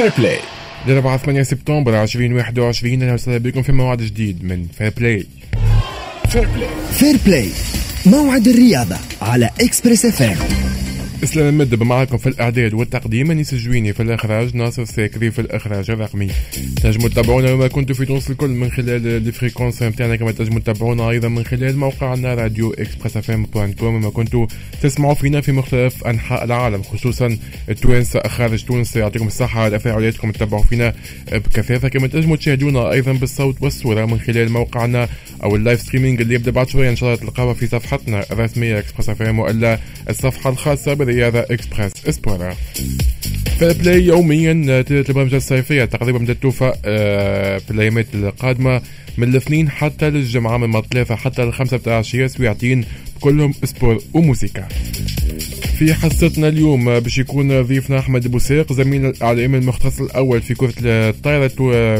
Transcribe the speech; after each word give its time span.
Fair 0.00 0.12
Play 0.18 0.38
الأربعاء 0.86 1.18
8 1.18 1.42
سبتمبر 1.42 2.02
2021 2.02 3.02
أهلا 3.02 3.14
وسهلا 3.14 3.38
بكم 3.38 3.62
في 3.62 3.72
موعد 3.72 4.02
جديد 4.02 4.44
من 4.44 4.66
Fair 4.78 4.92
Play 4.96 5.26
Fair 6.28 6.48
Play 6.48 6.68
Fair 6.92 7.16
Play 7.26 7.48
موعد 8.06 8.48
الرياضة 8.48 8.96
على 9.22 9.50
Express 9.60 10.04
FM 10.04 10.59
اسلام 11.24 11.48
المدب 11.48 11.82
معكم 11.82 12.18
في 12.18 12.28
الإعداد 12.28 12.74
والتقديم 12.74 13.30
انيس 13.30 13.52
الجويني 13.52 13.92
في 13.92 14.02
الإخراج 14.02 14.56
ناصر 14.56 14.84
ساكري 14.84 15.30
في 15.30 15.38
الإخراج 15.40 15.90
الرقمي. 15.90 16.28
تنجموا 16.82 17.08
تتابعونا 17.08 17.52
وما 17.52 17.68
كنتوا 17.68 17.94
في 17.94 18.04
تونس 18.04 18.30
الكل 18.30 18.48
من 18.48 18.70
خلال 18.70 19.06
ال 19.06 19.13
fréquences 19.13 19.82
نتاعنا 19.82 20.16
كما 20.16 20.32
تنجموا 20.32 20.60
تتابعونا 20.60 21.10
أيضا 21.10 21.28
من 21.28 21.44
خلال 21.44 21.76
موقعنا 21.76 22.34
Radio 22.34 22.72
Express 22.72 23.16
FM 23.16 23.44
point 23.44 23.72
com. 23.72 23.94
وما 23.94 24.10
كنتوا 24.10 24.46
تسمعوا 24.82 25.14
فينا 25.14 25.40
في 25.40 25.52
مختلف 25.52 26.04
أنحاء 26.04 26.44
العالم 26.44 26.82
خصوصا 26.82 27.38
التوانسة 27.68 28.20
خارج 28.28 28.64
تونس 28.64 28.96
يعطيكم 28.96 29.26
الصحة 29.26 29.60
على 29.60 29.78
تفاعلاتكم 29.78 30.30
تتابعوا 30.30 30.62
فينا 30.62 30.94
بكثافة. 31.32 31.88
كما 31.88 32.06
تنجموا 32.06 32.36
تشاهدونا 32.36 32.92
أيضا 32.92 33.12
بالصوت 33.12 33.62
والصورة 33.62 34.04
من 34.04 34.20
خلال 34.20 34.52
موقعنا 34.52 35.08
أو 35.42 35.56
ال 35.56 35.61
live 35.61 35.80
streaming 35.80 36.20
اللي 36.20 36.34
يبدأ 36.34 36.50
بعد 36.50 36.68
شوية. 36.68 36.90
إن 36.90 36.96
شاء 36.96 37.08
الله 37.08 37.20
تلقاوها 37.20 37.54
في 37.54 37.66
صفحتنا 37.66 38.24
الرسمية 38.32 38.78
Express 38.78 39.08
FM 39.08 39.38
وإلا 39.38 39.78
الصفحة 40.10 40.50
الخاصة 40.50 40.94
برياضه 41.10 41.40
Express. 41.40 41.92
Sport 42.08 42.56
Fair 43.58 43.72
Play 43.72 44.02
يوميا 44.02 44.52
البرامج 44.90 45.34
الصيفية 45.34 45.84
تقريبا 45.84 46.18
بدأت 46.18 46.36
توفى 46.36 46.72
آه، 46.84 47.58
في 47.58 47.70
الأيامات 47.70 48.06
القادمة. 48.14 48.82
من 49.18 49.28
الاثنين 49.28 49.70
حتى 49.70 50.10
للجمعه 50.10 50.56
من 50.56 50.76
الثلاثه 50.76 51.14
حتى 51.14 51.42
الخمسة 51.42 51.76
بتاع 51.76 51.92
العشيه 51.92 52.26
سويعتين 52.26 52.84
كلهم 53.20 53.52
سبور 53.64 53.98
وموسيقى. 54.14 54.68
في 55.78 55.94
حصتنا 55.94 56.48
اليوم 56.48 57.00
باش 57.00 57.18
يكون 57.18 57.62
ضيفنا 57.62 57.98
أحمد 57.98 58.28
بوسيق 58.28 58.72
زميل 58.72 59.06
الاعلامي 59.06 59.58
المختص 59.58 60.00
الأول 60.00 60.42
في 60.42 60.54
كرة 60.54 60.74
الطايره 60.80 61.48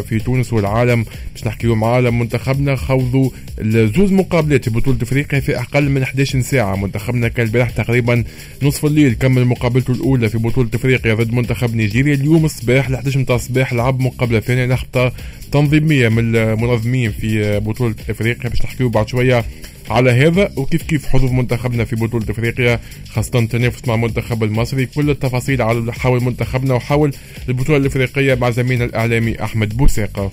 في 0.00 0.18
تونس 0.24 0.52
والعالم. 0.52 1.04
باش 1.34 1.46
نحكيو 1.46 1.74
مع 1.74 1.86
عالم 1.94 2.18
منتخبنا 2.18 2.76
خوضوا 2.76 3.30
زوز 3.64 4.12
مقابلات 4.12 4.64
في 4.64 4.70
بطولة 4.70 4.98
إفريقيا 5.02 5.40
في 5.40 5.58
أقل 5.58 5.88
من 5.90 6.02
11 6.02 6.40
ساعة. 6.40 6.76
منتخبنا 6.76 7.28
كان 7.28 7.46
البارح 7.46 7.70
تقريبا 7.70 8.24
نصف 8.62 8.86
الليل 8.86 9.14
كمل 9.14 9.44
مقابلته 9.44 9.92
الأولى 9.92 10.28
في 10.28 10.38
بطولة 10.38 10.68
إفريقيا 10.74 11.14
ضد 11.14 11.32
منتخب 11.32 11.74
نيجيريا. 11.74 12.14
اليوم 12.14 12.44
الصباح 12.44 12.90
ل 12.90 12.94
11 12.94 13.18
متاع 13.18 13.36
الصباح 13.36 13.72
لعب 13.72 14.00
مقابلة 14.00 14.40
ثانية 14.40 14.66
نخطه 14.66 15.12
تنظيمية 15.52 16.08
من 16.08 16.36
المنظمين 16.36 17.12
في 17.12 17.60
بطولة 17.60 17.94
إفريقيا. 18.10 18.50
باش 18.50 18.62
نحكيو 18.62 18.88
بعد 18.88 19.08
شوية 19.08 19.44
على 19.90 20.10
هذا 20.10 20.50
وكيف 20.56 20.82
كيف 20.82 21.06
حظوظ 21.06 21.32
منتخبنا 21.32 21.84
في 21.84 21.96
بطولة 21.96 22.24
إفريقيا 22.30 22.80
خاصة 23.08 23.38
التنافس 23.38 23.88
مع 23.88 23.94
المنتخب 23.94 24.44
المصري. 24.44 24.86
كل 24.86 25.10
التفاصيل 25.10 25.62
على 25.62 25.92
حول 25.92 26.24
منتخبنا 26.24 26.74
وحول 26.74 27.12
البطولة 27.48 27.78
الإفريقية 27.78 28.34
مع 28.34 28.50
زميلنا 28.50 28.84
الإعلامي 28.84 29.44
أحمد 29.44 29.76
بوساقة 29.76 30.30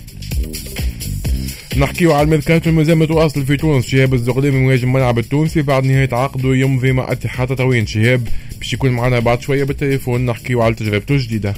نحكيو 1.78 2.14
على 2.14 2.22
الميركاتو 2.22 2.70
اللي 2.70 2.88
مازال 2.88 3.06
متواصل 3.06 3.46
في 3.46 3.58
تونس. 3.58 3.88
شهاب 3.88 4.14
الزغليمي 4.14 4.60
مهاجم 4.60 4.88
الملعب 4.88 5.20
التونسي 5.20 5.62
بعد 5.62 5.86
نهاية 5.86 6.10
عقده 6.12 6.56
يمضي 6.56 6.92
مع 6.92 7.12
أتحاد 7.12 7.48
تطاوين 7.48 7.88
شهاب 7.88 8.28
باش 8.60 8.74
يكون 8.74 8.92
معنا 8.92 9.20
بعد 9.20 9.42
شوية 9.42 9.64
بالتليفون 9.64 10.26
نحكيو 10.26 10.62
على 10.62 10.76
تجربته 10.76 11.16
الجديدة. 11.16 11.54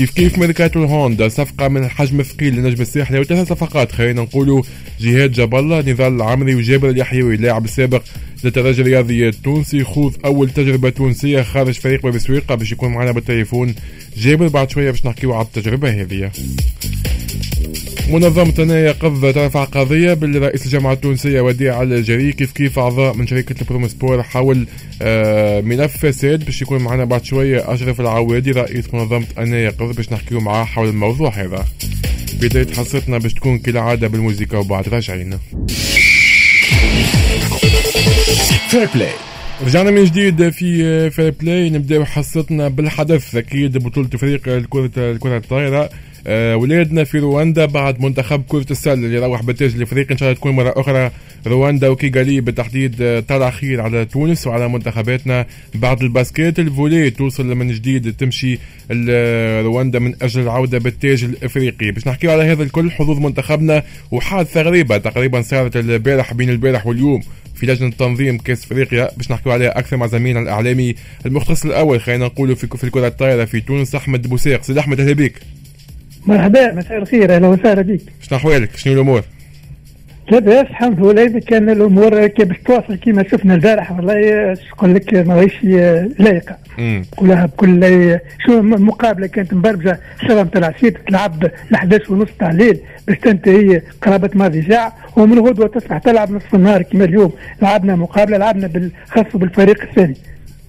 كيف 0.00 0.10
كيف 0.10 0.38
ميركاتو 0.38 0.84
ال 0.84 0.93
hand 0.93 1.28
صفقة 1.28 1.68
من 1.68 1.84
الحجم 1.84 2.20
الثقيل 2.20 2.56
لنجم 2.56 2.82
الساحلي 2.82 3.20
وثلاث 3.20 3.48
صفقات 3.48 3.92
خلينا 3.92 4.22
نقولوا 4.22 4.62
جهاد 5.00 5.32
جاب 5.32 5.54
الله 5.54 5.80
نضال 5.80 6.12
العمري 6.12 6.54
وجابر 6.54 6.90
اليحيوي 6.90 7.34
اللاعب 7.34 7.64
السابق 7.64 8.02
للترجي 8.44 8.82
الرياضي 8.82 9.28
التونسي 9.28 9.84
خوض 9.84 10.16
أول 10.24 10.50
تجربة 10.50 10.90
تونسية 10.90 11.42
خارج 11.42 11.74
فريق 11.74 12.02
باب 12.02 12.18
سويقة. 12.18 12.54
باش 12.54 12.72
يكون 12.72 12.92
معنا 12.92 13.12
بالتليفون 13.12 13.74
جابر 14.16 14.48
بعد 14.48 14.70
شوية 14.70 14.90
باش 14.90 15.06
نحكيو 15.06 15.34
على 15.34 15.46
التجربة 15.46 15.90
هذه. 15.90 16.30
منظمة 18.10 18.50
أنا 18.50 18.92
يقظ 18.92 19.32
ترفع 19.32 19.64
قضية 19.64 20.14
بالرئيس 20.14 20.66
الجامعة 20.66 20.92
التونسية 20.92 21.40
وديع 21.40 21.82
الجري. 21.82 22.32
كيف 22.32 22.52
كيف 22.52 22.78
أعضاء 22.78 23.14
من 23.14 23.26
شركة 23.26 23.54
ال 23.60 23.66
Promosport 23.66 24.22
حول 24.22 24.66
آه 25.02 25.60
ملف 25.60 25.96
فساد 25.96 26.44
باش 26.44 26.62
يكون 26.62 26.82
معنا 26.82 27.04
بعد 27.04 27.24
شوية 27.24 27.74
أشرف 27.74 28.00
العوادي 28.00 28.50
رئيس 28.50 28.94
منظمة 28.94 29.26
أنا 29.38 29.70
يقظ 29.70 29.92
باش 29.92 30.12
نحكيو 30.12 30.40
معاه 30.40 30.64
حول 30.64 30.88
الموضوع 30.88 31.30
هذا. 31.30 31.64
بداية 32.42 32.66
حصتنا 32.76 33.18
باش 33.18 33.34
تكون 33.34 33.58
كالعادة 33.58 34.08
بالموسيقى 34.08 34.60
وبعد 34.60 34.88
راجعين. 34.88 35.38
Fair 38.70 38.88
Play 38.94 39.12
رجعنا 39.66 39.90
من 39.90 40.04
جديد 40.04 40.50
في 40.50 41.10
Fair 41.10 41.34
Play 41.40 41.70
نبداو 41.70 42.04
حصتنا 42.04 42.68
بالحدث. 42.68 43.36
أكيد 43.36 43.78
بطولة 43.78 44.08
فريق 44.08 44.48
الكرة 44.48 44.90
الكرة 44.96 45.36
الطايرة. 45.36 45.78
آه 45.84 45.90
ولادنا 46.28 47.04
في 47.04 47.18
رواندا 47.18 47.66
بعد 47.66 48.00
منتخب 48.00 48.42
كرة 48.48 48.66
السلة 48.70 48.92
اللي 48.92 49.18
روح 49.18 49.42
بالتاج 49.42 49.74
الإفريقي. 49.74 50.12
إن 50.12 50.18
شاء 50.18 50.28
الله 50.28 50.40
تكون 50.40 50.52
مرة 50.52 50.74
أخرى 50.76 51.10
رواندا. 51.46 51.88
وكيغالي 51.88 52.40
بالتحديد 52.40 53.02
آه 53.02 53.20
طلع 53.20 53.50
خير 53.50 53.80
على 53.80 54.04
تونس 54.04 54.46
وعلى 54.46 54.68
منتخباتنا. 54.68 55.46
بعد 55.74 56.02
ال 56.02 56.10
basket 56.10 56.58
ال 56.58 56.65
volley 56.65 57.10
توصل 57.10 57.46
من 57.46 57.72
جديد 57.72 58.12
تمشي 58.12 58.58
رواندا 59.62 59.98
من 59.98 60.14
أجل 60.22 60.40
العودة 60.40 60.78
بالتاج 60.78 61.24
الإفريقي. 61.24 61.90
باش 61.90 62.08
نحكي 62.08 62.28
على 62.28 62.42
هذا 62.42 62.62
الكل 62.62 62.90
حظوظ 62.90 63.18
منتخبنا 63.18 63.82
وحادثة 64.10 64.62
غريبة 64.62 64.98
تقريبا 64.98 65.42
صارت 65.42 65.76
البارح 65.76 66.34
بين 66.34 66.50
البارح 66.50 66.86
واليوم 66.86 67.20
في 67.54 67.66
لجنة 67.66 67.90
تنظيم 67.90 68.38
كأس 68.38 68.64
إفريقيا. 68.64 69.10
باش 69.16 69.30
نحكيو 69.30 69.52
عليها 69.52 69.78
أكثر 69.78 69.96
مع 69.96 70.06
زميلنا 70.06 70.40
الإعلامي 70.40 70.94
المختص 71.26 71.64
الأول 71.64 72.00
خلينا 72.00 72.26
نقولوا 72.26 72.54
في 72.54 72.66
في 72.66 72.84
الكرة 72.84 73.06
الطايرة 73.06 73.44
في 73.44 73.60
تونس 73.60 73.94
أحمد 73.94 74.26
بوسيق. 74.28 74.62
سيد 74.62 74.78
أحمد 74.78 75.00
أهلا 75.00 75.12
بك. 75.12 75.32
مرحبا 76.26 76.72
مساء 76.72 76.98
الخير 76.98 77.34
أهلا 77.34 77.48
وسهلا 77.48 77.82
بك. 77.82 78.00
شنو 78.20 78.38
احوالك 78.38 78.76
شنو 78.76 78.94
الأمور؟ 78.94 79.22
لاباس 80.30 80.66
الحمد 80.66 81.00
لله 81.00 81.40
كان 81.40 81.70
الأمور 81.70 82.26
باش 82.26 82.58
تواصل 82.66 82.96
كما 82.96 83.24
شفنا 83.28 83.54
البارح 83.54 83.92
والله 83.92 84.56
نقول 84.72 84.94
لك 84.94 85.14
ماهيش 85.14 85.64
لايقه 86.18 86.56
كلها 87.16 87.46
بكل 87.46 88.18
شو 88.46 88.58
المقابله 88.58 89.26
كانت 89.26 89.54
مبرمجه 89.54 90.00
السبعه 90.22 90.42
نتاع 90.42 90.58
العشيه 90.58 90.94
تلعب 91.08 91.44
ل 91.70 91.74
11 91.74 92.12
ونص 92.12 92.28
تاع 92.38 92.50
الليل 92.50 92.80
باش 93.06 93.18
تنتهي 93.18 93.82
قرابة 94.02 94.30
ماضي 94.34 94.62
ساعة 94.62 94.96
ومن 95.16 95.38
غدوة 95.38 95.66
تصبح 95.66 95.98
تلعب 95.98 96.30
نصف 96.30 96.54
النهار 96.54 96.82
كما 96.82 97.04
اليوم. 97.04 97.32
لعبنا 97.62 97.96
مقابلة 97.96 98.36
لعبنا 98.36 98.66
بالخاص 98.66 99.26
بالفريق 99.36 99.82
الثاني. 99.82 100.16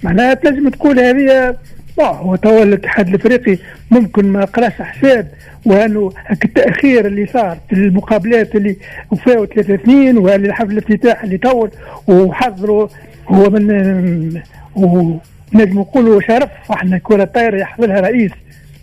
معناها 0.03 0.33
تنجم 0.33 0.69
تقول 0.69 0.99
هذه 0.99 1.55
هو 1.99 2.35
توا 2.35 2.63
الاتحاد 2.63 3.07
الإفريقي 3.07 3.57
ممكن 3.91 4.25
ما 4.25 4.45
قراش 4.45 4.73
حساب 4.81 5.27
وأنه 5.65 6.11
التأخير 6.31 7.05
اللي 7.05 7.25
صار 7.25 7.57
في 7.69 7.75
المقابلات 7.75 8.55
اللي 8.55 8.75
وفاوا 9.11 9.45
3 9.45 9.73
2 9.73 10.17
والحفل 10.17 10.71
الافتتاح 10.71 11.23
اللي 11.23 11.37
طول 11.37 11.71
وحضروا 12.07 12.87
هو 13.27 13.49
من 13.49 14.41
ونجم 14.75 15.79
نقولوا 15.79 16.21
شرف 16.21 16.49
إحنا 16.71 16.97
كرة 16.97 17.23
الطايره 17.23 17.57
يحضرها 17.57 17.99
رئيس 17.99 18.31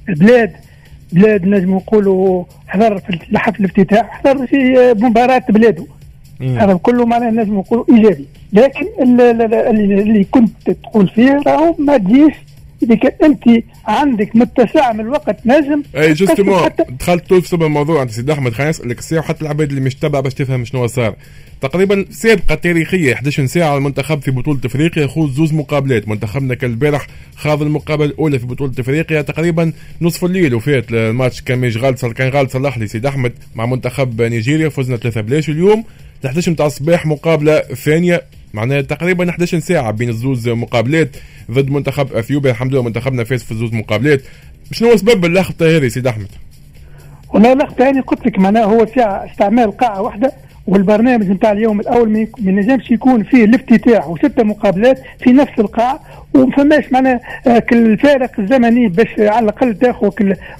البلاد. 0.09 0.53
بلاد 1.13 1.45
نجم 1.47 1.75
نقولوا 1.75 2.45
حضر 2.69 2.99
في 2.99 3.11
الحفل 3.33 3.65
الافتتاح 3.65 4.11
حضر 4.11 4.47
في 4.47 4.75
مباراة 4.99 5.43
بلاده. 5.49 5.85
هذا 6.41 6.75
كله 6.83 7.07
معناه 7.07 7.31
نجم 7.31 7.59
نقولوا 7.59 7.85
إيجابي. 7.91 8.27
لكن 8.53 8.87
اللي, 9.03 9.31
اللي 10.01 10.25
كنت 10.25 10.71
تقول 10.71 11.09
فيه 11.09 11.43
راهو 11.47 11.75
ما 11.79 11.97
تجيش 11.97 12.35
اذا 12.83 12.94
كان 12.94 13.12
أنت 13.25 13.65
عندك 13.87 14.37
متسع 14.37 14.93
من 14.93 15.00
الوقت 15.00 15.47
نجم. 15.47 15.83
إي 15.97 16.12
justement 16.12 16.61
دخلت 17.00 17.31
تفصل 17.31 17.56
بالموضوع 17.56 18.03
انت 18.03 18.11
سيدي 18.11 18.33
أحمد 18.33 18.53
خليني 18.53 18.71
اسالك 18.71 18.99
الساعة 18.99 19.19
وحتى 19.21 19.43
العباد 19.43 19.69
اللي 19.69 19.81
مش 19.81 19.94
تبع 19.94 20.21
باش 20.21 20.34
تفهم 20.34 20.65
شنو 20.65 20.87
صار. 20.87 21.15
تقريبا 21.61 22.05
سابقه 22.11 22.55
تاريخية 22.55 23.15
11 23.15 23.47
ساعة 23.47 23.77
المنتخب 23.77 24.22
في 24.22 24.31
بطولة 24.31 24.61
إفريقيا 24.65 25.03
يخوض 25.04 25.30
زوز 25.30 25.53
مقابلات. 25.53 26.09
منتخبنا 26.09 26.54
كان 26.54 26.71
البارح 26.71 27.07
خاض 27.36 27.63
المقابلة 27.63 28.07
الأولى 28.07 28.39
في 28.39 28.47
بطولة 28.47 28.72
إفريقيا 28.78 29.22
تقريبا 29.22 29.72
نصف 30.01 30.25
الليل 30.25 30.54
وفات 30.54 30.91
الماتش 30.92 31.41
كان 31.42 31.59
مش 31.59 31.77
غالط 31.77 32.07
كان 32.07 32.28
غالط 32.28 32.51
صلح 32.51 32.78
لي 32.78 32.86
سيدي 32.86 33.09
أحمد 33.09 33.33
مع 33.54 33.66
منتخب 33.66 34.22
نيجيريا 34.22 34.69
فزنا 34.69 34.97
ثلاثة 34.97 35.21
بلاش. 35.21 35.48
اليوم 35.48 35.84
11 36.27 36.53
متاع 36.53 36.66
الصباح 36.66 37.07
مقابلة 37.07 37.59
ثانية 37.60 38.22
معناها 38.54 38.80
تقريبا 38.80 39.30
11 39.30 39.59
ساعة 39.59 39.91
بين 39.91 40.09
الزوز 40.09 40.48
مقابلات 40.48 41.16
ضد 41.50 41.71
منتخب 41.71 42.12
أثيوبيا. 42.12 42.50
الحمد 42.50 42.72
لله 42.72 42.83
منتخبنا 42.83 43.24
فاز 43.24 43.42
في 43.42 43.54
زوز 43.54 43.72
مقابلات. 43.72 44.22
شنو 44.72 44.97
سبب 44.97 45.24
اللخبطه 45.24 45.77
هذه 45.77 45.89
سيد 45.89 46.06
أحمد؟ 46.06 46.28
والله 47.34 47.53
اللخبطه 47.53 47.84
يعني 47.84 48.00
قلت 48.00 48.27
لك 48.27 48.39
معناها 48.39 48.65
هو 48.65 48.86
ساعة 48.95 49.30
استعمال 49.30 49.77
قاعة 49.77 50.03
واحدة 50.03 50.33
والبرنامج 50.66 51.30
نتاع 51.30 51.53
اليوم 51.53 51.80
الأول 51.80 52.10
ما 52.10 52.27
ينجمش 52.39 52.91
يكون 52.91 53.22
فيه 53.24 53.45
الافتتاح 53.45 54.09
وستة 54.09 54.42
مقابلات 54.45 55.03
في 55.21 55.33
نفس 55.33 55.53
القاعة. 55.59 56.01
وما 56.34 56.56
فماش 56.56 56.92
معناها 56.92 57.21
الفارق 57.72 58.41
الزمني 58.41 58.89
باش 58.89 59.09
على 59.18 59.44
الأقل 59.44 59.78
تاخذ 59.78 60.10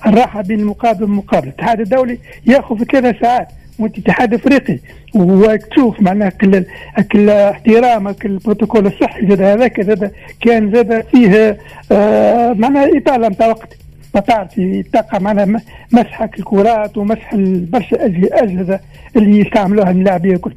الراحة 0.06 0.43
بين 0.43 0.61
المقابل 0.61 1.02
والمقابله 1.02 1.52
الاتحاد 1.52 1.81
الدولي 1.81 2.19
يأخذ 2.46 2.84
ثلاث 2.84 3.17
ساعات. 3.20 3.49
وانت 3.79 3.99
اتحاد 3.99 4.35
افريقي 4.35 4.79
وتشوف 5.15 6.01
معناها 6.01 6.29
كل 6.29 6.65
كل 7.13 7.31
احترام 7.31 8.11
كل 8.11 8.29
البروتوكول 8.31 8.87
الصحي 8.87 9.27
زاد 9.27 9.43
هذاك 9.43 9.81
زاد 9.81 10.13
كان 10.41 10.73
زاد 10.73 11.05
فيه 11.11 11.59
آه 11.93 12.53
معناها 12.53 12.99
إطالة 12.99 13.29
نتاع 13.29 13.47
وقت. 13.47 13.77
ما 14.15 14.21
تعرف 14.21 14.55
تلقى 14.93 15.21
معناها 15.21 15.61
مسحك 15.93 16.39
الكرات 16.39 16.99
ومسح 16.99 17.35
برشا 17.73 18.05
أجهزة 18.07 18.81
اللي 19.17 19.41
يستعملوها 19.41 19.91
اللاعبين 19.91 20.35
الكل. 20.35 20.53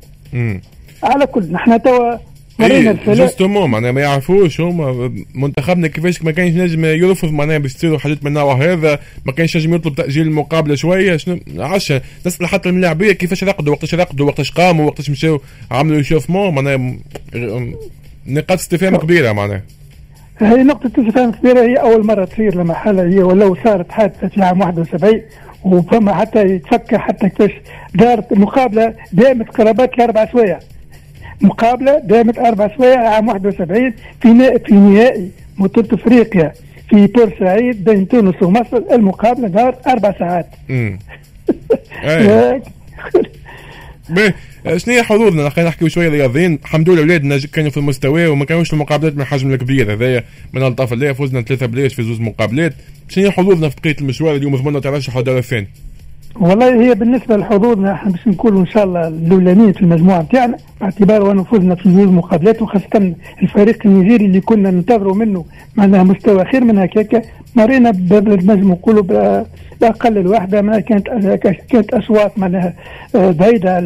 على 1.03 1.25
كل 1.25 1.51
نحن 1.51 1.81
توا 1.81 2.15
إيه 2.59 2.97
جوستومون 3.07 3.69
معناها 3.69 3.91
ما 3.91 4.01
يعرفوش 4.01 4.61
هما. 4.61 5.11
منتخبنا 5.35 5.87
كيفاش 5.87 6.23
ما 6.23 6.31
كانش 6.31 6.55
نجم 6.55 6.85
يرفض 6.85 7.31
معناها 7.31 7.57
باش 7.57 7.73
تصيروا 7.73 7.97
حاجات 7.97 8.23
من 8.23 8.27
النوع 8.27 8.53
هذا. 8.53 8.99
ما 9.25 9.31
كانش 9.31 9.57
نجم 9.57 9.75
يطلب 9.75 9.95
تأجيل 9.95 10.27
المقابله 10.27 10.75
شوية. 10.75 11.17
شنو؟ 11.17 11.39
عشان 11.59 12.01
نسال 12.25 12.47
حتى 12.47 12.69
اللاعبية 12.69 13.11
كيفاش 13.11 13.43
رقدوا 13.43 13.73
وقتاش 13.73 13.95
رقدوا 13.95 14.25
وقتاش 14.25 14.51
قاموا 14.51 14.85
وقتاش 14.85 15.09
مشاو 15.09 15.41
عملوا 15.71 16.01
شوفمون 16.01 16.55
معناها 16.55 16.95
نقاط 18.27 18.59
استفهام 18.59 18.95
كبيرة 18.95 19.31
معناها. 19.31 19.61
هي 20.39 20.63
نقطة 20.63 20.91
استفهام 20.99 21.31
كبيرة. 21.31 21.61
هي 21.61 21.75
أول 21.75 22.05
مرة 22.05 22.25
تصير 22.25 22.55
لما 22.55 22.73
حالة 22.73 23.03
هي 23.03 23.23
ولو 23.23 23.57
صارت 23.63 23.91
حادثة 23.91 24.27
في 24.27 24.41
عام 24.41 24.61
71 24.61 25.21
وفما 25.63 26.13
حتى 26.13 26.45
يتفكر 26.45 26.99
حتى 26.99 27.29
كيفاش 27.29 27.51
دارت 27.95 28.33
مقابلة 28.33 28.93
دامت 29.13 29.49
قرابات 29.49 29.97
لأربع 29.97 30.31
سوايع. 30.31 30.59
مقابلة 31.41 31.99
دامت 31.99 32.39
أربع 32.39 32.77
سوايع 32.77 33.09
عام 33.09 33.27
71 33.27 33.93
في 34.21 34.59
في 34.65 34.73
نهائي 34.73 35.31
بطولة 35.59 35.87
أفريقيا 35.93 36.51
في 36.89 37.07
بورسعيد 37.07 37.83
بين 37.83 38.07
تونس 38.07 38.35
ومصر. 38.41 38.81
المقابلة 38.91 39.47
دارت 39.47 39.87
أربع 39.87 40.13
ساعات. 40.19 40.47
امم 40.69 40.99
شنو 44.77 44.93
هي 44.93 45.03
حظوظنا 45.03 45.49
خلينا 45.49 45.69
نحكي 45.69 45.89
شوية 45.89 46.09
رياضيين 46.09 46.59
الحمد 46.63 46.89
لله 46.89 47.01
اولادنا 47.01 47.39
كانوا 47.53 47.69
في 47.69 47.77
المستوى 47.77 48.27
وما 48.27 48.45
كانوش 48.45 48.67
في 48.67 48.73
المقابلات 48.73 49.15
من 49.15 49.21
الحجم 49.21 49.53
الكبير. 49.53 49.93
هذايا 49.93 50.23
من 50.53 50.63
ألطاف 50.63 50.93
اللي 50.93 51.13
فزنا 51.13 51.41
ثلاثة 51.41 51.65
بلاش 51.65 51.93
في 51.93 52.03
زوج 52.03 52.21
مقابلات. 52.21 52.73
شنو 53.09 53.25
هي 53.25 53.31
حظوظنا 53.31 53.69
في 53.69 53.75
بقية 53.83 53.95
المشوار 54.01 54.35
اليوم؟ 54.35 54.55
ضمننا 54.55 54.79
ترشح 54.79 55.17
الدور 55.17 55.37
الثاني 55.37 55.67
والله 56.39 56.81
هي 56.83 56.95
بالنسبة 56.95 57.37
لحظوظنا 57.37 57.93
إحنا 57.93 58.11
باش 58.11 58.27
نكونوا 58.27 58.61
إن 58.61 58.65
شاء 58.65 58.83
الله 58.83 59.07
الاولانيين 59.07 59.71
في 59.73 59.81
المجموعة 59.81 60.21
نتاعنا 60.21 60.57
باعتبار 60.81 61.43
فزنا 61.43 61.75
في 61.75 61.89
زوج 61.91 62.07
مقابلات 62.07 62.61
وخاصة 62.61 63.13
الفريق 63.41 63.79
النيجيري 63.85 64.25
اللي 64.25 64.41
كنا 64.41 64.71
ننتظروا 64.71 65.15
منه 65.15 65.45
معناها 65.75 66.03
مستوى 66.03 66.45
خير 66.45 66.63
من 66.63 66.77
هكاك. 66.79 67.25
مرينا 67.55 67.91
نجم 67.91 68.71
نقولوا 68.71 69.03
بأقل 69.81 70.17
الوحدة 70.17 70.61
ما 70.61 70.79
كانت 70.79 71.07
كانت 71.69 71.93
أصوات 71.93 72.39
معناها 72.39 72.73
آه، 73.15 73.31
بعيدة 73.31 73.79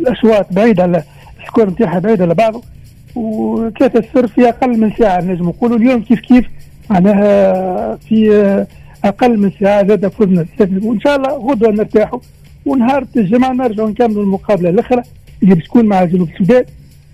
الأصوات 0.00 0.52
بعيدة 0.52 0.82
على 0.82 1.02
السكور 1.42 1.70
نتاعها 1.70 1.98
بعيدة 1.98 2.24
على 2.24 2.34
بعضه 2.34 2.62
وثلاثة 3.16 3.98
السر 3.98 4.26
في 4.26 4.48
أقل 4.48 4.80
من 4.80 4.92
ساعة 4.98 5.20
نجم 5.20 5.48
نقولوا 5.48 5.76
اليوم 5.76 6.00
كيف 6.02 6.20
كيف 6.20 6.44
معناها 6.90 7.96
في 7.96 8.34
آه، 8.34 8.66
أقل 9.04 9.38
من 9.38 9.52
ساعة 9.60 9.86
زاد 9.86 10.08
فزنا 10.08 10.46
وان 10.82 11.00
شاء 11.00 11.16
الله 11.16 11.28
غدوة 11.28 11.70
نرتاحوا 11.70 12.20
ونهار 12.66 13.06
الجمعة 13.16 13.52
نرجعوا 13.52 13.90
نكملوا 13.90 14.22
المقابلة 14.22 14.70
الأخرى 14.70 15.02
اللي 15.42 15.54
باش 15.54 15.64
تكون 15.64 15.84
مع 15.84 16.04
جنوب 16.04 16.28
السودان. 16.28 16.64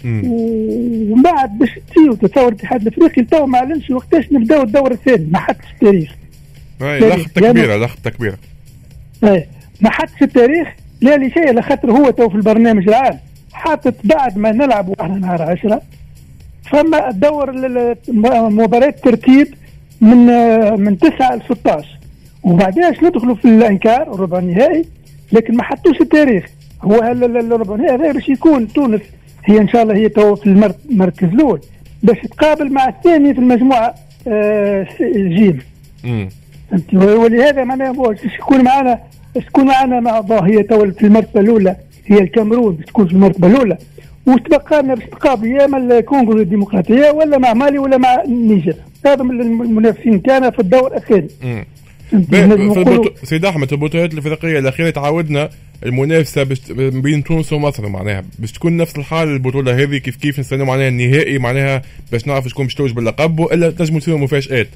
ومن 0.05 1.23
بعد 1.23 1.59
باش 1.59 1.71
تيو 1.94 2.15
تصور 2.15 2.49
الاتحاد 2.49 2.83
الأفريقي 2.83 3.23
تو 3.23 3.47
ما 3.47 3.59
أعلنش 3.59 3.91
وقتاش 3.91 4.33
نبداو 4.33 4.62
الدور 4.62 4.93
الثاني. 4.93 5.29
ما 5.31 5.38
حدش 5.38 5.65
التاريخ. 5.75 6.15
أي 6.83 6.99
لخبطة 6.99 7.41
كبيرة 7.41 7.77
لخبطة 7.77 8.11
كبيرة. 8.11 8.37
أي 9.25 9.47
ما 9.81 9.91
حدش 9.91 10.23
التاريخ 10.23 10.69
لا 11.00 11.17
لشيء 11.17 11.53
لخاطر 11.53 11.91
هو 11.91 12.11
تو 12.11 12.29
في 12.29 12.35
البرنامج 12.35 12.89
العام. 12.89 13.19
حاطط 13.53 13.94
بعد 14.05 14.39
ما 14.39 14.53
نلعب 14.53 15.00
إحنا 15.00 15.19
نهار 15.19 15.43
10 15.43 15.82
فما 16.71 17.11
الدور 17.11 17.53
مباراة 18.50 18.91
ترتيب 18.91 19.55
من 20.00 20.26
من 20.81 20.98
9 20.98 21.34
ل 21.37 21.40
16 21.43 21.98
وبعدين 22.44 22.84
ندخلوا 23.02 23.34
في 23.34 23.44
ال 23.44 23.52
en 23.52 23.66
quart 23.66 24.03
الربع 24.14 24.38
النهائي 24.38 24.84
لكن 25.32 25.56
ما 25.56 25.62
حطوش 25.62 26.00
التاريخ. 26.00 26.44
هو 26.82 26.94
الربع 26.94 27.75
النهائي 27.75 28.12
باش 28.12 28.28
يكون 28.28 28.69
تونس 28.69 29.00
هي 29.44 29.58
إن 29.58 29.69
شاء 29.69 29.82
الله 29.82 29.94
هي 29.94 30.08
تو 30.08 30.34
في 30.37 30.46
المركز 30.90 31.28
الأول. 31.28 31.60
باش 32.02 32.19
تقابل 32.19 32.72
مع 32.72 32.88
الثاني 32.88 33.34
في 33.34 33.40
المجموعة 33.40 33.94
آه 34.28 34.87
جيم 35.12 35.58
ولهذا 36.93 37.64
معناها 37.64 37.93
باش 37.93 38.25
يكون 38.25 38.64
معنا 38.64 38.98
تكون 39.46 39.66
معنا 39.66 40.00
مع 40.00 40.20
هي 40.46 40.62
تو 40.62 40.90
في 40.93 41.06
المرتبة 41.06 41.40
الأولى. 41.40 41.76
هي 42.06 42.19
الكاميرون 42.19 42.75
باش 42.75 42.84
تكون 42.87 43.06
في 43.06 43.12
المرتبة 43.12 43.48
الأولى. 43.48 43.76
وتبقى 44.26 44.82
لنا 44.82 44.94
باش 44.94 45.04
تقابل 45.04 45.46
يا 45.46 45.66
مع 45.66 45.78
الكونغو 45.78 46.32
الديمقراطية 46.32 47.10
ولا 47.10 47.38
مع 47.38 47.52
مالي 47.54 47.78
ولا 47.78 47.96
مع 47.96 48.22
النيجر 48.25 48.75
هذا 49.06 49.22
من 49.22 49.40
المنافسين 49.40 50.19
كان 50.19 50.50
في 50.50 50.58
الدور 50.58 50.96
الثاني 50.96 51.28
سيد 53.25 53.44
أحمد 53.44 53.72
البطولات 53.72 54.12
الإفريقية 54.12 54.58
الأخيرة 54.58 54.90
تعودنا 54.90 55.48
المنافسة 55.87 56.46
بين 56.76 57.25
تونس 57.25 57.52
ومصر 57.52 57.88
معناها. 57.88 58.25
باش 58.38 58.52
تكون 58.52 58.76
نفس 58.76 58.98
الحال 58.98 59.28
البطولة 59.28 59.82
هذه 59.82 59.96
كيف 59.96 60.16
كيف 60.16 60.40
نستنى 60.40 60.64
معناها 60.64 60.88
النهائي 60.88 61.38
معناها 61.38 61.82
باش 62.12 62.26
نعرف 62.26 62.48
شكون 62.48 62.64
باش 62.64 62.75
توج 62.75 62.93
باللقب 62.93 63.40
وإلا 63.40 63.70
تنجموا 63.70 64.00
تصيروا 64.00 64.20
مفاجآت. 64.20 64.69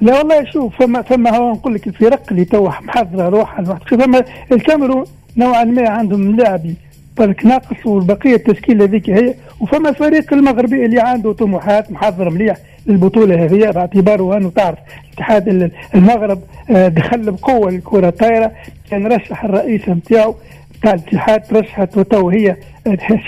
لا 0.00 0.18
والله 0.18 0.50
شوف 0.52 0.76
فما 0.76 1.02
فما 1.02 1.36
هو 1.36 1.52
نقول 1.52 1.74
لك 1.74 1.86
الفرق 1.86 2.22
اللي 2.30 2.44
تو 2.44 2.68
محضره 2.68 3.28
روحها 3.28 3.78
فما 3.90 4.24
الكاميرون 4.52 5.04
نوعا 5.36 5.64
ما 5.64 5.88
عندهم 5.88 6.36
لاعبي 6.36 6.74
برك 7.18 7.46
ناقص 7.46 7.86
والبقية 7.86 8.34
التشكيلة 8.34 8.84
هذيك 8.84 9.10
هي. 9.10 9.34
وفما 9.60 9.88
الفريق 9.88 10.32
المغربي 10.32 10.84
اللي 10.84 11.00
عنده 11.00 11.32
طموحات 11.32 11.92
محضر 11.92 12.30
مليح. 12.30 12.56
للبطوله 12.86 13.44
هذه 13.44 13.70
باعتباره 13.70 14.36
أنه 14.36 14.50
تعرف 14.50 14.78
اتحاد 15.14 15.70
المغرب 15.94 16.40
آه، 16.70 16.88
دخل 16.88 17.30
بقوة 17.30 17.68
الكره 17.68 18.08
الطايرة. 18.08 18.52
كان 18.90 19.06
رشح 19.06 19.44
الرئيس 19.44 19.88
نتاعو 19.88 20.34
نتاع 20.78 20.94
الاتحاد 20.94 21.42
رشحت 21.52 21.96
وتو 21.96 22.28
هي 22.28 22.56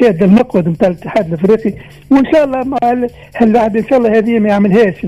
شاد 0.00 0.22
المقود 0.22 0.68
نتاع 0.68 0.88
الاتحاد 0.88 1.26
الأفريقي. 1.26 1.72
وإن 2.10 2.32
شاء 2.32 2.44
الله 2.44 2.64
مع 2.64 2.78
الواحد 3.42 3.76
إن 3.76 3.86
شاء 3.86 3.98
الله 3.98 4.18
هذه 4.18 4.38
ما 4.38 4.48
يعملهاش 4.48 5.06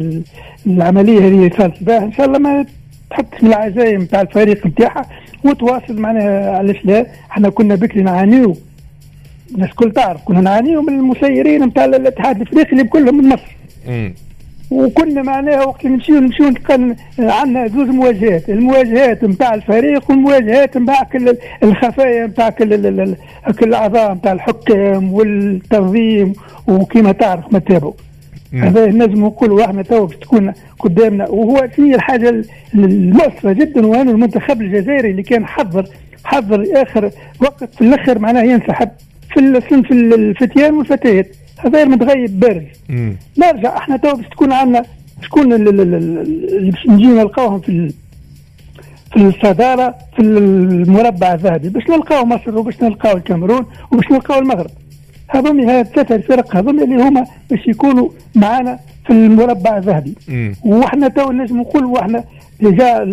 العملية 0.67 1.19
هذه 1.19 1.51
صارت 1.59 1.83
بها 1.83 2.05
إن 2.05 2.13
شاء 2.13 2.27
الله 2.27 2.39
ما 2.39 2.67
تحطش 3.11 3.43
من 3.43 3.49
العزايم 3.49 4.03
نتاع 4.03 4.21
الفريق 4.21 4.67
نتاعها 4.67 5.07
وتواصل 5.45 6.01
معناها 6.01 6.57
علاش 6.57 6.77
لا؟ 6.85 7.07
إحنا 7.31 7.49
كنا 7.49 7.75
بكري 7.75 8.03
نعانيو. 8.03 8.57
الناس 9.55 9.71
كل 9.71 9.93
تعرف 9.93 10.21
كنا 10.25 10.41
نعانيو 10.41 10.83
من 10.83 10.89
المسيرين 10.99 11.65
نتاع 11.65 11.85
الاتحاد 11.85 12.41
الأفريقي 12.41 12.73
اللي 12.73 12.85
كلهم 12.85 13.17
من 13.17 13.29
مصر. 13.29 13.57
وكنا 14.71 15.23
معناها 15.23 15.65
وقت 15.65 15.87
نمشيو 15.87 16.19
نمشيو 16.21 16.53
عندنا 17.19 17.67
زوج 17.69 17.89
مواجهات. 17.89 18.51
المواجهات 18.51 19.25
نتاع 19.25 19.55
الفريق 19.55 20.11
والمواجهات 20.11 20.77
نتاع 20.77 21.03
كل 21.03 21.37
الخفايا 21.63 22.27
نتاع 22.27 22.51
كل 22.51 23.15
كل 23.59 23.69
الأعضاء 23.69 24.15
نتاع 24.15 24.33
الحكام 24.33 25.13
والتنظيم 25.13 26.33
وكما 26.69 27.13
تعرف 27.13 27.53
ما 27.53 27.59
تابعوا. 27.59 27.93
هذا 28.55 28.87
نجم 28.87 29.25
نقولوا 29.25 29.65
إحنا 29.65 29.83
تو 29.83 30.07
باش 30.07 30.17
تكون 30.17 30.53
قدامنا. 30.79 31.29
وهو 31.29 31.69
في 31.69 31.95
الحاجة 31.95 32.43
المؤسفه 32.75 33.53
جدا 33.53 33.87
وانه 33.87 34.11
المنتخب 34.11 34.61
الجزائري 34.61 35.11
اللي 35.11 35.23
كان 35.23 35.47
حضر 35.47 35.87
حضر 36.25 36.67
آخر 36.73 37.11
وقت 37.41 37.75
في 37.75 37.81
الآخر 37.81 38.19
معناه 38.19 38.43
ينسحب 38.43 38.89
في 39.35 39.41
الصنف 39.41 39.93
الفتيان 39.93 40.75
والفتيات. 40.75 41.27
هذا 41.59 41.85
متغيب 41.85 42.41
بارز 42.41 42.65
نرجع 43.39 43.77
إحنا 43.77 43.97
تو 43.97 44.17
باش 44.17 44.27
تكون 44.27 44.53
عندنا 44.53 44.83
شكون 45.23 45.53
اللي 45.53 46.71
باش 46.71 46.87
نجي 46.87 47.07
نلقاوهم 47.07 47.61
في 47.61 47.93
في 49.13 49.17
الصدارة 49.17 49.95
في 50.17 50.23
المربع 50.23 51.35
الذهبي 51.35 51.69
باش 51.69 51.89
نلقاو 51.91 52.25
مصر 52.25 52.59
وباش 52.59 52.83
نلقاو 52.83 53.17
الكاميرون 53.17 53.67
وباش 53.93 54.11
نلقاو 54.11 54.39
المغرب. 54.39 54.71
هذوم 55.29 55.61
هذه 55.61 55.81
الثلاثة 55.81 56.15
الفرق 56.15 56.57
هذوم 56.57 56.83
اللي 56.83 57.03
هما 57.03 57.27
باش 57.51 57.69
يكونوا 57.69 58.09
معنا 58.35 58.79
في 59.07 59.13
المربع 59.13 59.77
الذهبي. 59.77 60.15
وإحنا 60.65 61.09
تو 61.09 61.33
نجم 61.33 61.61
نقول 61.61 61.85
وإحنا 61.85 62.25
déjà 62.61 63.05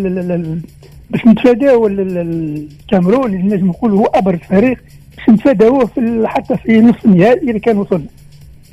باش 1.09 1.25
نتفاداو 1.27 1.88
الكاميرون 1.88 3.33
اللي 3.33 3.55
نجم 3.55 3.67
نقول 3.67 3.91
هو 3.91 4.05
أبرز 4.05 4.39
فريق 4.50 4.77
باش 5.17 5.29
نتفاداوه 5.29 5.85
في 5.85 6.23
حتى 6.25 6.57
في 6.57 6.81
نصف 6.81 7.05
النهائي 7.05 7.50
إذا 7.50 7.57
كان 7.57 7.77
وصلنا. 7.77 8.05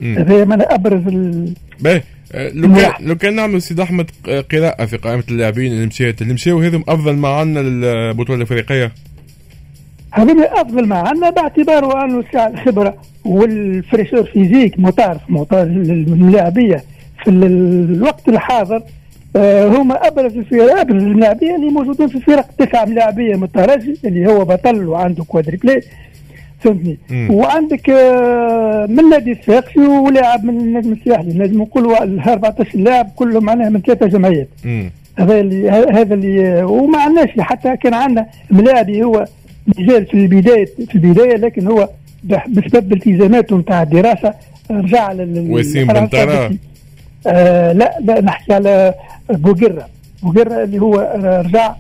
هذا 0.03 0.45
من 0.45 0.63
أبرز 0.63 1.07
ال... 1.07 1.55
باهي 1.81 2.03
آه، 2.33 2.51
لو 2.55 2.75
كان 2.75 2.93
لو 3.01 3.17
كان 3.17 3.35
نعمل 3.35 3.63
سيد 3.63 3.81
أحمد 3.81 4.11
قراءة 4.53 4.85
في 4.85 4.97
قائمة 4.97 5.25
اللاعبين 5.31 5.73
اللي 5.73 5.87
مشيت 5.87 6.23
اللي 6.23 6.35
مشاو 6.35 6.61
هذم 6.61 6.85
أفضل 6.89 7.17
ما 7.17 7.29
عندنا 7.29 7.61
للبطولة 7.61 8.39
الإفريقية. 8.39 8.93
هذول 10.13 10.43
أفضل 10.43 10.87
ما 10.87 10.97
عندنا 10.97 11.31
باعتباره 11.31 12.05
أنه 12.05 12.25
الخبره 12.35 12.95
وال 13.25 13.43
fraîcheur 13.43 14.25
physique 14.25 14.79
تعرف 14.91 15.21
اللاعبيه 15.53 16.85
في 17.25 17.31
الوقت 17.31 18.29
الحاضر 18.29 18.83
آه، 19.37 19.69
هما 19.69 20.07
أبرز 20.07 20.37
الفرق 20.37 20.81
أبرز 20.81 21.03
اللاعبين 21.03 21.55
اللي 21.55 21.71
موجودين 21.71 22.09
في 22.09 22.15
الفرق 22.15 22.47
تسعه 22.59 22.85
لاعبيه 22.85 23.37
من 23.37 23.43
الترجي 23.43 23.99
اللي 24.05 24.27
هو 24.27 24.45
بطل 24.45 24.89
وعنده 24.89 25.25
quadruplé 25.25 25.81
فهمتني. 26.61 26.99
وعندك 27.31 27.91
آه، 27.91 28.87
من 28.87 29.09
نادي 29.09 29.33
الصفاقسي 29.33 29.81
ولاعب 29.81 30.45
من 30.45 30.61
النجم 30.61 30.93
الساحلي 30.93 31.35
نجم 31.39 31.63
نقولوا 31.63 32.05
ال 32.05 32.21
14 32.21 32.79
لاعب 32.79 33.11
كلهم 33.17 33.45
معناها 33.45 33.69
من 33.69 33.81
ثلاثة 33.81 34.07
جمعيات. 34.07 34.49
هذا 35.19 35.41
اللي 35.41 35.71
هذا 35.71 36.15
اللي 36.15 36.63
وما 36.63 36.99
عندناش 36.99 37.29
حتى 37.39 37.77
كان 37.77 37.95
عندنا 37.95 38.27
ملاعبي 38.51 39.05
هو 39.05 39.27
مازال 39.67 40.07
في 40.07 40.15
البداية 40.15 40.65
في 40.65 40.95
البداية 40.95 41.37
لكن 41.37 41.67
هو 41.67 41.89
بسبب 42.49 42.93
التزاماته 42.93 43.59
نتاع 43.59 43.83
الدراسة 43.83 44.35
رجع 44.71 45.13
وسيم 45.37 45.87
بنطره 45.87 46.53
آه 47.27 47.73
لا 47.73 47.97
لا 48.05 48.21
نحكي 48.21 48.53
على 48.55 48.95
بوغيرا 49.31 49.87
بوغيرا 50.23 50.65
اللي 50.65 50.79
هو 50.79 50.95
رجع. 51.47 51.75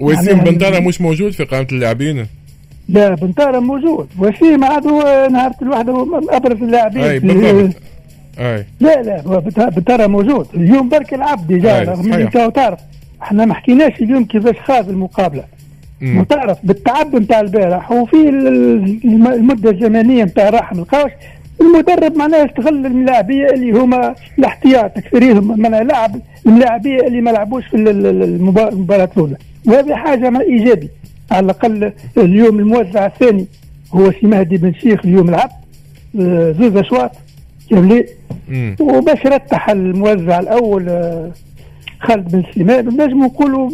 وسيم 0.00 0.38
بنطره 0.38 0.78
مش 0.78 1.00
موجود 1.00 1.32
في 1.32 1.44
قائمة 1.44 1.66
اللاعبين؟ 1.72 2.26
لا 2.88 3.14
بنطره 3.14 3.58
موجود. 3.58 4.06
وسيم 4.18 4.64
عاد 4.64 4.86
هو 4.86 5.28
نهار 5.30 5.52
الواحد 5.62 5.88
أبرز 6.28 6.62
اللاعبين 6.62 7.02
أي 7.02 7.18
بالضبط. 7.18 7.74
أي. 8.38 8.64
لا 8.80 9.02
لا 9.02 9.20
هو 9.26 9.40
بنطره 9.40 10.06
موجود. 10.06 10.46
اليوم 10.54 10.88
برك 10.88 11.14
العب 11.14 11.46
ديجا 11.46 11.82
رغم 11.82 12.12
اللي 12.12 12.50
تعرف 12.54 12.78
إحنا 13.22 13.44
ما 13.44 13.54
حكيناش 13.54 14.00
اليوم 14.00 14.24
كيفاش 14.24 14.56
خاض 14.64 14.88
المقابلة. 14.88 15.44
وتعرف 16.02 16.58
بالتعب 16.64 17.16
نتاع 17.16 17.40
البارح 17.40 17.92
وفي 17.92 18.28
المدة 19.04 19.70
الزمنية 19.70 20.24
نتاع 20.24 20.48
الراحه 20.48 20.76
ما 20.76 20.82
القاوش 20.82 21.10
المدرب 21.60 22.16
معناه 22.16 22.44
استغل 22.44 22.86
الملاعبية 22.86 23.46
اللي 23.46 23.72
هما 23.72 24.14
الاحتياط 24.38 24.96
اكثرهم 24.96 25.60
معناها 25.60 25.84
لعب 25.84 26.20
الملاعبية 26.46 27.00
اللي 27.00 27.20
ما 27.20 27.30
لعبوش 27.30 27.66
في 27.66 27.76
المباراة 27.76 29.08
الأولى. 29.16 29.36
وهذه 29.66 29.94
حاجة 29.94 30.40
ايجابي 30.40 30.88
على 31.30 31.44
الأقل 31.44 31.92
اليوم 32.18 32.58
الموزع 32.58 33.06
الثاني. 33.06 33.46
هو 33.94 34.12
سي 34.12 34.26
مهدي 34.26 34.56
بن 34.56 34.74
شيخ 34.74 35.00
اليوم 35.04 35.30
لعب 35.30 35.50
آه، 36.20 36.52
زوز 36.52 36.76
أشواط. 36.76 37.10
كاملين 37.70 38.04
وباش 38.80 39.26
رتح 39.26 39.70
الموزع 39.70 40.40
الأول 40.40 40.88
آه، 40.88 41.30
خالد 42.00 42.32
بن 42.32 42.42
سليمان. 42.54 42.86
نجم 42.88 43.24
نقولوا 43.24 43.70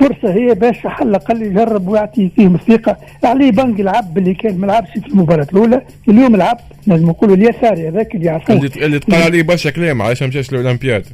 فرصه 0.00 0.34
هي 0.34 0.54
باش 0.54 0.86
على 0.86 1.08
الأقل 1.08 1.42
يجرب 1.42 1.88
ويعطي 1.88 2.30
فيهم 2.36 2.54
الثقة. 2.54 2.96
علي 3.24 3.50
بنك 3.50 3.80
العب 3.80 4.18
اللي 4.18 4.34
كان 4.34 4.58
ما 4.58 4.66
لعبش 4.66 4.90
في 4.90 5.06
المباراة 5.06 5.46
الأولى. 5.52 5.82
اليوم 6.08 6.36
لعب 6.36 6.60
نجم 6.86 7.06
نقولوا 7.08 7.36
اليساري 7.36 7.88
هذاك 7.88 8.14
اللي 8.14 8.26
يعرفوه. 8.26 8.56
اللي 8.56 8.98
تقال 8.98 9.22
عليه 9.22 9.42
برشا 9.42 9.70
كلام 9.70 10.02
علاش 10.02 10.22
ما 10.22 10.28
مشاش 10.28 10.50
الاولمبياد 10.50 11.04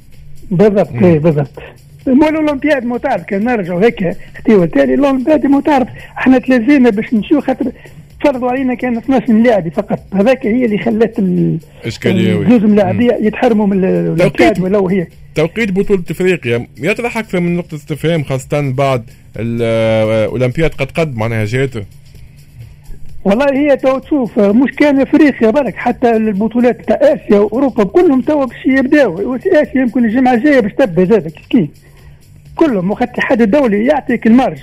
بالضبط 0.50 0.92
اي 1.02 1.18
بالضبط. 1.18 1.58
مو 2.06 2.28
الاولمبياد 2.28 2.84
مو 2.84 2.96
تعرف 2.96 3.22
كان 3.22 3.44
نرجعوا 3.44 3.84
هيك. 3.84 4.16
اختيار 4.36 4.66
تالي 4.66 4.94
الاولمبياد 4.94 5.46
مو 5.46 5.60
تعرف 5.60 5.88
إحنا 6.18 6.38
تلازينا 6.38 6.90
باش 6.90 7.14
نمشيو 7.14 7.40
خاطر 7.40 7.72
فرضوا 8.24 8.50
علينا 8.50 8.74
كان 8.74 8.96
12 8.96 9.32
لاعب 9.32 9.68
فقط. 9.68 9.98
هذاك 10.14 10.46
هي 10.46 10.64
اللي 10.64 10.78
خلت 10.78 11.18
الاشكاليه 11.18 12.34
جزء 12.34 12.66
من 12.66 12.70
اللاعبية 12.70 13.18
يتحرموا 13.20 13.66
من 13.66 13.84
الأولمبياد 13.84 14.60
ولو 14.60 14.88
هي 14.88 15.06
توقيت 15.34 15.72
بطولة 15.72 16.02
إفريقيا. 16.10 16.66
يطرح 16.78 17.18
أكثر 17.18 17.40
من 17.40 17.56
نقطة 17.56 17.74
استفهام 17.74 18.24
خاصة 18.24 18.70
بعد 18.70 19.02
الأولمبياد 19.36 20.70
قد 20.70 20.90
قد 20.90 21.16
معناها 21.16 21.44
جاته 21.44 21.84
والله 23.24 23.46
هي 23.52 23.76
تو 23.76 23.98
تشوف 23.98 24.38
مش 24.38 24.70
كان 24.72 25.00
إفريقيا 25.00 25.50
برك 25.50 25.74
حتى 25.76 26.10
البطولات 26.16 26.88
تاع 26.88 26.96
آسيا 26.96 27.38
وأوروبا 27.38 27.84
كلهم 27.84 28.20
تو 28.20 28.46
باش 28.46 28.66
يبداو. 28.66 29.36
اسيا 29.36 29.66
يمكن 29.80 30.04
الجمعة 30.04 30.34
الجاية 30.34 30.60
باش 30.60 30.72
تبدا 30.72 31.04
زاد 31.04 31.32
كيف؟ 31.50 31.68
كلهم 32.56 32.90
وقت 32.90 33.02
الاتحاد 33.02 33.42
الدولي 33.42 33.86
يعطيك 33.86 34.26
ال 34.26 34.32
marge 34.32 34.58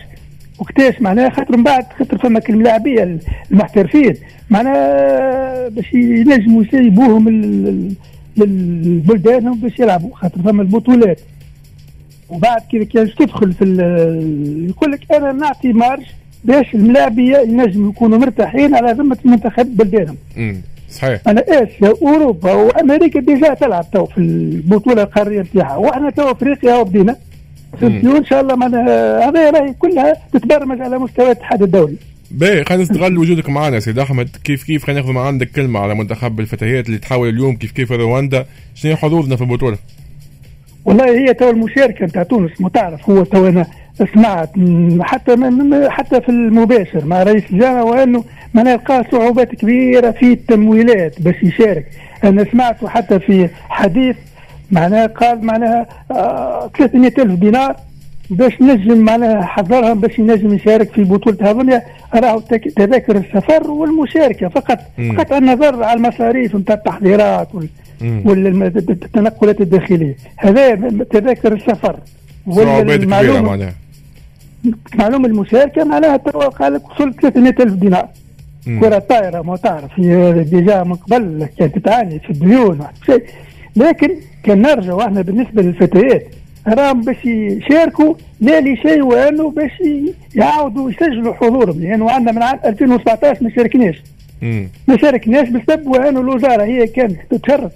وقتاش 0.60 1.02
معناها 1.02 1.30
خاطر 1.30 1.58
من 1.58 1.64
بعد 1.64 1.86
خاطر 2.00 2.18
فما 2.18 2.42
اللاعبيه 2.50 3.20
المحترفين 3.52 4.16
معناها 4.50 5.68
باش 5.70 5.94
ينجموا 5.94 6.64
يسيبوهم 6.64 7.30
للبلدان 8.38 9.54
باش 9.54 9.80
يلعبوا 9.80 10.16
خاطر 10.16 10.42
فما 10.42 10.62
البطولات 10.62 11.20
وبعد 12.30 12.62
كذا 12.72 12.84
كان 12.84 13.10
تدخل 13.20 13.54
في 13.54 13.66
يقول 14.70 14.92
لك 14.92 15.12
أنا 15.12 15.32
نعطي 15.32 15.74
marge 15.74 16.06
باش 16.44 16.76
الملاعبية 16.76 17.38
ينجموا 17.38 17.90
يكونوا 17.90 18.18
مرتاحين 18.18 18.76
على 18.76 18.92
ذمة 18.92 19.18
المنتخب 19.26 19.78
بلدانهم. 19.78 20.18
صحيح. 20.92 21.22
أنا 21.28 21.44
اسيا 21.50 21.90
واوروبا 22.02 22.54
وأمريكا 22.54 23.20
déjà 23.20 23.54
تلعب 23.54 23.92
تو 23.92 24.06
في 24.06 24.18
البطولة 24.18 25.04
القارية 25.04 25.42
نتاعها 25.42 25.76
وإحنا 25.76 26.10
تو 26.10 26.32
أفريقيا 26.32 26.76
وبدينا. 26.76 27.16
وان 27.82 28.26
شاء 28.26 28.42
الله 28.42 28.68
هذا 29.28 29.50
راهي 29.50 29.74
كلها 29.80 30.14
تتبرمج 30.34 30.82
على 30.82 31.00
مستوى 31.00 31.26
الاتحاد 31.26 31.62
الدولي. 31.62 31.96
باهي 32.32 32.66
خلينا 32.66 32.84
نستغل 32.84 33.18
وجودك 33.18 33.50
معنا 33.50 33.80
سيد 33.80 34.00
أحمد 34.00 34.30
كيف 34.44 34.64
كيف 34.64 34.86
خلينا 34.86 35.02
ناخذ 35.02 35.14
من 35.14 35.18
عندك 35.18 35.52
كلمه 35.52 35.80
على 35.80 35.96
منتخب 35.96 36.40
الفتيات 36.40 36.86
اللي 36.88 36.98
تحاول 36.98 37.30
اليوم 37.30 37.56
كيف 37.56 37.72
كيف 37.72 37.92
رواندا 37.92 38.46
شنو 38.76 38.96
حظوظنا 38.96 39.36
في 39.36 39.42
البطولة؟ 39.42 39.78
والله 40.86 41.06
هي 41.06 41.34
تو 41.34 41.50
المشاركة 41.50 42.06
نتاع 42.06 42.24
تونس 42.24 42.62
متعرف 42.62 43.10
هو 43.10 43.24
تو 43.24 43.48
أنا 43.48 43.66
سمعت 44.14 44.50
حتى 45.02 45.36
من 45.36 45.90
حتى 45.90 46.22
في 46.22 46.30
المباشر 46.30 47.06
مع 47.06 47.24
رئيس 47.24 47.44
الجامعة 47.52 47.84
وأنه 47.84 48.24
ما 48.54 48.64
نلقى 48.64 49.06
صعوبات 49.12 49.56
كبيرة 49.56 50.12
في 50.12 50.34
التمويلات 50.34 51.22
باش 51.22 51.36
يشارك 51.44 51.86
أنا 52.24 52.46
سمعت 52.52 52.86
حتى 52.86 53.20
في 53.20 53.50
حديث 53.70 54.16
معناها 54.72 55.08
قال 55.08 55.46
معناها 55.46 55.88
آه 56.12 56.72
300 56.78 57.08
ألف 57.18 57.40
دينار 57.40 57.76
باش 58.30 58.62
نجم 58.62 58.98
معناها 58.98 59.42
حضرهم 59.42 60.00
باش 60.00 60.20
ينجم 60.20 60.54
يشارك 60.54 60.90
في 60.90 61.04
بطولة 61.04 61.38
هذولا 61.42 61.82
راهو 62.14 62.40
تذاكر 62.76 63.18
السفر 63.18 63.72
والمشاركة 63.72 64.50
فقط. 64.50 64.80
فقط 65.18 65.34
النظر 65.34 65.84
على 65.84 65.98
المصاريف 65.98 66.56
نتاع 66.56 66.76
التحضيرات 66.76 67.48
والتنقلات 68.26 69.62
الداخلية. 69.62 70.16
هذا 70.38 70.76
تذاكر 71.12 71.54
السفر 71.54 71.96
والمعلومة 72.48 73.72
معلومة 74.96 75.28
المشاركة 75.28 75.84
معناها 75.84 76.18
قال 76.18 76.74
لك 76.74 76.90
وصلت 76.90 77.22
300 77.22 77.54
ألف 77.60 77.74
دينار. 77.74 78.08
كرة 78.80 79.00
طايرة 79.00 79.42
ما 79.42 79.56
تعرف 79.56 80.00
déjà 80.50 80.84
من 80.84 80.94
قبل 80.96 81.48
كانت 81.58 81.80
تعاني 81.80 82.20
في 82.20 82.30
الديون 82.30 82.80
شيء. 83.06 83.24
لكن 83.80 84.10
كان 84.44 84.62
نرجع 84.62 85.06
إحنا 85.06 85.22
بالنسبة 85.22 85.62
للفتيات 85.62 86.28
راهم 86.68 87.02
باش 87.02 87.26
يشاركوا 87.26 88.14
لا 88.42 88.62
لشيء 88.62 89.02
وانه 89.02 89.50
باش 89.52 89.72
يعاودوا 90.36 90.92
يسجلوا 90.92 91.34
حضورهم 91.34 91.80
لأنه 91.82 92.12
عندنا 92.12 92.32
من 92.32 92.44
عام 92.44 92.60
2017 92.66 93.44
ما 93.44 93.50
شاركناش. 93.56 94.02
ما 94.88 94.98
شاركناش 94.98 95.50
بسبب 95.50 95.88
وانه 95.88 96.20
الوزارة 96.20 96.64
هي 96.64 96.88
كانت 96.88 97.18
تشرط 97.44 97.72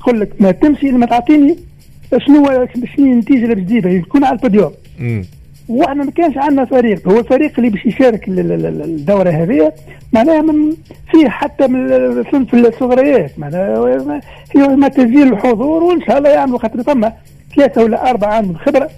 تقول 0.00 0.20
لك 0.20 0.28
ما 0.40 0.50
تمشي 0.50 0.92
ما 0.92 1.06
تعطيني 1.06 1.56
شنو 2.26 2.66
شنو 2.96 3.06
النتيجة 3.06 3.54
تجيبها 3.54 3.92
يكون 3.92 4.24
على 4.24 4.36
البوديوم. 4.36 4.72
وإحنا 5.68 6.04
ما 6.04 6.10
كانش 6.10 6.36
عندنا 6.36 6.64
فريق. 6.64 7.08
هو 7.08 7.18
الفريق 7.18 7.52
اللي 7.58 7.70
باش 7.70 7.86
يشارك 7.86 8.28
الدوره 8.28 9.30
هذه 9.30 9.72
معناها 10.12 10.42
من 10.42 10.72
فيه 11.10 11.28
حتى 11.28 11.66
من 11.66 11.92
الصنف 11.92 12.54
الصغريات. 12.54 13.38
معناها 13.38 14.20
ما 14.76 14.88
تسجيل 14.88 15.32
الحضور 15.32 15.84
وإن 15.84 16.00
شاء 16.00 16.18
الله 16.18 16.30
يعملوا 16.30 16.58
خاطر 16.58 16.82
فما 16.82 17.12
ثلاثة 17.56 17.84
ولا 17.84 18.10
أربعة 18.10 18.28
عام 18.28 18.54
خبرة. 18.54 18.90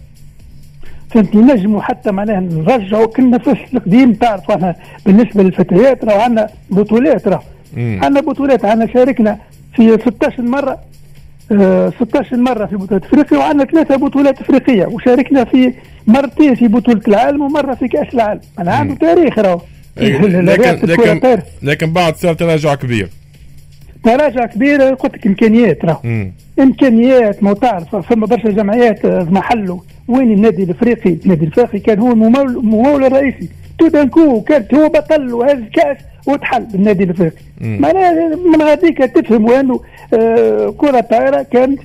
فهمت؟ 1.11 1.35
نجموا 1.35 1.81
حتى 1.81 2.11
معناها 2.13 2.41
نرجعوا 2.41 3.07
كنا 3.07 3.39
في 3.39 3.75
القديم 3.75 4.13
تعرفوا 4.13 4.55
إحنا 4.55 4.75
بالنسبة 5.07 5.43
للفتيات 5.43 6.05
راه 6.05 6.23
عندنا 6.23 6.49
بطولات 6.71 7.29
راه. 7.29 7.43
عندنا 7.77 8.21
بطولات 8.21 8.65
عندنا 8.65 8.93
شاركنا 8.93 9.39
في 9.75 9.99
16 9.99 10.43
مرة. 10.43 10.71
آه 10.73 10.79
16 11.51 12.37
مرة 12.37 12.67
في 12.67 12.77
بطولة 12.77 13.01
إفريقيا 13.05 13.39
وعندنا 13.39 13.65
ثلاثة 13.65 13.97
بطولات 13.97 14.41
إفريقية 14.41 14.87
وشاركنا 14.87 15.45
في 15.45 15.73
مرتين 16.07 16.55
في 16.55 16.69
بطولة 16.69 17.01
العالم 17.09 17.43
ومرة 17.43 17.75
في 17.75 17.89
كأس 17.89 18.15
العالم. 18.15 18.41
أنا 18.59 18.73
عنده 18.73 18.95
تاريخ 18.95 19.39
راهو. 19.39 19.61
لكن 19.97 20.87
لكن 20.93 21.39
لكن 21.63 21.93
بعد 21.93 22.17
صار 22.17 22.35
تراجع 22.35 22.75
كبير. 22.75 23.09
تراجع 24.05 24.47
كبير 24.47 24.83
قلت 24.83 25.15
لك 25.15 25.27
إمكانيات 25.27 25.85
راه 25.85 26.31
إمكانيات 26.61 27.43
ما 27.43 27.53
تعرف 27.53 27.97
فما 27.97 28.27
برشا 28.27 28.49
جمعيات 28.51 29.07
محله. 29.07 29.81
وين 30.09 30.33
النادي 30.33 30.63
الإفريقي؟ 30.63 31.17
النادي 31.25 31.45
الإفريقي 31.45 31.79
كان 31.79 31.99
هو 31.99 32.13
الممول 32.13 33.05
الرئيسي. 33.05 33.49
تو 33.79 33.89
دانكو 33.89 34.41
كانت 34.41 34.75
هو 34.75 34.89
بطل 34.89 35.35
وهذا 35.35 35.53
الكاس 35.53 35.97
وتحل 36.27 36.63
بالنادي 36.63 37.05
الافريقي 37.05 37.37
معناها 37.61 38.37
من 38.37 38.63
غاديك 38.63 38.99
تفهم 38.99 39.45
وانه 39.45 39.81
آه 40.15 40.75
كرة 40.79 41.01
طائرة 41.01 41.43
كانت 41.43 41.81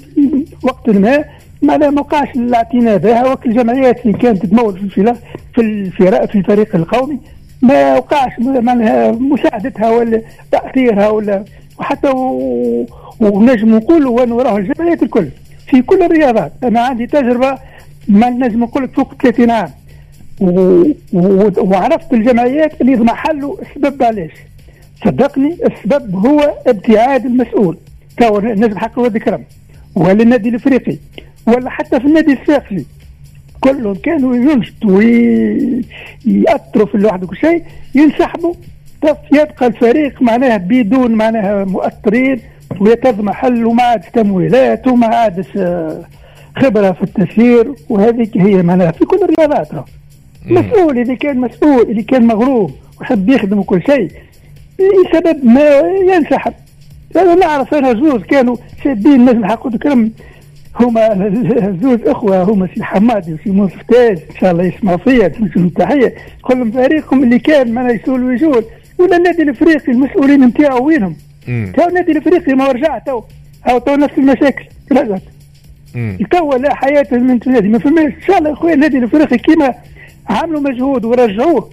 وقت 0.64 0.90
ما 0.90 1.24
معناها 1.62 1.90
ما 1.90 2.02
وقعش 2.02 2.36
الاعتناء 2.36 2.98
بها 2.98 3.24
وقت 3.26 3.46
الجمعيات 3.46 4.06
اللي 4.06 4.18
كانت 4.18 4.46
تمول 4.46 4.90
في 4.90 5.14
في 5.56 5.92
في 6.28 6.36
الفريق 6.36 6.76
القومي 6.76 7.20
ما 7.62 7.96
وقعش 7.98 8.32
معناها 8.40 9.12
مساعدتها 9.12 9.90
ولا 9.90 10.22
تأثيرها 10.52 11.10
ولا 11.10 11.44
وحتى 11.80 12.10
ونجم 13.20 13.76
نقولوا 13.76 14.24
انه 14.24 14.42
راه 14.42 14.58
الجمعيات 14.58 15.04
الكل 15.04 15.28
في 15.68 15.82
كل 15.82 16.04
الرياضات. 16.04 16.52
أنا 16.64 16.82
عندي 16.82 17.08
تجربة 17.08 17.58
ما 18.08 18.30
نجم 18.30 18.60
نقول 18.64 18.84
لك 18.84 18.92
فوق 18.96 19.14
30 19.22 19.52
عام. 19.52 19.70
وعرفت 21.58 22.14
الجمعيات 22.14 22.82
اللي 22.82 22.96
محلوا 22.96 23.56
السبب 23.62 24.04
علاش. 24.04 24.32
صدقني 25.06 25.58
السبب 25.66 26.16
هو 26.16 26.54
ابتعاد 26.68 27.26
المسؤول. 27.26 27.78
تو 28.18 28.40
نجم 28.40 28.78
حق 28.78 29.00
ولد 29.00 29.18
كرم 29.18 29.44
وللنادي 29.96 30.50
الإفريقي 30.50 30.98
ولا 31.48 31.70
حتى 31.70 32.00
في 32.00 32.06
النادي 32.06 32.34
الصفاقسي 32.34 32.86
كلهم 33.60 33.96
كانوا 33.96 34.36
ينشطوا 34.36 34.92
ويأثروا 34.98 36.86
في 36.86 36.96
الواحد 36.96 37.24
وكل 37.24 37.38
شيء 37.38 37.64
ينسحبوا. 37.96 38.54
يبقى 39.34 39.68
الفريق 39.68 40.22
معناها 40.22 40.58
بدون 40.58 41.12
معناها 41.12 41.66
مؤثرين 41.66 42.40
ويتض 42.80 43.22
محل 43.22 43.66
وما 43.66 43.84
عادش 43.84 44.06
تمويلات 44.14 44.88
وما 44.88 45.08
عادش 45.08 45.46
آه، 45.58 46.02
خبرة 46.58 46.92
في 46.92 47.04
التسيير 47.04 47.74
وهذيك 47.90 48.38
هي 48.38 48.64
معناها 48.64 48.92
في 48.92 49.06
كل 49.06 49.20
الرياضات. 49.24 49.68
مسؤول 50.46 50.98
اذا 51.00 51.14
كان 51.14 51.38
مسؤول 51.38 51.90
اذا 51.90 52.02
كان 52.02 52.28
مغروم 52.28 52.74
ويحب 53.00 53.30
يخدم 53.30 53.60
وكل 53.60 53.82
شيء. 53.86 54.12
بسبب 54.80 55.46
ما 55.46 55.80
ينسحب 56.14 56.54
أنا 57.16 57.36
نعرف 57.36 57.74
أنا 57.74 57.94
زوز 57.94 58.22
كانوا 58.22 58.56
شادين 58.84 59.26
نجم 59.26 59.46
حق 59.46 59.68
الكرم. 59.68 60.12
هما 60.80 61.32
زوز 61.82 62.00
إخوة 62.06 62.44
هما 62.44 62.68
سي 62.76 62.84
حمادي 62.84 63.34
وسي 63.34 63.50
مفتاز. 63.52 64.18
إن 64.18 64.36
شاء 64.40 64.52
الله 64.52 64.64
يسمع 64.64 64.98
فيا 64.98 65.28
تنسوا 65.28 65.62
التحية. 65.62 66.16
كلهم 66.42 66.72
فريقهم 66.72 67.24
اللي 67.24 67.40
كان 67.40 67.74
ما 67.74 67.92
يسول 67.92 68.24
ويجول. 68.24 68.66
ولا 68.98 69.18
النادي 69.18 69.44
الافريقي 69.44 69.92
المسؤولين 69.92 70.46
نتاعو 70.46 70.86
وينهم؟ 70.86 71.16
تو 71.46 71.88
النادي 71.90 72.12
الافريقي 72.12 72.54
ما 72.54 72.72
رجع 72.72 72.98
تو. 72.98 73.22
أو 73.70 73.78
تو 73.78 73.96
نفس 73.96 74.18
المشاكل. 74.18 74.66
رجعت 74.92 75.22
تو 76.32 76.56
لا 76.56 76.76
حياة 76.76 77.08
من 77.12 77.40
النادي 77.48 77.68
ما 77.68 77.80
فماش. 77.80 78.14
إن 78.14 78.22
شاء 78.28 78.38
الله 78.38 78.50
يا 78.50 78.56
خويا 78.56 78.74
النادي 78.74 78.98
الافريقي 78.98 79.38
كيما 79.38 79.74
عملوا 80.30 80.62
مجهود 80.62 81.06
ورجعوه. 81.06 81.70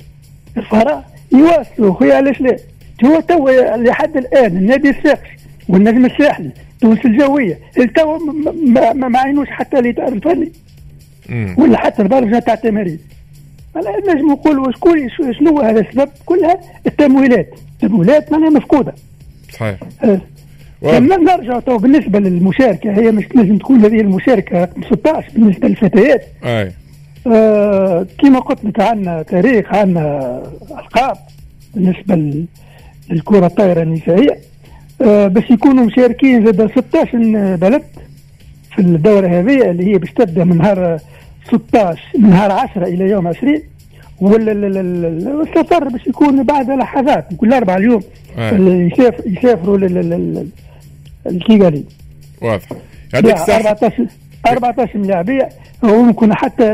الفراغ 0.57 1.00
يواصلوا 1.33 1.95
خويا 1.95 2.14
علاش 2.14 2.40
لا؟ 2.40 2.57
هو 3.04 3.21
تو 3.21 3.49
لحد 3.76 4.16
الآن 4.16 4.57
النادي 4.57 4.90
الصفاقسي 4.91 5.29
والنجم 5.69 6.04
الساحلي 6.07 6.50
تونس 6.80 7.04
الجوية 7.04 7.59
تو 7.97 8.19
ما, 8.19 8.92
ما, 8.92 9.09
ما 9.09 9.19
عينوش 9.19 9.49
حتى 9.49 9.78
الفني 9.78 10.52
ولا 11.59 11.78
حتى 11.78 12.02
الدرجه 12.02 12.38
تاع 12.38 12.54
التمارين. 12.54 12.99
نجم 14.09 14.33
نقول 14.33 14.75
شكون 14.75 15.11
شنو 15.38 15.61
هذا 15.61 15.80
السبب؟ 15.80 16.11
كلها 16.26 16.61
التمويلات. 16.87 17.54
التمويلات 17.83 18.33
معناها 18.33 18.50
مفقودة. 18.50 18.95
صحيح. 19.52 19.78
أه. 20.04 20.21
نرجع 20.99 21.61
تو 21.61 21.78
بالنسبة 21.78 22.19
للمشاركة. 22.19 22.90
هي 22.90 23.11
مش 23.11 23.25
لازم 23.35 23.59
تكون 23.59 23.85
هذه 23.85 24.00
المشاركة 24.00 24.69
16 24.92 25.26
بالنسبة 25.35 25.69
للفتيات. 25.69 26.23
أي. 26.45 26.73
آه 27.27 28.07
كما 28.19 28.39
قلت 28.39 28.65
لك 28.65 28.81
عندنا 28.81 29.23
تاريخ 29.23 29.75
عندنا 29.75 30.43
ألقاب 30.71 31.17
بالنسبة 31.75 32.45
للكرة 33.11 33.47
الطايرة 33.47 33.83
النسائية. 33.83 34.39
آه 35.03 35.27
باش 35.27 35.50
يكونوا 35.50 35.85
مشاركين 35.85 36.47
زاد 36.47 36.71
16 36.71 37.57
بلد 37.57 37.83
في 38.75 38.79
الدورة 38.79 39.27
هذه 39.27 39.71
اللي 39.71 39.87
هي 39.93 39.99
باش 39.99 40.11
تبدأ 40.11 40.45
من 40.45 40.57
نهار 40.59 40.99
16 41.49 42.00
من 42.19 42.31
نهار 42.31 42.53
10 42.53 42.87
إلى 42.87 43.05
يوم 43.05 43.29
20 43.29 43.62
والسفر 44.21 45.89
باش 45.89 46.07
يكون 46.07 46.43
بعد 46.43 46.71
لحظات 46.71 47.27
كل 47.37 47.53
أربع 47.53 47.77
اليوم 47.77 48.03
يسافر 48.39 49.23
يسافروا 49.27 49.79
للكيغالي. 51.25 51.85
واضح. 52.43 52.67
يعطيك 53.15 53.35
الصحة. 53.35 53.77
14 54.47 54.83
14 54.83 54.99
لاعبيه 54.99 55.49
وممكن 55.83 56.35
حتى 56.35 56.73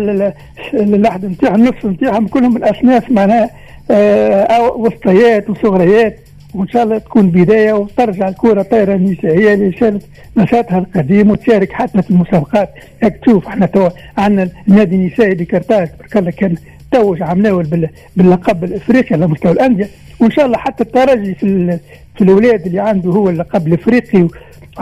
اللحد 0.74 1.24
نتاعهم 1.24 1.54
النصف 1.54 1.86
نتاعهم 1.86 2.26
كلهم 2.28 2.56
الاصناف 2.56 3.10
معناها 3.10 3.50
آه 3.90 4.72
وسطيات 4.72 5.50
وصغريات 5.50 6.16
وإن 6.54 6.68
شاء 6.68 6.82
الله 6.82 6.98
تكون 6.98 7.28
بداية 7.30 7.72
وترجع 7.72 8.28
الكرة 8.28 8.60
الطايره 8.60 8.94
النسائية 8.94 9.54
اللي 9.54 9.72
شالت 9.72 10.02
نشاطها 10.36 10.78
القديم 10.78 11.30
وتشارك 11.30 11.72
حتى 11.72 12.02
في 12.02 12.10
المسابقات. 12.10 12.70
هيك 13.02 13.16
تشوف 13.16 13.46
إحنا 13.48 13.66
تو 13.66 13.88
عندنا 14.18 14.48
النادي 14.68 14.96
النسائي 14.96 15.34
بكرتاج 15.34 15.88
تبارك 15.88 16.16
الله 16.16 16.30
كان 16.30 16.54
توج 16.92 17.22
عمناول 17.22 17.88
باللقب 18.16 18.64
الإفريقي 18.64 19.14
على 19.16 19.26
مستوى 19.26 19.52
الأندية. 19.52 19.88
وإن 20.20 20.30
شاء 20.30 20.46
الله 20.46 20.58
حتى 20.58 20.82
الترجي 20.82 21.34
في 21.34 21.78
في 22.14 22.24
الأولاد 22.24 22.66
اللي 22.66 22.80
عنده 22.80 23.10
هو 23.10 23.28
اللقب 23.28 23.66
الإفريقي 23.66 24.28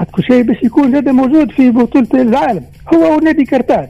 كل 0.03 0.25
شيء 0.25 0.43
باش 0.43 0.63
يكون 0.63 0.93
زاد 0.93 1.09
موجود 1.09 1.53
في 1.53 1.71
بطولة 1.71 2.09
العالم. 2.15 2.65
هو 2.95 3.17
ونادي 3.17 3.45
كرتاج 3.45 3.89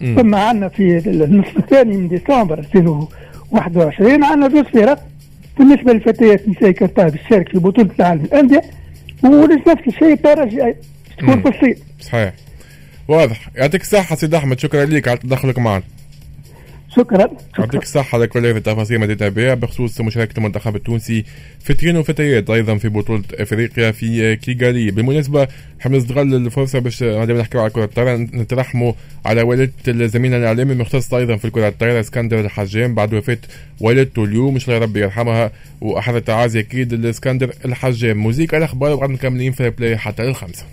ثم 0.00 0.34
عندنا 0.34 0.68
في 0.68 0.98
النصف 1.06 1.56
الثاني 1.56 1.96
من 1.96 2.08
ديسمبر 2.08 2.58
2021 2.58 4.24
عندنا 4.24 4.48
زوج 4.48 4.66
فرق. 4.66 5.06
بالنسبة 5.58 5.92
للفتيات 5.92 6.48
نساء 6.48 6.70
كرتاج 6.70 7.12
تشارك 7.12 7.48
في 7.48 7.58
بطولة 7.58 7.90
العالم 7.98 8.22
للانديه 8.22 8.62
ونفس 9.24 9.86
الشيء 9.86 10.12
الترجي 10.12 10.74
تكون 11.18 11.42
في 11.42 11.48
الصين 11.48 11.74
صحيح. 12.00 12.32
واضح. 13.08 13.48
يعطيك 13.56 13.80
الصحة 13.80 14.16
سيد 14.16 14.34
أحمد. 14.34 14.58
شكرا 14.58 14.84
لك 14.84 15.08
على 15.08 15.18
تدخلك 15.18 15.58
معنا. 15.58 15.82
شكرا. 16.96 17.28
يعطيك 17.58 17.82
الصحة 17.82 18.16
على 18.18 18.26
كل 18.26 18.46
هذه 18.46 18.56
التفاصيل 18.56 19.00
مديتنا 19.00 19.28
بها 19.28 19.54
بخصوص 19.54 20.00
مشاركة 20.00 20.38
المنتخب 20.38 20.76
التونسي 20.76 21.24
فتيان 21.60 21.96
وفتيات 21.96 22.50
أيضا 22.50 22.76
في 22.76 22.88
بطولة 22.88 23.22
أفريقيا 23.34 23.90
في 23.90 24.36
كيغالي 24.36 24.90
بالمناسبة 24.90 25.48
نحب 25.80 25.92
نستغل 25.92 26.34
الفرصة 26.34 26.78
باش 26.78 27.02
دائما 27.02 27.40
نحكيو 27.40 27.60
على 27.60 27.70
كرة 27.70 27.84
الطائرة. 27.84 28.16
نترحموا 28.16 28.92
على 29.24 29.42
والدة 29.42 30.06
زميلنا 30.06 30.36
الإعلامي 30.36 30.72
المختص 30.72 31.14
أيضا 31.14 31.36
في 31.36 31.44
الكرة 31.44 31.68
الطائرة 31.68 32.00
إسكندر 32.00 32.40
الحجام 32.40 32.94
بعد 32.94 33.14
وفاة 33.14 33.38
والدته 33.80 34.24
اليوم 34.24 34.54
إن 34.54 34.60
شاء 34.60 34.74
الله 34.74 34.86
ربي 34.86 35.00
يرحمها 35.00 35.52
وأحر 35.80 36.14
التعازي 36.14 36.60
أكيد 36.60 36.92
الاسكندر 36.92 37.52
الحجام 37.64 38.16
musique 38.16 38.54
الأخبار 38.54 38.92
وبعد 38.92 39.10
مكملين 39.10 39.52
Fair 39.52 39.70
Play 39.70 39.98
حتى 39.98 40.22
للخمسة 40.22 40.64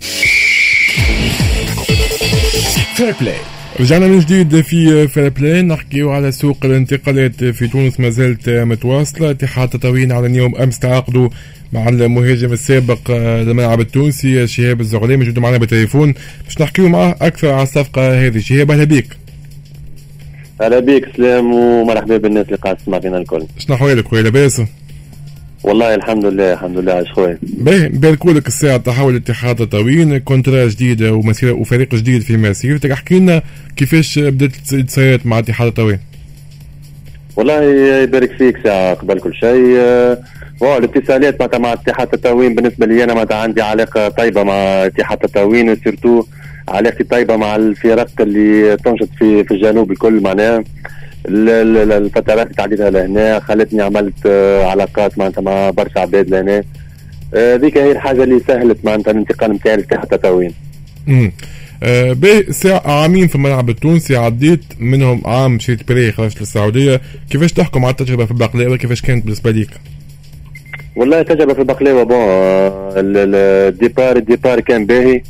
Fair 2.96 3.14
Play 3.20 3.36
رجعنا 3.80 4.06
من 4.06 4.18
جديد 4.18 4.60
في 4.60 5.08
Fair 5.08 5.28
Play 5.28 5.62
نحكيو 5.62 6.10
على 6.10 6.32
سوق 6.32 6.56
الانتقالات 6.64 7.44
في 7.44 7.68
تونس. 7.68 8.00
ما 8.00 8.10
زالت 8.10 8.48
متواصلة. 8.48 9.30
اتحاد 9.30 9.68
تطاوين 9.68 10.12
على 10.12 10.26
اليوم 10.26 10.56
أمس 10.56 10.78
تعاقدوا 10.78 11.28
مع 11.72 11.88
المهاجم 11.88 12.52
السابق 12.52 13.10
للملعب 13.10 13.80
التونسي 13.80 14.46
شهاب 14.46 14.80
الزغلي. 14.80 15.16
موجود 15.16 15.38
معنا 15.38 15.56
بالتليفون. 15.56 16.14
باش 16.44 16.60
نحكيو 16.60 16.88
معاه 16.88 17.16
أكثر 17.20 17.50
على 17.50 17.62
الصفقة 17.62 18.26
هذه. 18.26 18.38
شهاب 18.38 18.70
أهلا 18.70 18.84
بك 18.84 19.06
أهلا 20.60 20.78
بك 20.78 21.08
سلام 21.16 21.54
ومرحبا 21.54 22.16
بالناس 22.16 22.46
اللي 22.46 22.56
قاعد 22.56 22.76
تسمع 22.76 23.00
فينا 23.00 23.18
الكل. 23.18 23.46
شنو 23.58 23.76
أحوالك 23.76 24.08
خويا 24.08 24.22
لاباس؟ 24.22 24.62
والله 25.64 25.94
الحمد 25.94 26.24
لله 26.24 26.52
الحمد 26.52 26.78
لله 26.78 26.92
عايش 26.92 27.12
خويا 27.12 27.38
باهي 27.42 27.88
نباركوا 27.88 28.32
لك 28.32 28.46
الساعة 28.46 28.76
تحول 28.76 29.12
لاتحاد 29.12 29.60
تطاوين 29.60 30.18
contrat 30.18 30.66
جديدة 30.66 31.12
ومسيرة 31.12 31.52
وفريق 31.52 31.94
جديد 31.94 32.22
في 32.22 32.36
مسيرتك. 32.36 32.90
احكي 32.90 33.18
لنا 33.18 33.42
كيفاش 33.76 34.18
بدأت 34.18 34.72
التصيرات 34.72 35.26
مع 35.26 35.38
اتحاد 35.38 35.68
الطويل 35.68 35.98
والله 37.36 37.62
يبارك 38.02 38.32
فيك 38.32 38.56
ساعة 38.64 38.94
قبل 38.94 39.20
كل 39.20 39.34
شيء. 39.34 39.76
هو 40.62 40.78
الاتصالات 40.78 41.40
معناتها 41.40 41.58
مع 41.58 41.72
اتحاد 41.72 42.08
التطاوين 42.14 42.54
بالنسبة 42.54 42.86
لي 42.86 43.04
أنا 43.04 43.14
معناتها 43.14 43.36
عندي 43.36 43.62
علاقة 43.62 44.08
طيبة 44.08 44.42
مع 44.42 44.54
اتحاد 44.86 45.18
التطاوين 45.24 45.70
وسيرتو 45.70 46.24
علاقتي 46.68 47.04
طيبة 47.04 47.36
مع 47.36 47.56
الفرق 47.56 48.20
اللي 48.20 48.76
تنشط 48.76 49.08
في 49.18 49.44
في 49.44 49.54
الجنوب 49.54 49.92
الكل 49.92 50.20
معناها. 50.20 50.64
الفترات 51.26 52.46
اللي 52.46 52.54
تعديتها 52.54 52.90
لهنا 52.90 53.40
خلتني 53.40 53.82
عملت 53.82 54.14
آه، 54.26 54.64
علاقات 54.64 55.18
معناتها 55.18 55.42
مع 55.42 55.70
برشا 55.70 56.00
عباد 56.00 56.30
لهنا. 56.30 56.64
هذيك 57.34 57.76
آه، 57.76 57.84
هي 57.84 57.92
الحاجة 57.92 58.24
اللي 58.24 58.40
سهلت 58.48 58.84
معناتها 58.84 59.10
الانتقال 59.10 59.52
نتاعي 59.52 59.76
لتحت 59.76 60.12
التطاوين. 60.12 60.54
امم 61.08 61.32
آه 61.82 62.16
عامين 62.84 63.26
في 63.26 63.34
الملعب 63.34 63.70
التونسي 63.70 64.16
عديت 64.16 64.64
منهم 64.78 65.22
عام 65.24 65.54
مشيت 65.54 65.88
prêt 65.88 66.12
خرجت 66.12 66.40
للسعودية. 66.40 67.00
كيفاش 67.30 67.52
تحكم 67.52 67.84
على 67.84 67.92
التجربة 67.92 68.24
في 68.24 68.30
البقلاوة؟ 68.30 68.76
كيفاش 68.76 69.02
كانت 69.02 69.24
بالنسبة 69.24 69.50
ليك؟ 69.50 69.70
والله 70.96 71.20
التجربة 71.20 71.54
في 71.54 71.60
البقلاوة 71.60 72.02
bon 72.02 72.18
ال 72.96 73.13
départ 73.13 74.16
ال 74.16 74.22
départ 74.22 74.60
كان 74.60 74.86
باهي. 74.86 75.22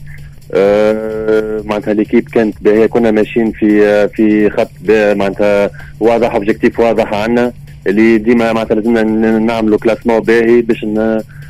آه، 0.55 1.63
معناتها 1.65 1.95
l'équipe 1.95 2.29
كانت 2.29 2.55
باهيه 2.61 2.87
كنا 2.87 3.11
ماشيين 3.11 3.53
في 3.53 3.87
آه، 3.87 4.07
في 4.07 4.51
خط 4.51 4.71
معناتها 4.89 5.71
واضح 6.01 6.35
objectif 6.35 6.81
واضح 6.81 7.15
عندنا 7.15 7.53
اللي 7.87 8.19
ديما 8.19 8.53
معناتها 8.53 8.75
لازمنا 8.75 9.03
نعملوا 9.39 9.79
classement 9.79 10.21
باهي 10.21 10.61
باش 10.63 10.87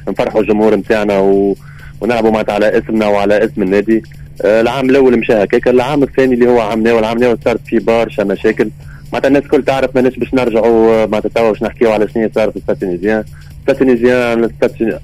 نفرحوا 0.09 0.41
الجمهور 0.41 0.75
نتاعنا 0.77 1.19
ونلعبوا 2.01 2.31
معناتها 2.31 2.55
على 2.55 2.79
اسمنا 2.79 3.07
وعلى 3.07 3.45
اسم 3.45 3.63
النادي. 3.63 4.03
آه، 4.45 4.61
العام 4.61 4.91
الأول 4.91 5.19
مشى 5.19 5.33
هكاك. 5.33 5.69
العام 5.69 6.03
الثاني 6.03 6.35
اللي 6.35 6.49
هو 6.49 6.61
عام 6.61 6.83
ناول 6.83 7.05
عام 7.05 7.19
ناول 7.19 7.39
صارت 7.45 7.61
فيه 7.67 7.79
برشا 7.79 8.23
مشاكل. 8.23 8.71
معناتها 9.13 9.29
الناس 9.29 9.43
الكل 9.43 9.65
تعرف 9.65 9.97
ماناش 9.97 10.17
باش 10.17 10.35
نرجعوا 10.35 11.07
معناتها 11.07 11.29
توا 11.29 11.51
باش 11.51 11.63
نحكيو 11.63 11.93
على 11.93 12.09
شنو 12.09 12.31
صار 12.35 12.51
في 12.51 12.61
الستينيزيان 12.69 13.25
الستينيزيان 13.69 14.51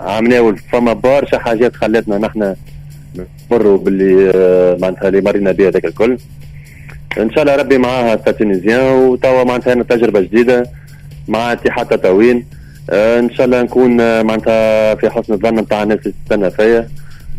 عام 0.01 0.27
ناول 0.27 0.59
فما 0.73 0.93
برشا 0.93 1.39
حاجات 1.39 1.77
خلتنا 1.77 2.19
نمروا 2.19 3.79
باللي 3.79 4.33
آه، 4.35 4.77
معناتها 4.81 5.09
اللي 5.09 5.21
مرينا 5.21 5.53
بها 5.53 5.71
ذاك 5.71 5.85
الكل. 5.85 6.19
إن 7.19 7.31
شاء 7.31 7.43
الله 7.43 7.57
ربي 7.57 7.79
مع 7.79 8.15
ال 8.15 8.20
Stade 8.20 8.43
Tunisien 8.43 8.81
وتوا 8.81 9.45
معناتها 9.45 9.83
تجربة 9.83 10.21
جديدة 10.21 10.67
مع 11.29 11.53
اتحاد 11.53 11.87
تطاوين 11.87 12.45
آه، 12.91 13.19
إن 13.19 13.31
شاء 13.35 13.47
الله 13.47 13.63
نكون 13.63 14.01
آه، 14.01 14.23
معناتها 14.23 14.95
في 14.95 15.11
حسن 15.11 15.33
الظن 15.33 15.55
نتاع 15.55 15.83
الناس 15.83 15.99
اللي 15.99 16.15
تستنى 16.25 16.51
فيا. 16.51 16.89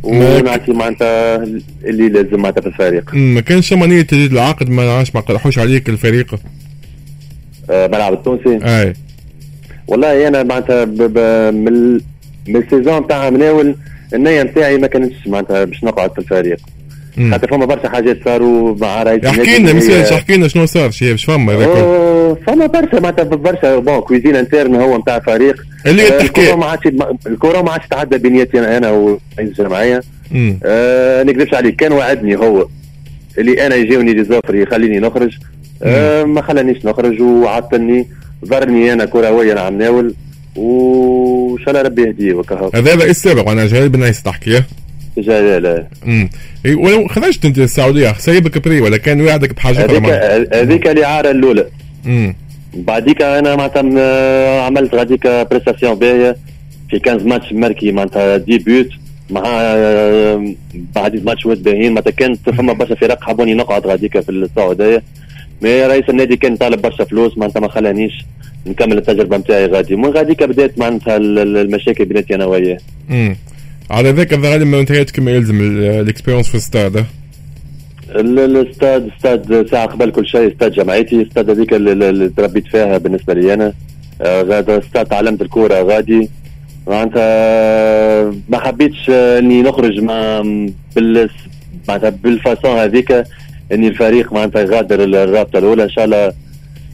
ونعطي 0.04 0.72
معناتها 0.72 1.36
اللي 1.84 2.10
لازم 2.10 2.40
معناتها 2.40 2.62
في 2.62 2.68
الفريق. 2.68 3.14
ما 3.14 3.42
كانش 3.42 3.74
نيه 3.74 4.02
تجديد 4.02 4.32
العقد 4.32 4.70
ما 4.70 4.86
نعرفش 4.86 5.16
ما 5.16 5.22
قرحوش 5.22 5.60
عليك 5.60 5.90
الفريق. 5.90 6.36
آه 7.70 7.88
ملعب 7.88 8.14
التونسي؟ 8.14 8.60
أي. 8.66 8.94
والله 9.88 10.28
أنا 10.28 10.44
معناتها 10.44 10.86
من 10.86 12.02
من 12.48 12.56
السيزون 12.56 13.08
تاع 13.08 13.30
مناول 13.30 13.76
النية 14.14 14.44
نتاعي 14.44 14.78
ما 14.78 14.88
كانتش 14.88 15.28
معناتها 15.28 15.64
باش 15.64 15.84
نقعد 15.84 16.12
في 16.12 16.20
الفريق. 16.20 16.58
حتى 17.32 17.48
فما 17.48 17.66
برشا 17.66 17.90
حاجات 17.90 18.18
صاروا 18.26 18.76
مع 18.82 19.04
رئيس 19.04 19.26
احكي 19.26 19.58
لنا 19.58 19.74
مثال 19.74 20.14
احكي 20.14 20.36
لنا 20.38 20.48
شنو 20.48 20.66
صار 20.66 20.92
شي 20.92 21.12
باش 21.12 21.26
فما 21.26 22.36
فما 22.48 22.66
برشا 22.66 22.96
معناتها 23.00 23.24
برشا 23.24 23.80
bon 23.80 24.00
cuisine 24.00 24.36
interne 24.36 24.76
هو 24.76 24.98
نتاع 24.98 25.20
فريق. 25.20 25.56
اللي 25.88 26.08
آه 26.08 26.22
الكورة 26.22 26.56
ما 26.56 26.66
عادش 26.66 26.88
الكورة 27.28 27.62
ما 27.62 27.72
عادش 27.72 27.88
تعدى 27.88 28.18
بيناتي 28.18 28.78
أنا 28.78 28.92
ورئيس 28.92 29.20
الجمعيه 29.40 30.02
آه 30.64 31.24
نكذبش 31.24 31.54
عليك 31.54 31.76
كان 31.76 31.92
وعدني 31.92 32.36
هو. 32.36 32.68
اللي 33.38 33.66
أنا 33.66 33.76
يجيوني 33.76 34.14
les 34.14 34.24
offres 34.24 34.56
يخليني 34.56 35.00
نخرج. 35.00 35.38
آه 35.84 36.24
ما 36.24 36.42
خلانيش 36.42 36.86
نخرج 36.86 37.22
وعطلني 37.22 38.08
ضرني 38.46 38.94
أنا 38.94 39.06
كرويا 39.06 39.60
عم 39.60 39.78
ناول. 39.78 40.14
وإن 40.60 41.58
شاء 41.60 41.70
الله 41.70 41.82
ربي 41.82 42.02
يهديه 42.02 42.34
وكهو 42.34 42.72
هذا 42.76 42.96
رئيس 42.96 43.24
سابق 43.24 43.50
أنا 43.50 43.68
جلال 43.68 43.90
بن 43.90 44.04
عيسى 44.04 44.24
تحكي. 44.24 44.64
جلال 45.18 45.88
امم 46.06 46.30
ولو 46.66 47.08
خرجت 47.08 47.46
أنت 47.46 47.58
السعودية 47.58 48.14
سيبك 48.14 48.58
prêt 48.66 48.82
ولا 48.82 48.98
كان 48.98 49.22
وعدك 49.22 49.54
بحاجة 49.54 49.86
هذيك 49.86 50.10
هذيك 50.54 50.88
الإعارة 50.88 51.32
الأولى. 51.32 51.66
امم 52.06 52.36
بعديك 52.74 53.22
أنا 53.22 53.56
معناتها 53.56 54.62
عملت 54.62 54.96
غاديك 54.96 55.28
prestations 55.28 55.94
باهيه 55.96 56.36
في 56.90 57.02
15 57.06 57.26
match 57.26 57.54
marqué 57.54 57.92
معناتها 57.92 58.38
des 58.38 58.58
buts 58.58 58.90
مع 59.30 59.42
بعد 60.96 61.26
ماتش 61.26 61.46
ود 61.46 61.64
باهيين 61.64 61.92
معناتها 61.92 62.12
كانت 62.12 62.50
فما 62.50 62.74
برشا 62.74 62.96
فرق 62.96 63.24
حبوني 63.24 63.54
نقعد 63.54 63.88
غاديك 63.88 64.20
في 64.20 64.30
السعودية. 64.32 65.04
mais 65.62 65.86
رئيس 65.86 66.10
النادي 66.10 66.38
كان 66.38 66.56
طالب 66.58 66.82
برشا 66.82 67.04
فلوس 67.04 67.38
معناتها 67.38 67.60
ما 67.60 67.68
خلانيش. 67.68 68.26
نكمل 68.68 68.98
التجربة 68.98 69.38
نتاعي 69.38 69.66
غادي. 69.66 69.96
من 69.96 70.10
غاديك 70.10 70.44
بدات 70.44 70.80
معناتها 70.80 71.18
المشاكل 71.18 72.06
بيناتي 72.06 72.36
أنا 72.36 72.46
وياه 72.46 72.78
على 73.92 74.10
ذاك 74.12 74.34
الغالب 74.34 74.68
ما 74.68 74.80
انتهيت 74.80 75.12
كما 75.12 75.32
يلزم 75.32 75.62
ال 75.62 75.69
expérience 75.69 76.48
في 76.48 76.54
الاستاد 76.54 77.06
الاستاد 78.16 79.10
استاد 79.16 79.68
ساعة 79.72 79.86
قبل 79.86 80.12
كل 80.12 80.28
شيء 80.28 80.52
استاد 80.52 80.72
جمعيتي 80.72 81.16
الاستاد 81.16 81.50
هذيك 81.50 81.74
اللي 81.74 82.30
تربيت 82.30 82.68
فيها 82.68 82.98
بالنسبة 82.98 83.34
لي 83.34 83.54
أنا. 83.54 83.74
آه، 84.22 84.42
غادا 84.42 84.80
استاد 84.80 85.06
تعلمت 85.06 85.42
الكورة 85.42 85.82
غادي. 85.82 86.30
معناتها 86.88 88.34
ما 88.50 88.60
حبيتش 88.60 89.10
إني 89.10 89.62
نخرج 89.62 90.00
مع 90.00 90.42
بال 90.96 91.30
معناتها 91.88 92.10
بال 92.10 92.27
façon 92.27 92.72
هذيك 92.72 93.24
إني 93.72 93.88
الفريق 93.88 94.34
معناتها 94.34 94.62
يغادر 94.62 95.04
الرابطة 95.04 95.60
الأولى. 95.60 95.84
إن 95.84 95.90
شاء 95.90 96.06
الله 96.06 96.34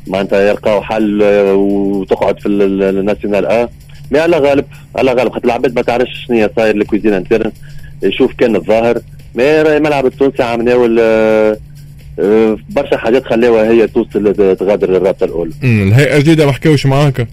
معناتها 0.08 0.50
يلقاو 0.50 0.82
حل 0.82 1.24
وتقعد 1.54 2.40
في 2.40 2.48
ال 2.48 2.57
nationale 2.57 3.46
A 3.46 3.70
mais 4.12 4.20
على 4.20 4.38
غالب 4.38 4.66
على 4.96 5.12
غالب 5.14 5.32
خاطر 5.32 5.46
العباد 5.46 5.76
ما 5.76 5.82
تعرفش 5.82 6.26
شنو 6.28 6.50
صاير 6.56 6.76
ال 6.76 6.80
cuisine 6.80 7.14
interne 7.14 7.52
يشوف 8.04 8.34
كان 8.34 8.56
الظاهر. 8.56 9.00
mais 9.36 9.62
الملعب 9.62 10.06
التونسي 10.06 10.44
آه، 10.44 11.58
آه، 12.20 12.58
برشا 12.70 12.98
حاجات 12.98 13.26
خلاوها 13.26 13.70
هي 13.72 13.88
توصل 13.88 14.56
تغادر 14.60 14.98
الرابطه 14.98 15.24
الأولى. 15.24 15.52
الهيئة 15.64 16.18
الجديدة 16.18 16.46
ما 16.46 16.52
حكاوش 16.52 16.86
معاك؟ 16.86 17.28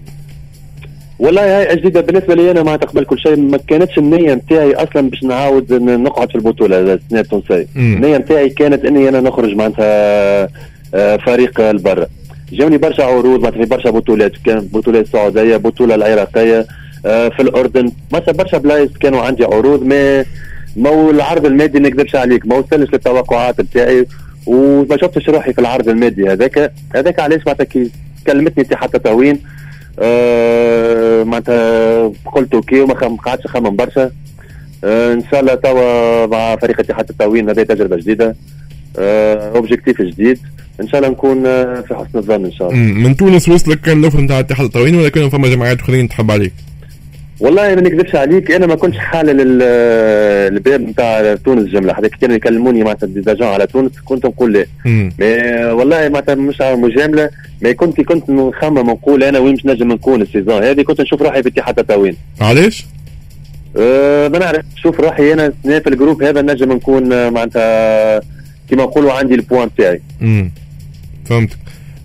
والله 1.19 1.59
هيئة 1.59 1.75
جديدة 1.75 2.01
بالنسبة 2.01 2.35
لي 2.35 2.51
أنا 2.51 2.63
ما 2.63 2.75
تقبل 2.75 3.05
كل 3.05 3.19
شيء 3.19 3.35
ما 3.35 3.57
كانتش 3.67 3.97
النية 3.97 4.33
نتاعي 4.33 4.73
أصلا 4.73 5.09
باش 5.09 5.23
نعاود 5.23 5.73
نقعد 5.73 6.29
في 6.29 6.35
البطولة 6.35 6.79
السنة 6.79 7.19
التونسية. 7.19 7.67
النية 7.75 8.17
نتاعي 8.17 8.49
كانت 8.49 8.85
إني 8.85 9.09
أنا 9.09 9.19
نخرج 9.21 9.55
معناتها 9.55 10.49
آه، 10.95 11.17
فريق 11.17 11.71
لبرا 11.71 12.05
جاوني 12.53 12.77
برشا 12.77 13.03
عروض 13.03 13.53
في 13.53 13.65
برشا 13.65 13.89
بطولات 13.89 14.31
كان 14.45 14.59
بطولات 14.59 15.05
السعوديه 15.05 15.57
بطولة 15.57 15.95
العراقية 15.95 16.67
آه، 17.05 17.29
في 17.29 17.41
الأردن 17.41 17.91
برشا 18.11 18.31
برشا 18.31 18.57
بلايص 18.57 18.91
كانوا 18.99 19.21
عندي 19.21 19.43
عروض 19.45 19.83
ما 19.83 20.25
ما 20.75 21.09
العرض 21.09 21.45
المادي 21.45 21.79
ما 21.79 21.89
نكذبش 21.89 22.15
عليك 22.15 22.45
ما 22.47 22.55
وصلش 22.55 22.89
للتوقعات 22.93 23.61
نتاعي 23.61 24.05
وما 24.45 24.97
شفتش 24.97 25.29
روحي 25.29 25.53
في 25.53 25.61
العرض 25.61 25.89
المادي 25.89 26.29
هذاك 26.29 26.73
هذاك 26.95 27.19
علاش 27.19 27.41
معناتها 27.45 27.63
كي 27.63 27.91
كلمتني 28.27 28.63
اتحاد 28.63 28.95
التطاوين 28.95 29.39
أه 29.99 31.23
معناتها 31.23 32.11
قلت 32.35 32.53
OK 32.53 32.81
وما 32.81 32.93
قعدتش 32.93 33.45
نخمم 33.45 33.75
برشا 33.75 34.11
أه 34.83 35.13
إن 35.13 35.23
شاء 35.31 35.39
الله 35.39 35.55
توا 35.55 36.25
مع 36.25 36.55
فريق 36.55 36.79
اتحاد 36.79 37.09
التطاوين 37.09 37.49
هذه 37.49 37.63
تجربة 37.63 37.95
جديدة 37.95 38.35
أه 38.97 39.55
objectif 39.55 40.01
جديد. 40.01 40.39
إن 40.83 40.87
شاء 40.87 40.99
الله 41.01 41.11
نكون 41.11 41.45
آه، 41.45 41.81
في 41.87 41.95
حسن 41.95 42.17
الظن 42.17 42.45
إن 42.45 42.51
شاء 42.51 42.69
الله. 42.71 42.79
من 42.79 43.15
تونس 43.17 43.49
وصلك 43.49 43.81
كان 43.81 43.99
ال 43.99 44.03
offre 44.03 44.21
نتاع 44.21 44.39
اتحاد 44.39 44.65
تطاوين 44.65 44.95
ولا 44.95 45.09
كانوا 45.09 45.29
فما 45.29 45.47
جماعات 45.47 45.79
اخرين 45.79 46.09
تحب 46.09 46.31
عليك؟ 46.31 46.53
والله 47.39 47.75
ما 47.75 47.81
نكذبش 47.81 48.15
عليك 48.15 48.51
أنا 48.51 48.65
ما 48.67 48.75
كنتش 48.75 48.97
حالل 48.97 49.61
الباب 49.61 50.81
نتاع 50.81 51.35
تونس 51.35 51.69
جمله 51.69 51.93
حتى 51.93 52.09
كانوا 52.09 52.35
يكلموني 52.35 52.83
معناتها 52.83 53.07
des 53.07 53.20
agents 53.20 53.47
على 53.47 53.67
تونس 53.67 53.91
كنت 54.05 54.25
نقول 54.25 54.53
لا 54.53 54.65
mais 54.85 55.11
والله 55.71 56.09
معناتها 56.09 56.35
مش 56.35 56.61
مجامله 56.61 57.29
ما 57.61 57.71
كنت 57.71 58.01
كنت 58.01 58.29
نخمم 58.29 58.89
نقول 58.89 59.23
أنا 59.23 59.39
وين 59.39 59.53
مش 59.53 59.65
نجم 59.65 59.91
نكون 59.91 60.21
ال 60.21 60.27
saison 60.27 60.63
هذه. 60.63 60.81
كنت 60.81 61.01
نشوف 61.01 61.21
روحي 61.21 61.43
في 61.43 61.49
اتحاد 61.49 61.79
تطاوين 61.79 62.15
علاش؟ 62.41 62.85
أه 63.77 64.27
ما 64.27 64.39
نعرف. 64.39 64.65
نشوف 64.77 64.99
روحي 64.99 65.33
أنا 65.33 65.53
في 65.65 65.87
ال 65.87 65.92
groupe 65.92 66.23
هذا 66.23 66.41
نجم 66.41 66.71
نكون 66.73 67.13
آه، 67.13 67.29
معناتها 67.29 68.19
كما 68.69 68.83
نقولوا 68.83 69.13
عندي 69.13 69.35
ال 69.35 69.40
points 69.40 69.69
تاعي 69.77 70.01
فهمتك. 71.25 71.57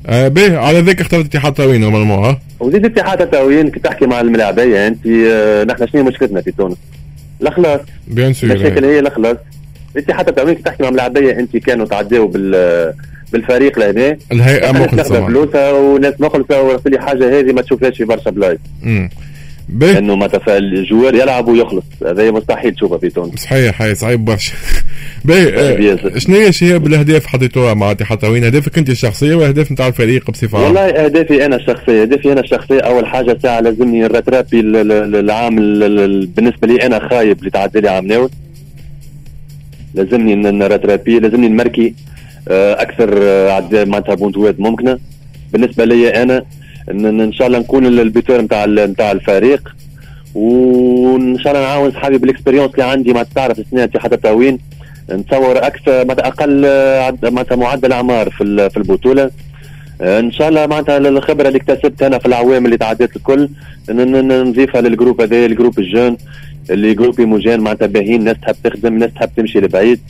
آه 0.06 0.28
به 0.28 0.58
على 0.58 0.80
ذاك 0.80 1.00
اخترت 1.00 1.24
اتحاد 1.24 1.54
تطاوين 1.54 1.80
normalement 1.80 2.24
ها؟ 2.24 2.40
وزيد 2.60 2.84
اتحاد 2.84 3.22
تطاوين 3.22 3.70
كي 3.70 3.80
تحكي 3.80 4.06
مع 4.06 4.20
الملاعبيه 4.20 4.86
انت 4.86 5.06
آه 5.06 5.64
نحن 5.64 5.86
شنو 5.86 6.04
مشكلتنا 6.04 6.40
في 6.40 6.50
تونس؟ 6.50 6.76
الأخلاص. 7.42 7.80
بيان 8.08 8.32
سور 8.32 8.50
المشاكل 8.50 8.84
هي 8.84 8.98
الخلاص. 8.98 9.36
اتحاد 9.96 10.28
تطاوين 10.28 10.54
كي 10.54 10.62
تحكي 10.62 10.82
مع 10.82 10.88
الملاعبيه 10.88 11.38
انت 11.38 11.56
كانوا 11.56 11.86
تعداو 11.86 12.26
بال 12.26 12.94
بالفريق 13.32 13.78
لهنا. 13.78 14.16
الهيئة 14.32 14.72
مخلصة 14.72 15.26
فلوسها 15.26 15.72
وناس 15.72 16.14
مخلصة 16.20 16.62
ورسلي 16.62 17.00
حاجة 17.00 17.38
هذه 17.40 17.52
ما 17.52 17.62
تشوفهاش 17.62 17.96
في 17.96 18.04
برشا 18.04 18.30
بلايص. 18.30 18.58
انه 19.82 20.16
متى 20.16 20.56
ال 20.56 20.65
joueur 20.65 21.14
يلعب 21.14 21.48
ويخلص. 21.48 21.84
هذا 22.06 22.30
مستحيل 22.30 22.74
تشوفها 22.74 22.98
في 22.98 23.08
تونس. 23.08 23.40
صحيح 23.40 23.82
هاي 23.82 23.94
صعيب 23.94 24.24
برشا. 24.24 24.52
باهي 25.24 25.98
شنو 26.16 26.36
هي 26.36 26.52
شهاب 26.52 26.86
الاهداف 26.86 27.26
حطيتوها 27.26 27.74
مع 27.74 27.90
اتحاد 27.90 28.18
تاوين 28.18 28.44
اهدافك 28.44 28.78
انت 28.78 28.90
الشخصية 28.90 29.34
واهداف 29.34 29.72
نتاع 29.72 29.86
الفريق 29.86 30.30
بصفة 30.30 30.58
عامة؟ 30.58 30.66
والله 30.66 31.04
اهدافي 31.04 31.46
أنا 31.46 31.56
الشخصية 31.56 32.02
اهدافي 32.02 32.32
أنا 32.32 32.40
الشخصية 32.40 32.80
أول 32.80 33.06
حاجة 33.06 33.38
ساعه 33.42 33.60
لازمني 33.60 34.06
الرترابي 34.06 34.60
العام 34.60 35.56
بالنسبة 36.24 36.68
لي 36.68 36.86
أنا 36.86 37.08
خايب 37.08 37.38
اللي 37.38 37.50
تعدى 37.50 37.80
لي 37.80 37.88
عام 37.88 38.06
ناوي 38.06 38.28
لازمني 39.94 40.34
نرترابي 40.34 41.20
لازمني 41.20 41.48
نمركي 41.48 41.94
آه، 42.48 42.82
أكثر 42.82 43.18
آه، 43.22 43.50
عدد 43.50 43.88
معناتها 43.88 44.14
بونتوات 44.14 44.60
ممكنة. 44.60 44.98
بالنسبة 45.52 45.84
لي 45.84 46.22
أنا 46.22 46.44
إن 46.90 47.32
شاء 47.32 47.46
الله 47.46 47.58
نكون 47.58 47.86
البيتور 47.86 48.40
نتاع 48.40 48.66
نتاع 48.66 49.12
الفريق. 49.12 49.74
وان 50.34 51.38
شاء 51.38 51.52
الله 51.52 51.66
نعاون 51.66 51.90
صحابي 51.90 52.18
بال 52.18 52.27
expérience 52.27 52.70
اللي 52.72 52.84
عندي 52.84 53.12
ما 53.12 53.22
تعرف 53.22 53.60
سنين 53.70 53.88
حتى 53.96 54.16
تطاوين 54.16 54.58
نتصور 55.10 55.66
أكثر 55.66 56.04
أقل 56.20 56.60
معناتها 57.22 57.56
معدل 57.56 57.92
اعمار 57.92 58.30
في 58.30 58.70
في 58.70 58.76
البطولة. 58.76 59.30
إن 60.00 60.32
شاء 60.32 60.48
الله 60.48 60.66
معناتها 60.66 60.98
الخبرة 60.98 61.48
اللي 61.48 61.58
اكتسبتها 61.58 62.06
أنا 62.06 62.18
في 62.18 62.26
الأعوام 62.26 62.64
اللي 62.64 62.76
تعديت 62.76 63.16
الكل 63.16 63.48
نضيفها 63.90 64.80
لل 64.80 64.90
groupe 64.90 65.20
هذا 65.20 65.46
ال 65.46 65.51
groupe 65.51 65.78
ال 65.78 65.85
jeune 65.85 66.16
اللي 66.70 66.94
جروب 66.94 67.20
مجان 67.20 67.60
معناتها 67.60 67.86
باهيين 67.86 68.24
ناس 68.24 68.36
تحب 68.42 68.56
تخدم 68.64 68.98
ناس 68.98 69.10
تحب 69.14 69.30
تمشي 69.36 69.60
لبعيد. 69.60 70.00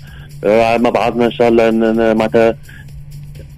آه، 0.45 0.77
مع 0.77 0.91
بعضنا 0.91 1.27
إن 1.27 1.31
شاء 1.31 1.49
الله 1.49 1.71
معناتها 2.15 2.57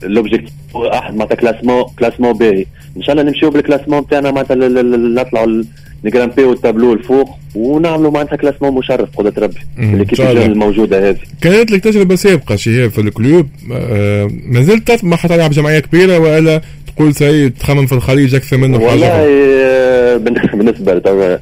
l'objectif 0.02 0.59
واحد 0.74 1.14
معناتها 1.14 1.34
classement 1.34 1.84
classement 1.98 2.32
باهي 2.32 2.66
إن 2.96 3.02
شاء 3.02 3.12
الله 3.12 3.30
نمشيو 3.30 3.50
بال 3.50 3.59
classement 3.59 4.00
بتاعنا 4.00 4.30
معناتها 4.30 4.56
نطلعوا 4.56 5.62
نجرامبيو 6.04 6.52
التابلو 6.52 6.92
الفوق 6.92 7.30
ونعملوا 7.54 8.10
معناتها 8.10 8.36
classement 8.36 8.74
مشرف 8.74 9.08
قدرة 9.16 9.32
ربي 9.38 9.60
l'équipe 9.78 10.20
الموجودة 10.20 11.08
هذه. 11.08 11.18
كانت 11.40 11.70
لك 11.70 11.84
تجربة 11.84 12.14
سابقة 12.14 12.56
شهاب 12.56 12.90
في 12.90 13.00
ال 13.00 13.08
club. 13.08 13.46
آه 13.72 14.30
ما 14.46 14.62
زلت 14.62 14.88
تطمح 14.88 15.26
تلعب 15.26 15.50
جمعيه 15.50 15.78
كبيرة 15.78 16.18
ولا 16.18 16.60
تقول 16.86 17.14
سي 17.14 17.48
تخمم 17.50 17.86
في 17.86 17.92
الخليج 17.92 18.34
أكثر 18.34 18.56
منه 18.56 18.78
والله 18.78 19.06
آه 19.06 20.16
بالنسبة 20.54 20.94
لتوا 20.94 21.36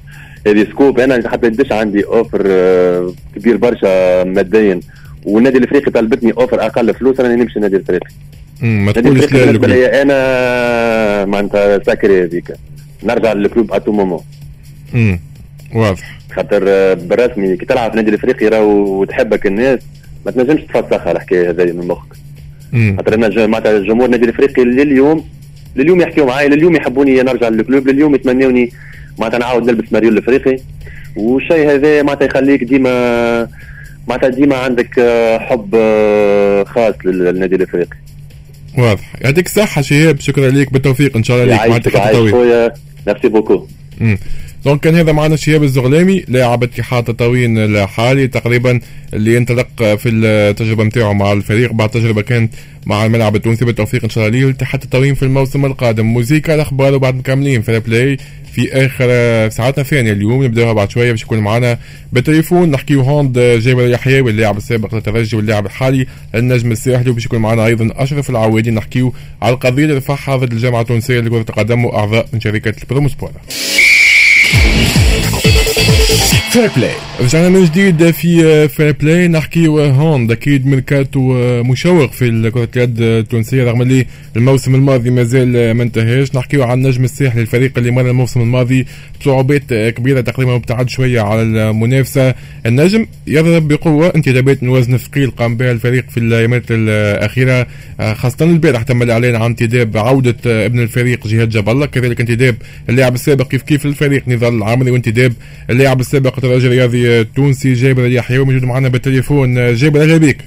هذه 0.46 0.64
scoop. 0.64 1.00
أنا 1.00 1.28
حتى 1.28 1.46
قديش 1.46 1.72
عندي 1.72 2.04
offre 2.04 2.42
آه 2.46 3.12
كبير 3.36 3.56
برشا 3.56 4.24
ماديا. 4.24 4.80
والنادي 5.24 5.58
الإفريقي 5.58 5.90
طلبتني 5.90 6.32
offre 6.32 6.66
أقل 6.66 6.94
فلوس 6.94 7.20
أنا 7.20 7.36
نمشي 7.36 7.56
النادي 7.56 7.76
الإفريقي. 7.76 8.06
ما 8.62 8.92
تقولش 8.92 9.32
لا 9.32 9.66
لي 9.66 10.02
أنا 10.02 11.24
معناتها 11.24 11.82
sacré 11.86 12.22
هذيك. 12.24 12.52
نرجع 13.04 13.32
لل 13.32 13.46
club 13.46 13.72
à 13.72 13.76
tout 13.76 13.92
moment 13.92 14.20
واضح. 15.74 16.18
خاطر 16.36 16.64
آه، 16.68 16.94
بالرسمي 16.94 17.56
كي 17.56 17.66
تلعب 17.66 17.90
في 17.90 17.96
النادي 17.98 18.10
الإفريقي 18.10 18.48
راهو 18.48 19.00
وتحبك 19.00 19.46
الناس 19.46 19.80
ما 20.26 20.32
تنجمش 20.32 20.60
تفسخها 20.62 21.12
الحكاية 21.12 21.50
هذه 21.50 21.72
من 21.72 21.86
مخك. 21.88 22.12
خاطر 22.96 23.14
أنا 23.14 23.46
معناتها 23.46 23.76
الجمهور 23.76 24.04
النادي 24.06 24.24
الإفريقي 24.24 24.64
لليوم 24.64 25.24
لليوم 25.76 26.00
يحكيوا 26.00 26.26
معايا 26.26 26.48
لليوم 26.48 26.76
يحبوني 26.76 27.22
نرجع 27.22 27.48
لل 27.48 27.62
club 27.62 27.88
لليوم 27.88 28.14
يتمنوني 28.14 28.72
معناتها 29.18 29.38
نعاود 29.38 29.70
نلبس 29.70 29.92
مريول 29.92 30.10
الإفريقي. 30.10 30.56
والشيء 31.16 31.70
هذا 31.70 32.02
معناتها 32.02 32.26
يخليك 32.26 32.64
ديما 32.64 33.48
معناتها 34.08 34.28
ديما 34.28 34.56
عندك 34.56 34.98
آه، 34.98 35.38
حب 35.38 35.70
آه، 35.74 36.64
خاص 36.64 36.94
للنادي 37.04 37.56
الإفريقي. 37.56 37.96
واضح. 38.78 39.12
يعطيك 39.20 39.46
الصحة 39.46 39.82
شهاب 39.82 40.20
شكرا 40.20 40.50
لك 40.50 40.72
بالتوفيق. 40.72 41.16
إن 41.16 41.24
شاء 41.24 41.42
الله 41.42 41.54
لك 41.54 41.68
معناتها 41.68 42.06
خط 42.06 42.12
طويل 42.12 42.70
merci 43.06 43.28
beaucoup. 43.28 43.66
donc 44.64 44.80
كان 44.80 44.94
هذا 44.94 45.12
معنا 45.12 45.36
شهاب 45.36 45.62
الزغلامي 45.62 46.24
لاعب 46.28 46.62
اتحاد 46.62 47.04
تطاوين 47.04 47.58
الحالي 47.58 48.28
تقريبا 48.28 48.80
اللي 49.14 49.36
ينطلق 49.36 49.68
في 49.78 50.08
التجربة 50.08 50.84
نتاعو 50.84 51.14
مع 51.14 51.32
الفريق. 51.32 51.72
بعد 51.72 51.88
تجربة 51.88 52.22
كانت 52.22 52.54
مع 52.86 53.06
الملعب 53.06 53.36
التونسي. 53.36 53.64
بالتوفيق 53.64 54.04
إن 54.04 54.10
شاء 54.10 54.26
الله 54.26 54.38
ليه. 54.38 54.50
اتحاد 54.50 54.80
تطاوين 54.80 55.14
في 55.14 55.22
الموسم 55.22 55.64
القادم. 55.64 56.06
موزيكا 56.06 56.54
الأخبار 56.54 56.94
وبعد 56.94 57.14
مكملين. 57.14 57.62
فير 57.62 57.80
بلاي 57.80 58.16
في 58.52 58.72
آخر 58.72 59.08
ساعتنا 59.48 59.84
الثانية 59.84 60.12
اليوم 60.12 60.44
نبداوها 60.44 60.72
بعد 60.72 60.90
شوية 60.90 61.10
باش 61.10 61.22
يكون 61.22 61.38
معنا 61.38 61.78
بالتليفون. 62.12 62.70
نحكيو 62.70 63.00
handball 63.00 63.38
جابر 63.38 63.86
يحيى 63.86 64.20
اللاعب 64.20 64.56
السابق 64.56 64.94
للترجي 64.94 65.36
واللاعب 65.36 65.66
الحالي 65.66 66.06
النجم 66.34 66.72
الساحلي 66.72 67.10
وباش 67.10 67.24
يكون 67.24 67.38
معنا 67.38 67.66
أيضا 67.66 67.88
أشرف 67.96 68.30
العوادي. 68.30 68.70
نحكيو 68.70 69.14
على 69.42 69.54
القضية 69.54 69.84
اللي 69.84 69.96
رفعها 69.96 70.36
ضد 70.36 70.52
الجامعة 70.52 70.80
التونسية 70.80 71.20
لكرة 71.20 71.44
القدم 71.48 71.84
وأعضاء 71.84 72.26
من 72.32 72.40
شركة 72.40 72.74
البروموسبورا. 72.82 73.32
فير 76.50 76.70
بلاي 76.76 76.92
رجعنا 77.20 77.48
من 77.48 77.64
جديد 77.64 78.10
في 78.10 78.68
فير 78.68 78.92
بلاي 78.92 79.28
نحكيو 79.28 79.78
handball 79.80 80.32
أكيد 80.32 80.66
ميركاتو 80.66 81.20
مشوق 81.62 82.12
في 82.12 82.50
كرة 82.50 82.68
اليد 82.76 83.00
التونسية 83.00 83.64
رغم 83.64 83.82
اللي 83.82 84.06
الموسم 84.36 84.74
الماضي 84.74 85.10
مازال 85.10 85.70
ما 85.74 85.82
انتهاش 85.82 86.34
نحكيو 86.34 86.62
عن 86.62 86.78
النجم 86.78 87.04
الساحلي 87.04 87.42
الفريق 87.42 87.72
اللي 87.78 87.90
مر 87.90 88.10
الموسم 88.10 88.40
الماضي 88.40 88.86
بصعوبات 89.20 89.74
كبيرة 89.74 90.20
تقريبا 90.20 90.54
مبتعد 90.54 90.88
شوية 90.88 91.20
على 91.20 91.42
المنافسة 91.42 92.34
النجم 92.66 93.06
يضرب 93.26 93.68
بقوة 93.68 94.12
انتدابات 94.16 94.62
من 94.62 94.68
وزن 94.68 94.94
الثقيل 94.94 95.30
قام 95.30 95.56
بها 95.56 95.72
الفريق 95.72 96.10
في 96.10 96.20
الايامات 96.20 96.62
الاخيرة 96.70 97.66
خاصة 98.12 98.44
البارح 98.44 98.82
تم 98.82 99.02
الاعلان 99.02 99.34
عن 99.36 99.42
انتداب 99.50 99.96
عودة 99.96 100.36
ابن 100.66 100.80
الفريق 100.80 101.26
جهاد 101.26 101.48
جاب 101.48 101.68
الله 101.68 101.86
كذلك 101.86 102.20
انتداب 102.20 102.56
اللاعب 102.88 103.14
السابق 103.14 103.48
كيف 103.48 103.62
كيف 103.62 103.86
الفريق 103.86 104.22
نضال 104.28 104.54
العامري 104.54 104.90
وانتداب 104.90 105.32
اللاعب 105.70 106.00
السابق 106.00 106.37
الترجي 106.38 106.66
الرياضي 106.66 107.20
التونسي 107.20 107.72
جابر 107.72 108.06
اليحيى 108.06 108.38
موجود 108.38 108.64
معنا 108.64 108.88
بالتليفون. 108.88 109.74
جابر 109.74 110.02
أهلا 110.02 110.16
بك. 110.16 110.38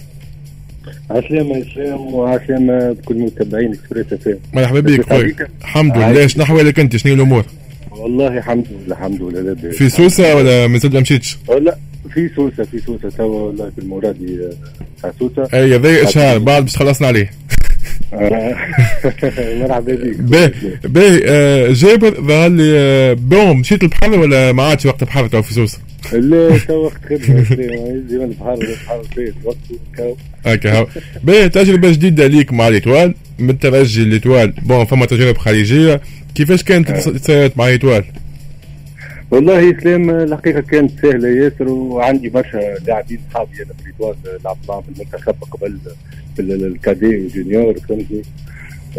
عسلامة 1.09 1.61
اسلام 1.61 2.13
وعسلامة 2.13 2.91
بكل 2.91 3.15
متابعين 3.15 3.73
اكسبريس 3.73 4.13
اف 4.13 4.37
مرحبا 4.53 4.79
بك 4.79 5.49
الحمد 5.61 5.97
لله. 5.97 6.27
شنو 6.27 6.43
أحوالك 6.43 6.79
أنت؟ 6.79 6.95
شنو 6.95 7.13
الأمور؟ 7.13 7.45
والله 7.91 8.37
الحمد 8.37 8.65
لله 8.71 8.95
الحمد 8.95 9.21
لله. 9.21 9.41
لاباس 9.41 9.75
في 9.75 9.89
سوسه 9.89 10.35
ولا 10.35 10.67
مازال 10.67 10.93
ما 10.93 10.99
مشيتش؟ 10.99 11.37
لا 11.61 11.77
في 12.13 12.29
سوسه 12.35 12.63
في 12.63 12.79
سوسه 12.79 13.09
توا 13.09 13.41
والله 13.41 13.69
في 13.75 13.81
المرادي 13.81 14.39
تاع 15.01 15.11
سوسه 15.19 15.47
أي 15.53 15.75
هذا 15.75 16.03
اشهار 16.03 16.37
بعد 16.37 16.63
باش 16.63 16.77
خلصنا 16.77 17.07
عليه. 17.07 17.31
مرحبا 18.13 19.95
بك 19.95 20.17
باهي 20.19 20.51
باهي 20.83 21.21
آه، 21.25 21.71
جابر 21.81 22.21
ظهر 22.21 22.49
لي 22.49 22.73
آه، 22.75 23.13
bon 23.13 23.57
مشيت 23.57 23.83
البحر 23.83 24.19
ولا 24.19 24.51
ما 24.51 24.63
عادش 24.63 24.85
وقت 24.85 25.01
البحر 25.01 25.27
تو 25.27 25.41
في 25.41 25.53
سوسه؟ 25.53 25.77
لا 26.13 26.57
تو 26.57 26.73
وقت 26.73 27.01
خدمة. 27.09 27.43
ديما 28.09 28.23
البحر 28.25 28.53
البحر 28.53 29.03
فيه 29.15 29.33
وقت 29.43 29.57
هكا 30.45 30.87
باهي 31.23 31.49
تجربة 31.49 31.91
جديدة 31.91 32.27
ليك 32.27 32.53
مع 32.53 32.67
l'Étoile 32.67 33.15
من 33.39 33.49
الترجي 33.49 34.05
l'Étoile 34.05 34.51
bon 34.51 34.85
فما 34.85 35.05
تجارب 35.05 35.37
خارجيه 35.37 36.01
كيفاش 36.35 36.63
كانت 36.63 36.89
الاتصالات 36.89 37.57
مع 37.57 37.67
l'Étoile؟ 37.67 38.03
والله 39.31 39.77
اسلام 39.77 40.09
الحقيقة 40.09 40.61
كانت 40.61 40.91
سهله 41.01 41.27
ياسر 41.29 41.69
وعندي 41.69 42.29
برشا 42.29 42.75
لاعبين 42.87 43.19
صحابي 43.33 43.57
أنا 43.57 43.73
في 43.73 43.83
l'Étoile 43.85 44.15
لعبت 44.45 44.57
معهم 44.69 44.81
في 44.81 44.89
المنتخب 44.89 45.35
قبل 45.51 45.77
في 46.35 46.41
ال 46.41 46.50
cadets 46.50 47.05
وال 47.07 47.22
juniors 47.22 47.73
فهمتني 47.79 48.21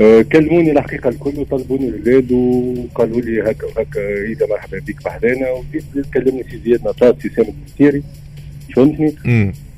أه 0.00 0.22
كلموني 0.22 0.72
الحقيقة 0.72 1.08
الكل 1.08 1.32
وطلبوني 1.38 1.88
الأولاد 1.88 2.32
وقالوا 2.32 3.20
لي 3.20 3.42
هكا 3.50 3.66
وهكا 3.66 4.24
إذا 4.32 4.46
مرحبا 4.46 4.78
بك 4.78 5.04
بحذانا 5.04 5.46
كلمني 6.14 6.44
سي 6.50 6.58
زياد 6.64 6.80
نطاط 6.84 7.22
سي 7.22 7.28
سامي 7.28 7.48
المستيري 7.48 8.02
فهمتني؟ 8.76 9.14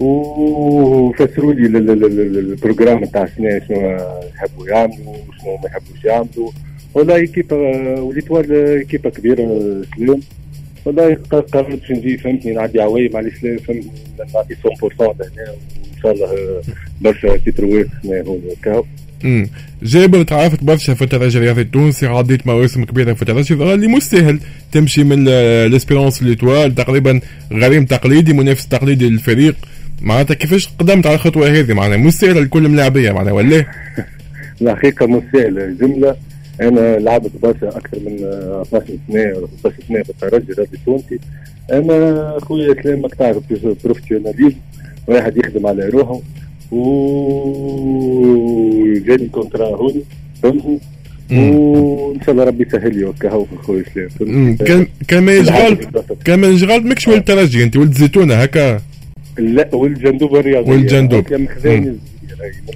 وفسروا 0.01 1.53
لي 1.55 1.67
ال 1.67 1.81
programme 1.81 3.05
نتاع 3.05 3.23
السنة 3.23 3.61
شنو 3.69 3.99
يحبوا 4.35 4.69
يعملوا 4.69 4.97
وشنو 5.29 5.57
ما 5.57 5.67
يحبوش 5.67 6.05
يعملوا. 6.05 6.51
والله 6.95 7.29
و 8.01 8.07
l'Étoile 8.07 8.53
ايكيبا 8.53 9.11
كبيرة 9.11 9.83
سلام 9.99 10.21
والله 10.85 11.17
قررت 11.31 11.91
نجي 11.91 12.19
فهمتني 12.19 12.53
نعدي 12.53 12.81
عوايم 12.81 13.17
على 13.17 13.29
الاسلام 13.29 13.59
فهمتني 13.59 13.91
نعطي 14.35 14.55
100% 14.55 14.93
لهنا 14.93 15.51
وان 15.51 16.03
شاء 16.03 16.13
الله 16.13 16.63
برشا 17.01 17.37
titres 17.37 17.89
هنا 18.05 18.21
هون 18.21 18.43
كاو 18.63 18.85
جابر 19.83 20.23
تعرفت 20.23 20.65
برشا 20.65 20.95
في 20.95 21.03
الترجي 21.03 21.39
الرياضي 21.39 21.61
التونسي 21.61 22.07
عديت 22.07 22.47
مواسم 22.47 22.85
كبيرة 22.85 23.13
في 23.13 23.23
الترجي 23.23 23.55
اللي 23.55 23.87
مش 23.89 24.03
سهل 24.03 24.41
تمشي 24.73 25.05
من 25.05 25.29
ال 25.29 25.38
Espérance 25.38 26.23
l'Étoile 26.23 26.75
تقريبا 26.75 27.21
غريم 27.53 27.85
تقليدي 27.85 28.33
منافس 28.33 28.69
تقليدي 28.69 29.09
للفريق. 29.09 29.57
معناتها 30.03 30.35
كيفاش 30.35 30.69
قدمت 30.79 31.07
على 31.07 31.15
الخطوة 31.15 31.49
هذه؟ 31.49 31.73
معناها 31.73 31.97
مش 31.97 32.13
سهله 32.13 32.41
لكل 32.41 32.69
ملاعبية 32.69 33.13
معناها 33.13 33.33
ولا؟ 33.33 33.65
الحقيقة 34.63 35.07
مش 35.07 35.23
سهله 35.33 35.67
جملة 35.67 36.17
أنا 36.61 36.99
لعبت 36.99 37.31
برشا 37.43 37.69
أكثر 37.69 37.99
من 38.07 38.15
12 38.15 38.87
سنه 39.09 39.23
ولا 39.37 39.47
13 39.63 39.83
سنه 39.89 40.03
بالترجي 40.03 40.53
الرياضي 40.53 40.77
التونسي. 40.77 41.19
أنا 41.73 42.39
خويا 42.41 42.75
كلامك 42.75 43.15
تعرف 43.15 43.43
professionnalisme 43.85 44.57
واحد 45.07 45.37
يخدم 45.37 45.67
على 45.67 45.89
روحه 45.89 46.21
وجاني 49.11 49.29
contrat 49.29 49.67
هوني 49.67 50.03
فهمتني؟ 50.43 50.81
وإن 51.31 52.21
شاء 52.21 52.31
الله 52.31 52.45
ربي 52.45 52.67
يسهل 52.69 52.99
لي 52.99 53.11
هكا 53.11 53.31
هو 53.31 53.47
خويا 53.63 53.85
سلام 54.19 54.57
كان 54.57 54.87
كان 55.09 55.23
ما 55.23 55.33
يشغل 55.33 55.79
كان 56.25 56.39
ما 56.39 56.47
يشغل 56.47 56.87
ماكش 56.87 57.09
ولد 57.09 57.17
الترجي 57.17 57.65
أنت 57.65 57.77
ولد 57.77 57.93
زيتونة 57.93 58.35
هكا. 58.35 58.81
لا 59.39 59.75
ولد 59.75 59.99
جندوبة 59.99 60.37
الرياضي 60.37 60.71
ولد 60.71 60.87
جندوبة 60.87 61.25
من 62.45 62.75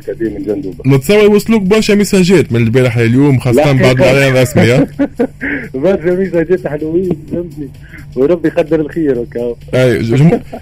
كادي. 0.00 0.28
من 0.30 0.42
جندوبة 0.42 0.74
نتصور 0.86 1.24
يوصلوك 1.24 1.62
برشا 1.62 1.92
ميساجات 1.92 2.52
من 2.52 2.62
البارح 2.62 2.98
لليوم 2.98 3.38
خاصة 3.38 3.72
بعد 3.72 3.96
الاعلان 4.00 4.36
الرسمي 4.36 4.86
برشا 5.74 6.10
ميساجات 6.10 6.66
حلوين 6.66 7.16
فهمتني؟ 7.32 7.68
وربي 8.16 8.48
يقدر 8.48 8.80
الخير 8.80 9.22
هكا. 9.22 9.54
اي 9.74 9.98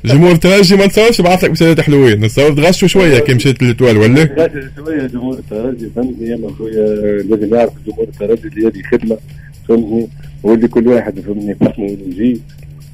جمهور 0.04 0.32
الترجي 0.32 0.76
ما 0.76 0.86
نتصورش 0.86 1.20
بعث 1.20 1.44
لك 1.44 1.50
ميساجات 1.50 1.80
حلوين. 1.80 2.20
نتصور 2.20 2.52
تغشوا 2.52 2.88
شوية 2.88 3.18
كي 3.18 3.34
مشيت 3.34 3.62
ل 3.62 3.66
l'Étoile 3.66 3.96
ولا؟ 3.96 4.24
تغشوا 4.24 4.60
شوية 4.76 5.06
جمهور 5.06 5.38
الترجي 5.38 5.90
فهمتني؟ 5.96 6.28
يا 6.28 6.50
خويا 6.58 7.22
لازم 7.22 7.54
يعرف 7.54 7.72
جمهور 7.86 8.04
الترجي 8.04 8.48
اللي 8.48 8.66
هذه 8.66 8.82
خدمة 8.92 9.18
فهمتني؟ 9.68 10.08
واللي 10.42 10.68
كل 10.68 10.88
واحد 10.88 11.20
فهمني 11.20 11.54
فهمه 11.54 11.74
ويجي 11.78 12.40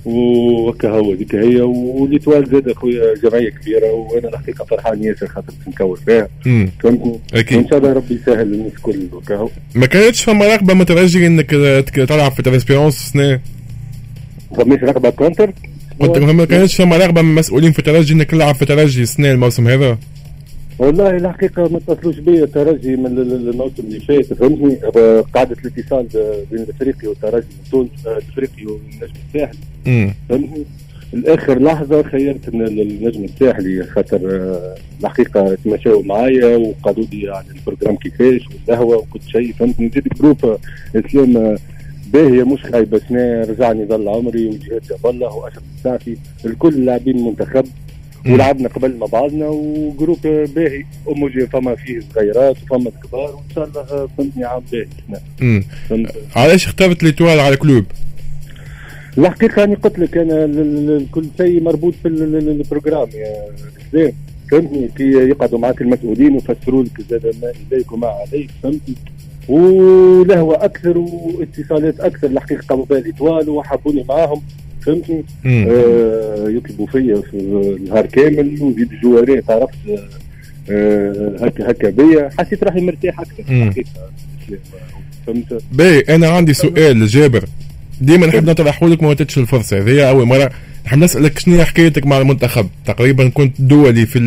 وهكا 0.07 0.91
هو 0.91 1.15
ديك 1.15 1.35
هي 1.35 1.61
و 1.61 1.71
l'Étoile 1.71 2.51
زادة 2.51 2.69
أخويا 2.69 3.15
جمعية 3.15 3.51
كبيرة 3.51 3.93
وأنا 3.93 4.29
الحقيقة 4.29 4.65
فرحان 4.65 5.05
ياسر 5.05 5.27
خاطر 5.27 5.53
نكور 5.69 5.97
فيها. 6.07 6.29
فهمتني 6.83 7.21
أكيد. 7.35 7.59
وإن 7.59 7.69
شاء 7.69 7.79
الله 7.79 7.93
ربي 7.93 8.15
يسهل 8.15 8.47
للناس 8.47 8.73
الكل 8.73 9.09
هو 9.31 9.49
ما 9.75 9.87
كانتش 9.87 10.25
فما 10.25 10.47
رغبة 10.55 10.75
مترجي 10.75 11.27
إنك 11.27 11.51
تلعب 12.09 12.33
في 12.33 12.43
l'Espérance 12.43 12.97
السنة 12.97 13.41
فماش 14.57 14.79
رغبة 14.83 15.11
contre؟ 15.11 15.53
قلت 16.01 16.19
ما 16.19 16.45
كانتش 16.45 16.77
فما 16.77 16.97
رغبة 16.97 17.23
من 17.23 17.31
المسؤولين 17.31 17.73
في 17.73 17.79
الترجي 17.79 18.15
إنك 18.15 18.31
تلعب 18.31 18.55
في 18.55 18.65
ترجي 18.65 19.03
السنة 19.03 19.31
الموسم 19.31 19.69
هذا؟ 19.69 19.99
والله 20.79 21.17
الحقيقة 21.17 21.69
ما 21.69 21.79
اتصلوش 21.79 22.19
بيا. 22.19 22.45
الترجي 22.45 22.97
من 22.97 23.07
الموسم 23.07 23.83
اللي 23.85 24.01
فات 24.01 24.25
فهمتني؟ 24.25 24.75
قاعدة 25.35 25.57
الاتصال 25.65 26.07
بين 26.51 26.61
الإفريقي 26.61 27.09
والترجي 27.09 27.47
من 27.47 27.71
تونس 27.71 27.91
الإفريقي 28.07 28.67
والنجم 28.67 29.15
الساحلي. 29.29 29.59
فهمتني؟ 30.29 30.65
الآخر 31.15 31.63
لحظة 31.63 32.03
خيرت 32.03 32.49
النجم 32.49 33.25
الساحلي 33.25 33.85
خاطر 33.85 34.21
الحقيقة 35.01 35.55
تمشاو 35.65 36.03
معايا 36.03 36.57
وقالوا 36.57 37.05
لي 37.13 37.31
على 37.31 37.47
ال 37.57 37.61
programme 37.61 37.97
كيفاش 37.97 38.41
واللهوة 38.49 38.97
وكل 38.97 39.21
شيء. 39.33 39.53
فهمتني؟ 39.53 39.87
نزيد 39.87 40.09
groupe 40.21 40.59
إسلام 40.97 41.59
باهيه 42.13 42.43
مش 42.43 42.63
خايبه 42.63 43.01
سنة 43.09 43.41
رجع 43.41 43.85
نضال 43.85 44.09
العمري 44.09 44.47
وجهاد 44.47 44.83
جاب 44.91 45.07
الله 45.07 45.35
وأشرف 45.35 45.63
السعفي 45.79 46.17
الكل 46.45 46.85
لاعبين 46.85 47.25
منتخب. 47.25 47.67
ولعبنا 48.27 48.69
قبل 48.69 48.97
مع 48.97 49.07
بعضنا 49.07 49.49
و 49.49 49.59
groupe 49.59 50.19
باهي. 50.27 50.85
اوموجي 51.07 51.47
فما 51.47 51.75
فيه 51.75 52.01
صغيرات 52.15 52.57
وفما 52.63 52.91
كبار 52.91 53.35
وإن 53.35 53.55
شاء 53.55 53.65
الله 53.65 54.09
فهمتني 54.19 54.45
عام 54.45 54.63
باهي. 54.73 55.63
علاش 56.37 56.67
اخترت 56.67 57.03
l'Étoile 57.03 57.41
على 57.41 57.57
Club؟ 57.57 57.85
الحقيقة 59.19 59.65
أنا 59.65 59.75
قلت 59.75 59.99
لك 59.99 60.17
أنا 60.17 61.07
كل 61.13 61.27
شيء 61.37 61.63
مربوط 61.63 61.95
في 62.03 62.09
ال 62.09 62.19
programme 62.19 63.09
يا 63.15 63.47
اسلام 63.89 64.13
فهمتني؟ 64.51 64.89
كي 64.97 65.11
يقعدوا 65.13 65.59
معك 65.59 65.81
المسؤولين 65.81 66.33
ويفسروا 66.33 66.85
لك 66.85 67.01
زاد 67.11 67.27
ما 67.43 67.53
إليك 67.73 67.93
وما 67.93 68.07
عليك 68.07 68.51
فهمتني؟ 68.63 68.95
ولهوة 69.49 70.65
أكثر 70.65 70.99
وإتصالات 70.99 72.01
أكثر. 72.01 72.27
الحقيقة 72.27 72.67
قاموا 72.69 72.85
بها 72.85 72.99
l'Étoile 72.99 73.51
وحبوني 73.51 74.05
معاهم. 74.09 74.43
فهمتني؟ 74.87 75.25
آه 75.47 76.49
يطلبوا 76.49 76.87
فيا 76.87 77.23
في 77.31 77.35
النهار 77.35 78.07
كامل 78.07 78.57
وزيد 78.61 78.93
الجوارات 78.93 79.51
عرفت 79.51 79.75
آه 80.71 81.37
هكا 81.41 81.71
هكا 81.71 81.91
بيا. 81.91 82.31
حسيت 82.39 82.65
روحي 82.65 82.81
مرتاح 82.81 83.21
أكثر. 83.21 83.45
الحقيقة 83.51 83.89
فهمت؟ 85.27 85.63
باهي 85.73 86.01
أنا 86.01 86.29
عندي 86.29 86.53
سؤال 86.53 87.07
جابر. 87.07 87.45
ديما 88.01 88.27
نحب 88.27 88.51
نطرح 88.51 88.83
لك 88.83 89.03
ما 89.03 89.09
وتتش 89.09 89.39
الفرصة. 89.39 89.79
هذه 89.79 90.09
أول 90.09 90.27
مرة 90.27 90.51
نحب 90.87 90.99
نسألك 90.99 91.39
شنو 91.39 91.55
هي 91.55 91.65
حكايتك 91.65 92.07
مع 92.07 92.19
المنتخب؟ 92.19 92.69
تقريبا 92.87 93.29
كنت 93.29 93.61
دولي 93.61 94.07
في 94.07 94.19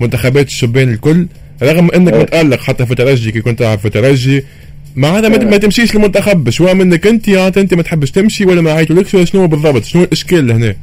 المنتخبات 0.00 0.46
الشبان 0.46 0.92
الكل 0.92 1.26
رغم 1.62 1.90
إنك. 1.90 2.14
متألق 2.14 2.60
حتى 2.60 2.86
في 2.86 2.94
ترجي 2.94 3.32
كي 3.32 3.40
كنت 3.40 3.62
في 3.62 3.90
ترجي. 3.90 4.44
ما 4.98 5.18
هذا 5.18 5.28
ما 5.28 5.56
تمشيش 5.56 5.94
المنتخب 5.96 6.50
شو 6.50 6.74
منك 6.74 7.06
أنت؟ 7.06 7.28
يا 7.28 7.48
أنت 7.48 7.74
ما 7.74 7.82
تحبش 7.82 8.10
تمشي 8.10 8.44
ولا 8.44 8.60
ما 8.60 8.72
عيطولكش 8.72 9.14
ولا 9.14 9.24
شنو 9.24 9.46
بالضبط؟ 9.46 9.84
شنو 9.84 10.02
الإشكال 10.02 10.50
هنا 10.52 10.74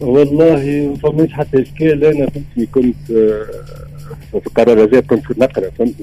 والله 0.00 0.88
ما 1.04 1.10
فماش 1.10 1.32
حتى 1.32 1.62
إشكال. 1.62 2.04
أنا 2.04 2.26
فهمتني 2.26 2.66
كنت 2.66 3.10
آه، 3.10 4.38
في 4.40 4.46
القرارات 4.46 5.04
كنت 5.04 5.38
نقرأ 5.38 5.70
فهمت 5.70 5.94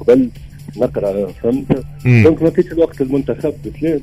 قبل 0.00 0.28
نقرأ 0.76 1.32
فهمت؟ 1.42 1.84
donc 2.04 2.42
ما 2.42 2.50
فيش 2.50 2.66
الوقت 2.66 3.00
المنتخب 3.00 3.54
بسلام 3.66 4.00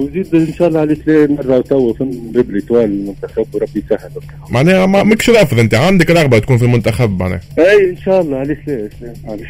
وزيد 0.00 0.34
إن 0.34 0.52
شاء 0.58 0.68
الله 0.68 0.80
على 0.80 0.96
سلام 1.06 1.34
مرة 1.34 1.60
توا 1.60 1.92
فهمت 1.94 2.14
نجيب 2.14 2.50
l'Étoile 2.50 2.84
المنتخب 2.84 3.46
وربي 3.54 3.84
يسهل. 3.86 4.10
معناها 4.50 4.86
ما 4.86 5.02
ماكش 5.02 5.30
رأفض 5.30 5.58
أنت 5.58 5.74
عندك 5.74 6.10
رغبة 6.10 6.38
تكون 6.38 6.58
في 6.58 6.64
المنتخب 6.64 7.20
معناها. 7.20 7.40
أي 7.58 7.90
إن 7.90 7.96
شاء 7.96 8.20
الله 8.20 8.36
على 8.36 8.56
سلام 8.66 9.14
على 9.24 9.42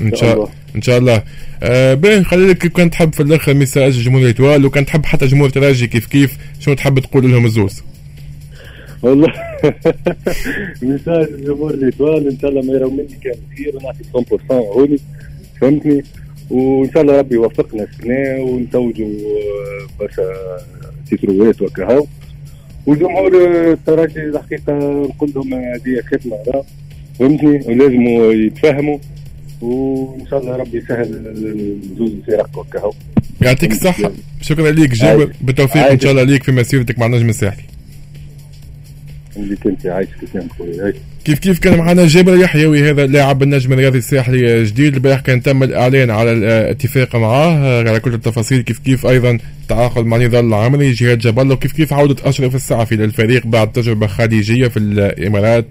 إن 0.00 0.14
شاء 0.14 0.34
الله. 0.34 0.48
إن 0.76 0.82
شاء 0.82 0.98
الله. 0.98 1.22
آه 1.62 1.94
باهي 1.94 2.24
خلي 2.24 2.46
لك 2.46 2.58
كان 2.58 2.90
تحب 2.90 3.12
في 3.12 3.22
الآخر 3.22 3.54
message 3.54 3.92
جمهور 3.92 4.20
l'Étoile 4.20 4.66
وكان 4.66 4.86
تحب 4.86 5.04
حتى 5.04 5.26
جمهور 5.26 5.48
ترجي 5.48 5.86
كيف 5.86 6.06
كيف 6.06 6.38
شنو 6.60 6.74
تحب 6.74 6.98
تقول 6.98 7.30
لهم 7.32 7.44
الزوز؟ 7.44 7.82
والله. 9.02 9.32
message 10.82 11.26
جمهور 11.44 11.74
l'Étoile 11.74 12.28
إن 12.28 12.38
شاء 12.38 12.50
الله 12.50 12.62
ما 12.62 12.72
يروا 12.72 12.90
مني 12.90 13.18
كان 13.24 13.34
خير 13.56 13.76
ونعطي 13.76 14.04
100% 14.48 14.52
هوني 14.52 14.98
فهمتني؟ 15.60 16.04
وإن 16.50 16.90
شاء 16.92 17.02
الله 17.02 17.18
ربي 17.18 17.34
يوفقنا 17.34 17.82
السنة 17.82 18.40
ونتوجوا 18.42 19.06
آه، 19.06 19.86
برشا 20.00 20.22
تيتروات 21.10 21.62
وكهو. 21.62 22.06
وجمهور 22.86 23.32
الترجي 23.72 24.20
الحقيقة 24.20 24.72
نقول 25.02 25.32
لهم 25.36 25.54
هذه 25.54 26.02
خدمه 26.10 26.64
فهمتني؟ 27.18 27.62
ولازم 27.66 28.02
يتفهموا. 28.46 28.98
وإن 29.60 30.26
شاء 30.30 30.40
الله 30.40 30.56
ربي 30.56 30.78
يسهل 30.78 31.26
الزوز 31.26 32.10
يسيرك 32.22 32.56
وكهو. 32.56 32.92
يعطيك 33.42 33.72
الصحة. 33.72 34.12
شكرا 34.42 34.70
ليك 34.70 34.90
جابر 34.90 35.32
بالتوفيق 35.40 35.82
إن 35.86 36.00
شاء 36.00 36.10
الله 36.12 36.22
ليك 36.22 36.42
في 36.42 36.52
مسيرتك 36.52 36.98
مع 36.98 37.06
النجم 37.06 37.28
الساحلي 37.28 37.62
اللي 39.36 39.56
كنت 39.56 39.86
عايش 39.86 40.08
كان 40.34 40.48
خويا 40.58 40.92
كيف 41.24 41.38
كيف 41.38 41.58
كان 41.58 41.78
معنا 41.78 42.06
جابر 42.06 42.36
يحيوي 42.36 42.90
هذا 42.90 43.06
لاعب 43.06 43.42
النجم 43.42 43.72
الرياضي 43.72 43.98
الساحلي 43.98 44.64
جديد 44.64 44.94
البارح 44.94 45.20
كان 45.20 45.42
تم 45.42 45.62
الإعلان 45.62 46.10
على 46.10 46.32
الاتفاق 46.32 47.16
معاه 47.16 47.78
على 47.88 48.00
كل 48.00 48.14
التفاصيل 48.14 48.60
كيف 48.60 48.78
كيف 48.78 49.06
أيضا 49.06 49.38
تعاقد 49.68 50.06
مع 50.06 50.16
نضال 50.16 50.44
العمري 50.44 50.92
جهاد 50.92 51.18
جبل 51.18 51.52
وكيف 51.52 51.72
كيف 51.72 51.92
عودة 51.92 52.16
أشرف 52.24 52.54
السعفي 52.54 52.96
للفريق 52.96 53.46
بعد 53.46 53.72
تجربة 53.72 54.06
خارجية 54.06 54.68
في 54.68 54.76
الإمارات. 54.76 55.66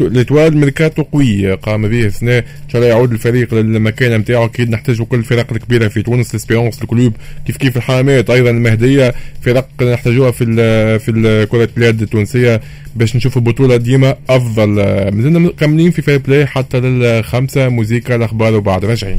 l'Étoile 0.00 0.56
ميركاتو 0.56 1.02
قوي 1.02 1.52
قام 1.52 1.88
به 1.88 2.08
سنة 2.08 2.38
إن 2.38 2.44
شاء 2.68 2.82
الله 2.82 2.94
يعود 2.94 3.12
الفريق 3.12 3.54
للمكان 3.54 4.20
نتاعو. 4.20 4.44
أكيد 4.44 4.70
نحتاجوا 4.70 5.06
كل 5.06 5.18
الفرق 5.18 5.52
الكبيرة 5.52 5.88
في 5.88 6.02
تونس 6.02 6.30
l'Espérance 6.30 6.82
ال 6.82 6.88
Club 6.88 7.12
كيف 7.46 7.56
كيف 7.56 7.76
الحمامات 7.76 8.30
أيضا 8.30 8.50
المهدية 8.50 9.14
فرق 9.42 9.68
نحتاجوها 9.82 10.30
في 10.30 10.44
في 10.98 11.46
كرة 11.50 11.68
اليد 11.76 12.02
التونسية 12.02 12.60
باش 12.96 13.16
نشوفوا 13.16 13.42
البطولة 13.42 13.76
ديما 13.76 14.16
أفضل 14.66 15.16
مازلنا 15.16 15.38
مكملين 15.38 15.90
في 15.90 16.02
Fair 16.02 16.18
Play 16.18 16.46
حتى 16.46 16.80
للخمسة 16.80 17.68
موزيكا 17.68 18.16
الأخبار 18.16 18.54
وبعد 18.54 18.84
راجعين. 18.84 19.18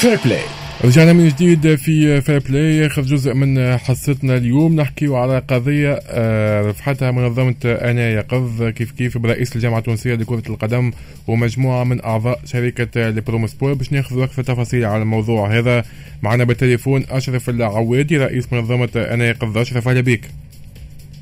Fair 0.00 0.18
Play 0.24 0.40
رجعنا 0.84 1.12
من 1.12 1.28
جديد 1.28 1.74
في 1.74 2.20
Fair 2.20 2.38
Play 2.38 2.86
آخر 2.86 3.02
جزء 3.02 3.34
من 3.34 3.76
حصتنا 3.78 4.36
اليوم. 4.36 4.76
نحكي 4.76 5.06
على 5.06 5.42
قضية 5.48 6.00
آه، 6.08 6.62
رفعتها 6.62 7.10
منظمة 7.10 7.54
أنا 7.64 8.10
يقظ. 8.10 8.62
كيف 8.62 8.90
كيف 8.90 9.18
برئيس 9.18 9.56
الجامعة 9.56 9.78
التونسية 9.78 10.14
لكرة 10.14 10.42
القدم 10.48 10.92
ومجموعة 11.26 11.84
من 11.84 12.04
أعضاء 12.04 12.40
شركة 12.44 13.08
ال 13.08 13.46
Promosport 13.46 13.72
باش 13.74 13.92
ناخذ 13.92 14.16
وقفة 14.18 14.42
تفاصيل 14.42 14.84
على 14.84 15.02
الموضوع 15.02 15.58
هذا. 15.58 15.84
معنا 16.22 16.44
بالتليفون 16.44 17.04
أشرف 17.10 17.48
العوادي 17.48 18.18
رئيس 18.18 18.52
منظمة 18.52 18.88
أنا 18.96 19.28
يقظ. 19.28 19.58
أشرف 19.58 19.88
أهلا 19.88 20.00
بك. 20.00 20.20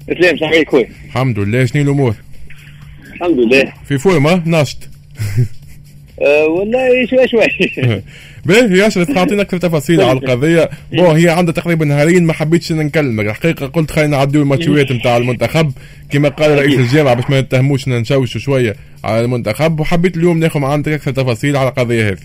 سلام 0.06 0.36
صحيح 0.36 0.68
خويا. 0.70 0.88
الحمد 1.06 1.38
لله. 1.38 1.64
شنو 1.64 1.82
الأمور؟ 1.82 2.14
الحمد 3.14 3.38
لله. 3.38 3.72
في 3.88 3.98
فورما 3.98 4.42
ناشط 4.46 4.78
أه 6.22 6.46
والله 6.46 7.06
شوي 7.06 7.28
شوي. 7.28 7.46
باهي 8.46 8.78
ياسر 8.78 9.04
تعطينا 9.04 9.42
أكثر 9.42 9.58
تفاصيل 9.58 10.00
على 10.00 10.18
القضية. 10.18 10.70
بون 10.92 11.16
هي 11.16 11.28
عندها 11.28 11.54
تقريبا 11.54 11.84
نهارين 11.84 12.24
ما 12.24 12.32
حبيتش 12.32 12.72
نكلمك 12.72 13.26
الحقيقة 13.26 13.66
قلت 13.66 13.90
خلينا 13.90 14.16
نعديو 14.16 14.42
الماتشوات 14.42 14.92
نتاع 14.92 15.16
المنتخب. 15.16 15.72
كما 16.10 16.28
قال 16.28 16.58
رئيس 16.58 16.78
الجامعة 16.78 17.14
باش 17.14 17.30
ما 17.30 17.40
نتهموش 17.40 17.88
نشوشوا 17.88 18.40
شوية 18.40 18.76
على 19.04 19.20
المنتخب. 19.20 19.80
وحبيت 19.80 20.16
اليوم 20.16 20.38
ناخذ 20.38 20.64
عندك 20.64 20.92
أكثر 20.92 21.10
تفاصيل 21.10 21.56
على 21.56 21.68
القضية 21.68 22.08
هذه. 22.08 22.18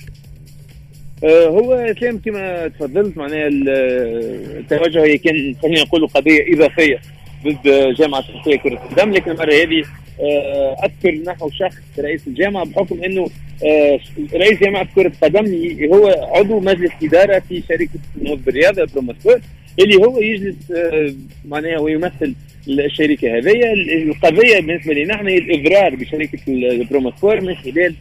أه 1.23 1.47
هو 1.47 1.73
اسلام 1.73 2.17
كما 2.25 2.67
تفضلت 2.67 3.17
معناها 3.17 3.47
التوجه 3.47 5.03
هي 5.03 5.17
كان 5.17 5.55
خلينا 5.61 5.81
نقولوا 5.81 6.07
قضية 6.07 6.53
إضافية. 6.53 6.99
ضد 7.43 7.93
الجامعة 7.93 8.19
التونسيه 8.19 8.57
لكره 8.57 8.73
القدم 8.73 9.11
لكن 9.11 9.31
المرة 9.31 9.53
هذه 9.53 9.83
آه، 10.21 10.77
أذكر 10.85 11.31
نحو 11.31 11.49
شخص 11.49 11.99
رئيس 11.99 12.27
الجامعة 12.27 12.65
بحكم 12.65 13.03
إنه 13.03 13.29
آه، 13.65 13.99
رئيس 14.33 14.59
جامعة 14.59 14.87
كرة 14.95 15.07
القدم 15.07 15.45
هو 15.93 16.29
عضو 16.35 16.59
مجلس 16.59 16.91
إدارة 17.03 17.39
في 17.49 17.63
شركة 17.69 17.99
النهوض 18.21 18.39
بالرياضه 18.39 18.85
Promosport 18.93 19.41
اللي 19.79 19.95
هو 19.95 20.21
يجلس 20.21 20.71
آه، 20.71 21.13
معناها 21.45 21.79
ويمثل 21.79 22.35
الشركة 22.67 23.37
هذه 23.37 23.73
القضية 23.73 24.59
بالنسبة 24.59 24.93
لنا 24.93 25.29
هي 25.29 25.37
الإضرار 25.37 25.95
بشركة 25.95 26.39
ال 26.47 26.56
Promosport 26.56 27.41
من 27.41 27.55
خلال 27.55 27.95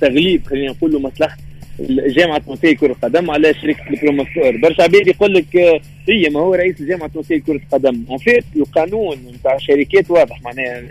تغليب 0.00 0.46
خلينا 0.46 0.72
نقول 0.72 1.02
مصلحة 1.02 1.36
الجامعة 1.80 2.36
التونسيه 2.36 2.70
لكره 2.70 2.86
القدم 2.86 3.30
على 3.30 3.54
شركه 3.54 3.90
ال 3.90 3.96
Promosport 3.96 4.56
برشا 4.56 4.82
عباد 4.82 5.06
يقول 5.06 5.34
لك 5.34 5.56
آه، 5.56 5.80
هي 6.08 6.28
ما 6.28 6.40
هو 6.40 6.54
رئيس 6.54 6.80
الجامعة 6.80 7.06
التونسيه 7.06 7.36
لكره 7.36 7.52
القدم. 7.56 8.04
en 8.10 8.18
fait 8.18 8.44
القانون 8.56 9.16
نتاع 9.34 9.54
الشركات 9.54 10.10
واضح 10.10 10.42
معناها 10.42 10.82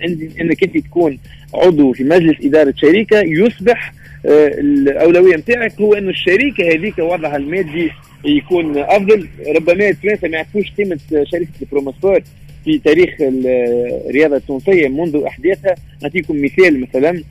إنك 0.41 0.63
أنت 0.63 0.77
تكون 0.77 1.17
عضو 1.53 1.93
في 1.93 2.03
مجلس 2.03 2.35
إدارة 2.45 2.73
شركة 2.77 3.19
يصبح 3.21 3.93
آه، 4.25 4.47
الأولوية 4.47 5.35
نتاعك 5.35 5.81
هو 5.81 5.93
إنه 5.93 6.09
الشركة 6.09 6.73
هذيك 6.73 6.99
وضعها 6.99 7.37
المادي 7.37 7.91
يكون 8.25 8.77
أفضل. 8.77 9.27
ربما 9.55 9.89
التوانسه 9.89 10.27
ما 10.27 10.35
يعرفوش 10.37 10.71
قيمة 10.77 10.99
شركه 11.11 11.47
ال 11.61 11.66
Promosport 11.66 12.19
في 12.65 12.77
تاريخ 12.77 13.09
الرياضه 13.21 14.35
التونسية 14.35 14.87
منذ 14.87 15.23
إحداثها. 15.27 15.75
نعطيكم 16.03 16.41
مثال 16.43 16.79
مثلا 16.81 17.09
آه، 17.09 17.23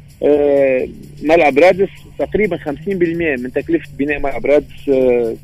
ملعب 1.23 1.59
رادس 1.59 1.89
تقريبا 2.19 2.57
50% 2.57 2.69
من 2.89 3.53
تكلفة 3.53 3.89
بناء 3.99 4.19
ملعب 4.19 4.47
رادس 4.47 4.89
آه، 4.89 5.35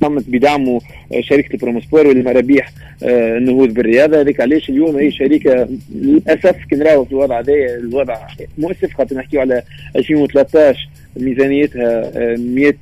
تمت 0.00 0.24
بدعمه 0.28 0.80
آه، 1.12 1.20
شركة 1.20 1.52
ال 1.52 1.57
Promosport 1.57 2.06
واللي 2.06 2.22
مرابيح 2.22 2.72
النهوض 3.02 3.68
بالرياضة. 3.68 4.20
هذيك 4.20 4.40
علاش 4.40 4.68
اليوم 4.68 4.96
هي 4.96 5.10
شركة 5.10 5.68
للأسف 5.94 6.56
كي 6.70 6.76
نراو 6.76 7.04
في 7.04 7.12
الوضع 7.12 7.40
هذا 7.40 7.52
الوضع 7.54 8.16
مؤسف 8.58 8.94
خاطر 8.94 9.16
نحكيو 9.16 9.40
على 9.40 9.62
2013 9.96 10.88
ميزانيتها 11.16 12.12
100 12.36 12.74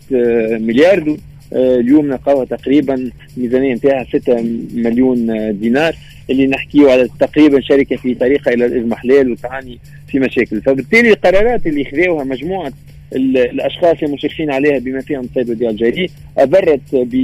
مليار. 0.59 1.17
اليوم 1.55 2.07
نلقاوها 2.07 2.45
تقريبا 2.45 3.11
ميزانية 3.37 3.75
نتاعها 3.75 4.05
6 4.05 4.41
مليون 4.75 5.27
دينار 5.59 5.97
اللي 6.31 6.47
نحكيه 6.47 6.91
على 6.91 7.09
تقريبا 7.21 7.61
شركة 7.61 7.97
في 7.97 8.15
طريقها 8.15 8.55
إلى 8.55 8.67
الاضمحلال 8.67 9.33
وتعاني 9.33 9.79
في 10.13 10.19
مشاكل. 10.19 10.61
فبالتالي 10.63 11.11
القرارات 11.11 11.67
اللي 11.67 11.85
خذوها 11.85 12.25
مجموعة 12.25 12.73
الأشخاص 13.17 13.97
المشرفين 14.03 14.51
عليها 14.51 14.79
بما 14.79 15.01
فيهم 15.01 15.21
السيد 15.21 15.51
وديع 15.51 15.71
الجاري 15.71 16.11
اضرت 16.39 16.81
ب 16.93 17.15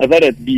اضرت 0.00 0.34
ب 0.40 0.48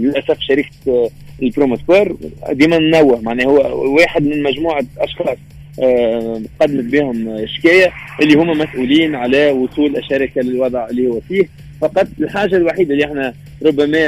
للأسف 0.00 0.40
شركة 0.40 1.10
البروموسبور 1.42 2.16
ديما 2.52 2.78
ننوه 2.78 3.20
معناه 3.20 3.44
هو 3.44 3.84
واحد 3.94 4.22
من 4.22 4.42
مجموعة 4.42 4.84
أشخاص 4.98 5.36
آه، 5.82 6.42
قدمت 6.60 6.84
بهم 6.84 7.46
شكاية 7.46 7.92
اللي 8.22 8.34
هم 8.34 8.58
مسؤولين 8.58 9.14
على 9.14 9.50
وصول 9.50 9.96
الشركة 9.96 10.40
للوضع 10.40 10.88
اللي 10.90 11.06
هو 11.08 11.20
فيه. 11.20 11.48
فقط 11.80 12.06
الحاجة 12.20 12.56
الوحيدة 12.56 12.94
اللي 12.94 13.04
إحنا 13.04 13.34
ربما 13.62 14.06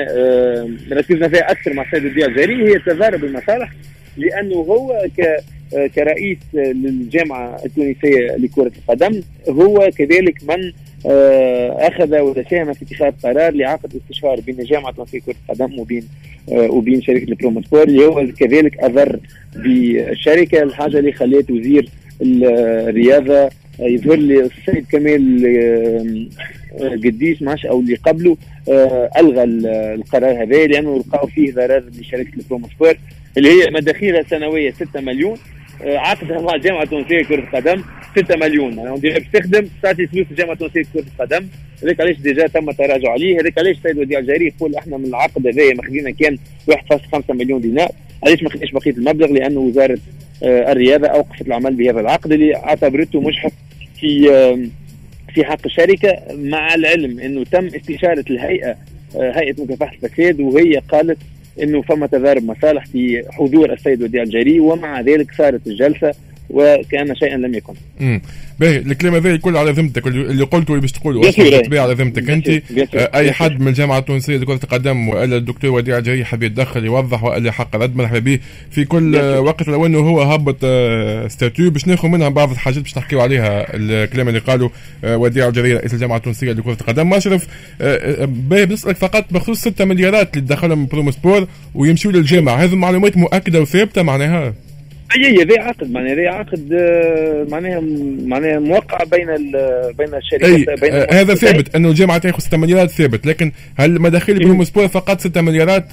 ركزنا 0.93 1.29
فيها 1.29 1.51
أكثر 1.51 1.73
مع 1.73 1.83
السيد 1.83 2.05
الديال 2.05 2.29
الجزائري 2.29 2.69
هي 2.75 2.79
تضارب 2.79 3.25
المصالح 3.25 3.71
لأنه 4.17 4.55
هو 4.55 5.07
ك 5.19 5.37
كرئيس 5.95 6.39
للجامعة 6.55 7.61
التونسية 7.65 8.37
لكرة 8.37 8.73
القدم 8.79 9.21
هو 9.49 9.91
كذلك 9.99 10.35
من 10.49 10.73
آه، 11.07 11.89
أخذ 11.89 12.21
وساهم 12.21 12.73
في 12.73 12.85
اتخاذ 12.85 13.13
قرار 13.23 13.53
لعقد 13.55 13.97
استشهار 13.97 14.41
بين 14.41 14.57
جامعة 14.57 14.91
التونسيه 14.91 15.19
لكرة 15.19 15.35
القدم 15.49 15.79
وبين 15.79 16.05
آه، 16.53 16.71
وبين 16.71 17.03
شركة 17.03 17.25
البروموسبور 17.25 17.83
اللي 17.83 18.07
هو 18.07 18.27
كذلك 18.39 18.79
اضر 18.79 19.19
بالشركة 19.57 20.63
الحاجة 20.63 20.99
اللي 20.99 21.13
خلت 21.13 21.51
وزير 21.51 21.89
الرياضة 22.23 23.51
يظهر 23.79 24.17
لي 24.17 24.41
السيد 24.41 24.87
كمال 24.93 25.47
آه، 26.81 26.89
قديش 26.89 27.43
ماش 27.43 27.67
أو 27.67 27.81
اللي 27.81 27.95
قبله 27.95 28.37
ألغى 29.19 29.45
القرار 29.95 30.43
هذا 30.43 30.67
لأنه 30.67 30.99
لقاو 30.99 31.27
فيه 31.27 31.53
ضرر 31.53 31.85
لشركة 32.01 32.35
ال 32.37 32.42
Promosport 32.42 32.95
اللي 33.37 33.49
هي 33.49 33.71
مداخيلها 33.71 34.23
سنوية 34.23 34.71
6 34.71 35.01
مليون. 35.01 35.33
آه، 35.33 35.54
عقدها 35.81 36.41
مع 36.41 36.55
الجامعة 36.55 36.83
التونسيه 36.83 37.19
لكره 37.19 37.35
القدم 37.35 37.83
6 38.17 38.37
مليون. 38.37 38.73
يعني 38.79 39.01
باش 39.01 39.23
تخدم 39.33 39.69
تعطي 39.83 40.07
فلوس 40.07 40.27
الجامعة 40.31 40.53
التونسيه 40.53 40.81
لكره 40.81 41.05
القدم. 41.21 41.47
هذاك 41.83 42.01
علاش 42.01 42.17
déjà 42.17 42.47
تم 42.47 42.69
التراجع 42.69 43.11
عليه. 43.11 43.41
هذاك 43.41 43.59
علاش 43.59 43.77
السيد 43.77 43.99
وديع 43.99 44.19
الجزائري 44.19 44.47
يقول 44.47 44.77
إحنا 44.77 44.97
من 44.97 45.05
العقد 45.05 45.47
هذايا 45.47 45.75
ماخذين 45.75 46.11
كان 46.11 46.39
1.5 46.71 47.35
مليون 47.35 47.61
دينار. 47.61 47.89
علاش 48.27 48.43
ما 48.43 48.51
خدناش 48.51 48.71
بقية 48.71 48.91
المبلغ؟ 48.91 49.33
لأنه 49.33 49.61
وزارة 49.61 49.99
آه، 50.43 50.73
الرياضة 50.73 51.07
أوقفت 51.09 51.47
العمل 51.47 51.75
بهذا 51.75 52.01
العقد 52.01 52.33
اللي 52.33 52.57
اعتبرته 52.57 53.21
مجحف 53.21 53.53
في 54.01 54.29
في 55.35 55.45
حق 55.45 55.67
الشركة 55.67 56.17
مع 56.31 56.75
العلم 56.75 57.21
إنه 57.21 57.45
تم 57.45 57.67
استشارة 57.67 58.25
الهيئة 58.31 58.77
آه، 59.17 59.33
هيئة 59.37 59.63
مكافحة 59.63 59.95
الفساد 59.95 60.41
وهي 60.41 60.79
قالت 60.89 61.19
إنه 61.63 61.83
فما 61.83 62.07
تضارب 62.07 62.45
مصالح 62.45 62.87
في 62.87 63.23
حضور 63.31 63.73
السيد 63.73 64.03
وديع 64.03 64.23
الجاري 64.23 64.61
ومع 64.61 65.01
ذلك 65.01 65.35
صارت 65.39 65.67
الجلسة 65.67 66.15
وكأن 66.51 67.17
شيئا 67.17 67.37
لم 67.37 67.55
يكن. 67.55 67.75
امم 68.01 68.21
باهي 68.61 68.77
الكلام 68.77 69.15
هذا 69.15 69.31
الكل 69.31 69.57
على 69.57 69.71
ذمتك 69.71 70.07
اللي 70.07 70.45
قلته 70.45 70.71
اللي 70.71 70.81
باش 70.81 70.93
تقوله. 70.93 71.29
أصلا 71.29 71.81
على 71.83 71.95
ذمتك 71.95 72.31
أنت. 72.31 72.49
أي 72.95 73.33
حد 73.33 73.61
من 73.61 73.69
الجامعة 73.69 73.99
التونسية 73.99 74.37
لكرة 74.37 74.61
القدم 74.65 75.09
والا 75.09 75.37
الدكتور 75.37 75.71
وديع 75.71 75.99
الجري 75.99 76.25
حاب 76.25 76.43
يتدخل 76.43 76.85
يوضح 76.85 77.25
والا 77.25 77.53
حق 77.53 77.77
رد 77.77 77.97
مرحبا 77.97 78.19
به 78.19 78.39
في 78.71 78.85
كل 78.85 79.17
وقت 79.17 79.69
لو 79.69 79.87
إنه 79.87 79.99
هو 79.99 80.23
هبط 80.23 80.57
statut 81.31 81.71
باش 81.71 81.87
ناخذ 81.87 82.09
منها 82.09 82.29
بعض 82.29 82.51
الحاجات 82.51 82.83
باش 82.83 82.99
نحكيو 82.99 83.21
عليها. 83.21 83.67
الكلام 83.75 84.29
اللي 84.29 84.41
قاله 84.41 84.71
آه، 85.05 85.17
وديع 85.17 85.49
الجري 85.49 85.75
رئيس 85.75 85.95
الجامعة 85.95 86.17
التونسية 86.17 86.53
لكرة 86.53 86.77
القدم. 86.81 87.11
مشرف 87.11 87.47
آه، 87.81 88.23
آه، 88.23 88.25
باهي 88.25 88.67
بنسألك 88.67 88.97
فقط 88.97 89.25
بخصوص 89.31 89.61
6 89.61 89.85
مليارات 89.85 90.37
اللي 90.37 90.49
دخلهم 90.49 90.87
Promosport 90.87 91.47
ويمشوا 91.75 92.13
للجامعة. 92.13 92.57
هذه 92.57 92.75
معلومات 92.75 93.17
مؤكدة 93.17 93.61
وثابتة 93.61 94.03
معناها؟ 94.03 94.55
أي 95.17 95.45
ذي 95.45 95.59
عقد 95.59 95.91
معناها 95.91 96.15
ذي 96.15 96.29
عقد 96.29 96.73
آه، 96.73 97.47
معناها 97.51 97.81
معناها 98.25 98.59
موقع 98.59 98.99
بين 99.05 99.27
بين 99.99 100.15
الشركات 100.15 100.81
بين 100.81 100.93
آه 100.95 101.07
هذا 101.13 101.35
ثابت 101.35 101.77
أنه 101.77 101.89
الجامعة 101.89 102.19
تاخذ 102.19 102.39
6 102.39 102.57
مليارات 102.57 102.91
ثابت 102.91 103.27
لكن 103.27 103.53
هل 103.77 104.01
مداخيل 104.01 104.39
Promosport 104.39 104.89
فقط 104.89 105.21
6 105.21 105.41
مليارات؟ 105.41 105.85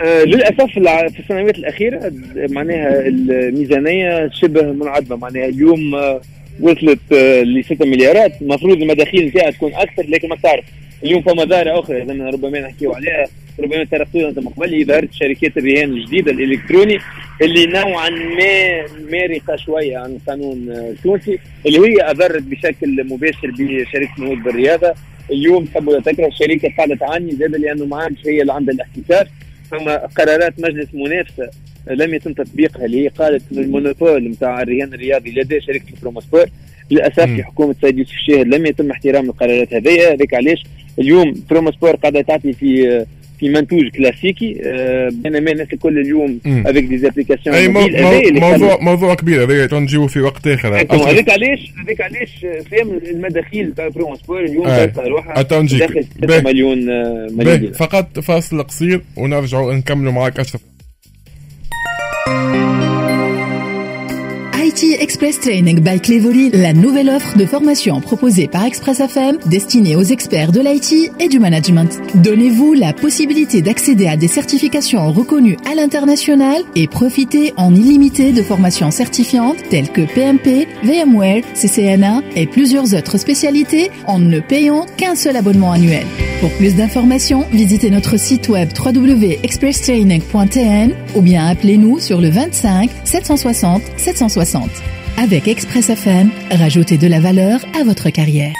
آه 0.00 0.24
للأسف 0.24 0.64
في 0.72 1.18
السنوات 1.18 1.58
الأخيرة 1.58 2.12
معناها 2.36 3.06
الميزانية 3.06 4.30
شبه 4.40 4.72
منعدمة 4.72 5.16
معناها 5.16 5.46
اليوم 5.46 5.94
آه 5.94 6.20
وصلت 6.60 7.12
آه 7.12 7.42
ل 7.42 7.64
6 7.64 7.84
مليارات. 7.86 8.42
المفروض 8.42 8.82
المداخيل 8.82 9.26
نتاعها 9.26 9.50
تكون 9.50 9.74
أكثر 9.74 10.06
لكن 10.08 10.28
ما 10.28 10.36
تعرف 10.36 10.64
اليوم 11.04 11.22
فما 11.22 11.44
ظاهرة 11.44 11.80
أخرى 11.80 12.02
ربما 12.30 12.60
نحكيو 12.60 12.92
عليها. 12.92 13.26
ربما 13.60 13.84
ترقينا 13.84 14.28
أنت 14.28 14.38
قبل 14.38 14.84
ظهرت 14.84 15.12
شركات 15.12 15.56
الرهان 15.56 15.92
الجديدة 15.92 16.32
الإلكتروني 16.32 16.98
اللي 17.42 17.66
نوعا 17.66 18.10
ما 18.10 18.82
مارقه 19.10 19.56
شوية 19.56 19.98
عن 19.98 20.10
القانون 20.10 20.68
التونسي 20.68 21.38
اللي 21.66 21.78
هي 21.78 22.10
أضرت 22.10 22.42
بشكل 22.42 23.04
مباشر 23.10 23.50
بشركة 23.58 24.10
نهوض 24.18 24.38
بالرياضة. 24.38 24.94
اليوم 25.30 25.64
تحب 25.64 25.88
ولا 25.88 26.00
تكره 26.00 26.26
الشركة 26.26 26.72
قاعدة 26.76 26.94
تعاني 26.96 27.32
زاد 27.32 27.56
لأنه 27.56 27.84
ما 27.86 27.96
عادش 27.96 28.26
هي 28.26 28.40
اللي 28.42 28.52
عندها 28.52 28.74
الاحتكار 28.74 29.28
ثم 29.70 29.90
قرارات 29.90 30.60
مجلس 30.60 30.88
منافسة 30.94 31.50
لم 31.90 32.14
يتم 32.14 32.32
تطبيقها 32.32 32.84
اللي 32.84 33.04
هي 33.04 33.08
قالت 33.08 33.42
ال 33.52 33.60
monopole 33.60 34.28
نتاع 34.28 34.62
الرهان 34.62 34.94
الرياضي 34.94 35.30
لدى 35.30 35.60
شركة 35.60 35.90
البروموسبور 35.94 36.44
للأسف 36.90 37.22
في 37.22 37.42
حكومة 37.42 37.70
السيد 37.70 37.98
يوسف 37.98 38.12
الشاهد 38.12 38.46
لم 38.46 38.66
يتم 38.66 38.90
احترام 38.90 39.24
القرارات 39.24 39.74
هذه. 39.74 40.12
هذاك 40.12 40.34
علاش؟ 40.34 40.64
اليوم 40.98 41.34
بروموسبور 41.50 41.96
قاعدة 41.96 42.20
تعطي 42.20 42.52
في 42.52 43.04
في 43.40 43.48
منتوج 43.48 43.88
كلاسيكي 43.88 44.52
بينما 45.12 45.50
الناس 45.52 45.68
الكل 45.72 45.98
اليوم 45.98 46.40
avec 46.46 46.84
des 46.84 46.98
applications 46.98 47.56
أي 47.56 47.68
موضوع 48.30 48.78
موضوع 48.80 49.14
كبير 49.14 49.44
هذا 49.44 49.66
تو 49.66 49.79
نجيو 49.79 50.06
في 50.06 50.20
وقت 50.20 50.46
آخر. 50.46 50.68
هذاك 50.76 51.30
علاش 51.30 51.72
هذاك 51.84 52.00
علاش 52.00 52.46
فهم 52.70 53.00
المداخيل 53.10 53.74
تاع 53.74 53.88
برون 53.88 54.16
سبور 54.16 54.44
اليوم 54.44 54.64
تلقى 54.64 55.08
روحها 55.08 55.38
داخل 55.42 56.04
6 56.04 56.40
مليون 56.42 56.90
آه، 56.90 57.28
مليون 57.30 57.72
فقط 57.72 58.20
فاصل 58.20 58.62
قصير 58.62 59.00
ونرجعوا 59.16 59.74
نكملوا 59.74 60.12
معك 60.12 60.40
أشرف. 60.40 60.60
Thank 62.24 62.56
you. 62.56 62.61
Express 65.02 65.40
Training 65.40 65.80
by 65.80 66.00
Clevory, 66.00 66.50
la 66.52 66.72
nouvelle 66.72 67.10
offre 67.10 67.36
de 67.36 67.44
formation 67.44 68.00
proposée 68.00 68.46
par 68.46 68.64
Express 68.64 69.00
FM 69.00 69.36
destinée 69.46 69.96
aux 69.96 70.04
experts 70.04 70.52
de 70.52 70.60
l'IT 70.60 71.10
et 71.18 71.26
du 71.26 71.40
management. 71.40 72.00
Donnez-vous 72.14 72.74
la 72.74 72.92
possibilité 72.92 73.62
d'accéder 73.62 74.06
à 74.06 74.16
des 74.16 74.28
certifications 74.28 75.10
reconnues 75.10 75.56
à 75.68 75.74
l'international 75.74 76.62
et 76.76 76.86
profitez 76.86 77.52
en 77.56 77.74
illimité 77.74 78.30
de 78.30 78.42
formations 78.42 78.92
certifiantes 78.92 79.56
telles 79.70 79.90
que 79.90 80.02
PMP, 80.02 80.68
VMware, 80.84 81.42
CCNA 81.54 82.22
et 82.36 82.46
plusieurs 82.46 82.94
autres 82.94 83.18
spécialités 83.18 83.90
en 84.06 84.20
ne 84.20 84.38
payant 84.38 84.86
qu'un 84.96 85.16
seul 85.16 85.34
abonnement 85.34 85.72
annuel. 85.72 86.06
Pour 86.40 86.52
plus 86.52 86.76
d'informations, 86.76 87.44
visitez 87.50 87.90
notre 87.90 88.16
site 88.16 88.48
web 88.48 88.68
www.expresstraining.tn 88.78 90.92
ou 91.16 91.22
bien 91.22 91.48
appelez-nous 91.48 91.98
sur 91.98 92.20
le 92.20 92.28
25 92.28 92.88
760 93.02 93.82
760. 93.96 94.91
Avec 95.22 95.46
Express 95.46 95.88
FM, 95.88 96.30
rajoutez 96.50 96.98
de 96.98 97.06
la 97.06 97.20
valeur 97.20 97.60
à 97.78 97.84
votre 97.84 98.10
carrière. 98.10 98.54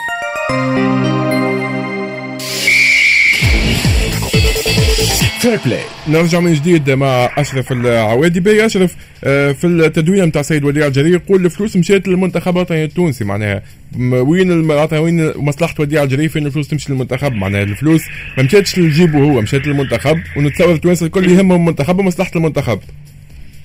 فير 5.40 5.58
بلاي 5.66 5.80
نرجع 6.08 6.40
من 6.40 6.54
جديد 6.54 6.90
مع 6.90 7.30
أشرف 7.38 7.72
العوادي. 7.72 8.40
باهي 8.40 8.66
أشرف 8.66 8.96
آه، 9.24 9.52
في 9.52 9.66
التدوين 9.66 10.24
نتاع 10.24 10.42
سيد 10.42 10.64
وديع 10.64 10.86
الجرير 10.86 11.14
يقول 11.14 11.44
الفلوس 11.44 11.76
مشات 11.76 12.08
للمنتخب 12.08 12.56
الوطني 12.56 12.84
التونسي 12.84 13.24
معناها 13.24 13.62
وين 13.98 14.70
وين 14.92 15.32
مصلحة 15.36 15.74
وديع 15.78 16.02
الجرير؟ 16.02 16.28
فين 16.28 16.46
الفلوس 16.46 16.68
تمشي 16.68 16.92
للمنتخب؟ 16.92 17.32
معناها 17.32 17.62
الفلوس 17.62 18.02
ما 18.38 18.42
مشاتش 18.42 18.78
لجيبه 18.78 19.18
هو 19.18 19.40
مشات 19.40 19.66
للمنتخب 19.66 20.18
ونتصور 20.36 20.72
التوانسة 20.72 21.06
الكل 21.06 21.30
يهمهم 21.30 21.60
المنتخب 21.60 21.98
ومصلحة 21.98 22.30
المنتخب. 22.36 22.80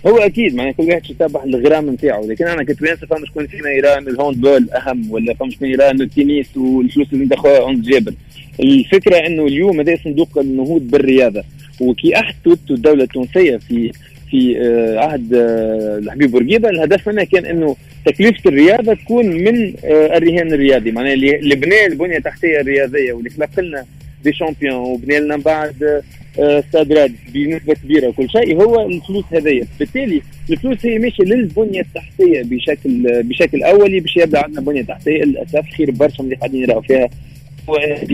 هو 0.07 0.17
أكيد 0.17 0.55
معناها 0.55 0.73
كل 0.73 0.83
واحد 0.83 1.09
يتابع 1.09 1.43
الغرام 1.43 1.89
نتاعو. 1.89 2.29
لكن 2.29 2.47
أنا 2.47 2.63
كتوانسه 2.63 3.07
فما 3.07 3.25
شكون 3.25 3.47
فينا 3.47 3.69
يرى 3.69 3.97
ان 3.97 4.07
الهوند 4.07 4.41
بول 4.41 4.69
أهم 4.71 5.11
ولا 5.11 5.33
فما 5.33 5.49
شكون 5.49 5.67
يرى 5.67 5.89
ان 5.89 6.01
التنس 6.01 6.57
والفلوس 6.57 7.07
اللي 7.13 7.25
دخلوها 7.25 7.67
عند 7.67 7.81
جابر. 7.81 8.13
الفكرة 8.59 9.17
إنه 9.17 9.45
اليوم 9.45 9.79
هذا 9.79 9.97
صندوق 10.03 10.37
النهوض 10.37 10.81
بالرياضة. 10.81 11.43
وكي 11.81 12.15
احدثت 12.19 12.71
الدولة 12.71 13.03
التونسية 13.03 13.57
في 13.57 13.91
في 14.31 14.57
آه، 14.61 14.99
عهد 14.99 15.33
آه، 15.33 15.97
الحبيب 15.97 16.31
بورقيبة 16.31 16.69
الهدف 16.69 17.09
منها 17.09 17.23
كان 17.23 17.45
إنه 17.45 17.75
تكلفة 18.05 18.49
الرياضة 18.49 18.93
تكون 18.93 19.25
من 19.25 19.73
آه، 19.85 20.17
الرهان 20.17 20.53
الرياضي. 20.53 20.91
معناها 20.91 21.13
اللي 21.13 21.55
بنى 21.55 21.85
البنية 21.85 22.17
التحتية 22.17 22.61
الرياضية 22.61 23.13
واللي 23.13 23.29
خلق 23.29 23.59
لنا 23.59 23.85
دي 24.23 24.33
شامبيون 24.33 24.75
وبنى 24.75 25.19
لنا 25.19 25.37
بعد 25.37 26.03
استاد 26.39 27.15
بنسبه 27.33 27.73
كبيره 27.73 28.07
وكل 28.07 28.29
شيء 28.29 28.63
هو 28.63 28.87
الفلوس 28.87 29.23
هذيا 29.31 29.67
بالتالي 29.79 30.21
الفلوس 30.49 30.85
هي 30.85 30.99
ماشيه 30.99 31.23
للبنية 31.23 31.81
التحتية 31.81 32.41
بشكل 32.43 33.23
بشكل 33.23 33.63
أولي 33.63 33.99
باش 33.99 34.17
يبدأ 34.17 34.43
عندنا 34.43 34.61
بنية 34.61 34.81
تحتية. 34.81 35.23
للأسف 35.23 35.65
خير 35.77 35.91
برشا 35.91 36.23
اللي 36.23 36.35
قاعدين 36.35 36.63
يراو 36.63 36.81
فيها. 36.81 37.09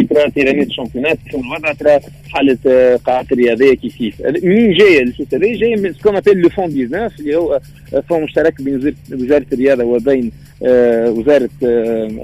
ترى 0.09 0.31
تيرانيت 0.31 0.67
الشامبيونات 0.67 1.17
الوضع 1.33 1.73
ترى 1.73 1.99
حالة 2.33 2.57
آه، 2.67 2.95
قاعات 2.95 3.31
الرياضيه 3.31 3.73
كيف 3.73 3.97
كيف 3.97 4.21
مين 4.43 4.73
جاية 4.73 5.01
الفلوس 5.01 5.33
هذه 5.33 5.57
جاية 5.57 5.75
من 5.75 5.93
سكون 5.93 6.15
ابيل 6.15 6.37
لو 6.37 6.49
فون 6.49 6.69
19 6.69 7.15
اللي 7.19 7.35
هو 7.35 7.61
آه، 7.93 8.03
فون 8.09 8.23
مشترك 8.23 8.61
بين 8.61 8.95
وزارة 9.13 9.45
الرياضة 9.53 9.83
وبين 9.83 10.31
وزارة 11.07 11.49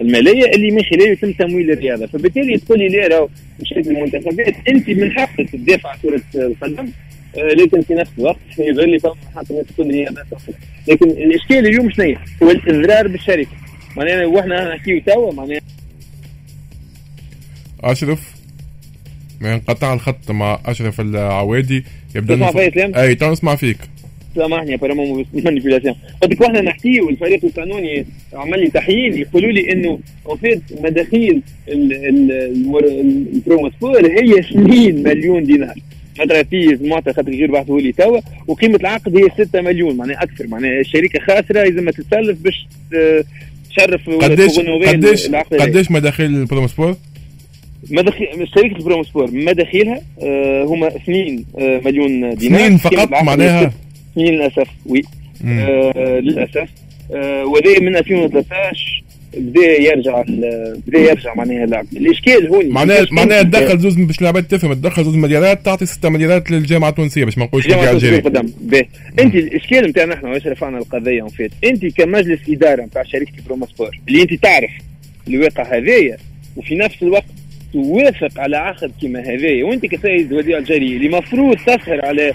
المالية 0.02 0.46
اللي 0.56 0.72
من 0.72 0.84
خلاله 0.84 1.12
يتم 1.12 1.32
تمويل 1.32 1.72
الرياضة. 1.72 2.08
فبالتالي 2.08 2.58
تقول 2.58 2.80
لي 2.80 2.88
لا 2.88 3.08
راهو 3.08 3.30
مش 3.60 3.72
المنتخبات. 3.72 4.56
أنت 4.68 4.90
من 4.90 5.12
حقك 5.12 5.50
تدافع 5.50 5.96
كرة 6.04 6.22
القدم 6.36 6.90
لكن 7.38 7.82
في 7.82 7.94
نفس 7.94 8.12
الوقت 8.20 8.38
يظل 8.60 8.90
لي 8.90 9.00
فما 9.00 9.16
حق 9.36 9.44
الناس 9.50 9.66
تقول 9.76 9.88
لي 9.88 10.10
لكن 10.88 11.10
الإشكال 11.10 11.68
اليوم 11.68 11.92
شنو 11.92 12.16
هو 12.44 12.52
الاضرار 12.52 13.08
بالشركة. 13.08 13.50
معناها 13.98 14.26
وإحنا 14.26 14.76
نحكيو 14.76 15.02
توا 15.06 15.34
معناها 15.34 15.62
أشرف 17.84 18.36
ما 19.42 19.54
انقطع 19.54 19.94
الخط 19.94 20.32
مع 20.32 20.60
أشرف 20.66 21.02
العوادي 21.02 21.86
يبدأ 22.16 22.36
تسمع 22.36 22.52
فيا 22.52 23.04
أي 23.04 23.16
تو 23.16 23.32
نسمع 23.32 23.56
فيك. 23.56 23.78
سامحني 24.36 24.74
apparemment 24.74 25.26
manipulation 25.34 25.95
قلت 26.22 26.32
لك 26.34 26.42
إحنا 26.44 26.62
نحكيو 26.62 27.10
الفريق 27.10 27.46
القانوني 27.46 28.06
عمل 28.34 28.60
لي 28.60 28.68
تحيين 28.68 29.18
يقولوا 29.18 29.52
لي 29.52 29.72
انه 29.72 30.00
en 30.28 30.38
مداخيل 30.84 31.42
البروموسبور 33.34 34.08
هي 34.08 34.40
2 34.40 35.04
مليون 35.04 35.44
دينار 35.44 35.76
خاطر 36.18 36.44
في 36.44 36.78
معطى 36.82 37.14
خاطر 37.14 37.32
غير 37.32 37.52
بعثوا 37.52 37.80
لي 37.80 37.92
توا 37.92 38.20
وقيمه 38.48 38.76
العقد 38.76 39.18
هي 39.18 39.46
6 39.46 39.62
مليون 39.62 39.98
معناها 39.98 40.24
أكثر 40.24 40.48
معناها 40.48 40.80
الشركة 40.80 41.20
خاسره 41.20 41.64
لازم 41.64 41.90
تتسلف 41.90 42.38
باش 42.42 42.68
تشرف 43.70 44.10
قديش 44.10 44.60
قديش 44.60 45.28
قديش 45.52 45.92
مداخيل 45.92 46.36
البروموسبور؟ 46.36 46.96
مداخيل 47.92 48.28
شركه 48.56 48.76
البروموسبور 48.78 49.32
مداخيلها 49.32 50.02
آه 50.24 50.64
هما 50.64 50.88
2 50.88 51.44
آه 51.60 51.82
مليون 51.86 52.36
دينار 52.36 52.60
2 52.60 52.78
فقط 52.78 53.12
معناها 53.24 53.72
للأسف 54.16 54.68
oui. 54.86 55.02
آه 55.45 56.20
للأسف. 56.20 56.70
آه 57.14 57.45
وهذا 57.45 57.80
من 57.80 57.95
2013 57.95 59.03
بدا 59.38 59.82
يرجع 59.82 60.24
بدا 60.88 60.99
يرجع 60.99 61.34
معناها 61.34 61.64
اللعب. 61.64 61.86
الإشكال 61.93 62.47
هون 62.47 62.70
معناها 62.70 63.07
معناها 63.12 63.41
تدخل 63.43 63.80
زوز 63.80 63.95
باش 63.95 64.22
لعبات 64.22 64.51
تفهم 64.51 64.74
تدخل 64.74 65.03
زوز 65.03 65.16
مليارات 65.16 65.66
تعطي 65.66 65.86
6 65.86 66.10
مليارات 66.10 66.51
للجامعة 66.51 66.89
التونسية 66.89 67.26
باش 67.26 67.38
ما 67.38 67.45
نقولش 67.45 67.66
الجامعة 67.66 67.84
التونسية 67.84 68.24
أنت 69.20 69.36
الإشكال 69.36 69.89
نتاعنا 69.89 70.14
إحنا 70.14 70.30
واش 70.30 70.47
رفعنا 70.47 70.78
القضية 70.78 71.24
فات. 71.24 71.51
أنت 71.64 71.86
كمجلس 71.86 72.39
إدارة 72.49 72.82
نتاع 72.82 73.03
شركة 73.03 73.32
بروموسبور 73.47 74.00
اللي 74.07 74.22
أنت 74.22 74.34
تعرف 74.34 74.72
الواقع 75.28 75.78
هذايا 75.78 76.18
وفي 76.55 76.76
نفس 76.76 77.03
الوقت 77.03 77.26
توافق 77.74 78.39
على 78.39 78.57
عقد 78.57 78.91
كما 79.01 79.20
هذايا. 79.20 79.64
وأنت 79.64 79.86
كسيد 79.86 80.34
وديع 80.34 80.57
الجريء 80.58 80.95
اللي 80.97 81.10
مفروض 81.10 81.57
تسهر 81.57 82.05
على 82.05 82.34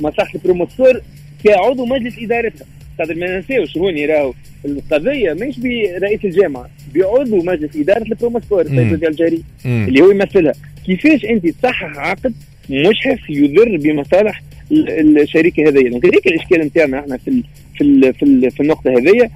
مصلحه 0.00 0.34
البروموسبور 0.34 1.00
كعضو 1.44 1.86
مجلس 1.86 2.14
إدارتها. 2.18 2.66
خاطر 2.98 3.14
ما 3.14 3.36
ننساوش 3.36 3.76
هوني 3.78 4.06
راهو. 4.06 4.32
القضية 4.64 5.32
مش 5.32 5.58
برئيس 5.58 6.24
الجامعة 6.24 6.70
بعضو 6.94 7.36
مجلس 7.42 7.76
إدارة 7.76 8.02
البروموسبور 8.02 8.60
السيد 8.60 9.04
الجريء 9.04 9.42
اللي 9.66 10.00
هو 10.00 10.10
يمثلها. 10.10 10.52
كيفاش 10.86 11.24
أنت 11.24 11.46
تصحح 11.48 11.98
عقد 11.98 12.34
مجحف 12.70 13.30
يضر 13.30 13.76
بمصالح 13.76 14.42
الشركة 14.72 15.68
هذه 15.68 15.88
donc 15.88 16.06
هذيك 16.06 16.26
الإشكال 16.26 16.60
نتاعنا 16.60 17.00
إحنا 17.00 17.16
في 17.16 17.28
ال 17.28 17.42
في 17.74 17.84
ال 17.84 18.14
في, 18.14 18.22
ال 18.22 18.50
في 18.50 18.60
النقطة 18.60 18.90
هذه 18.90 19.30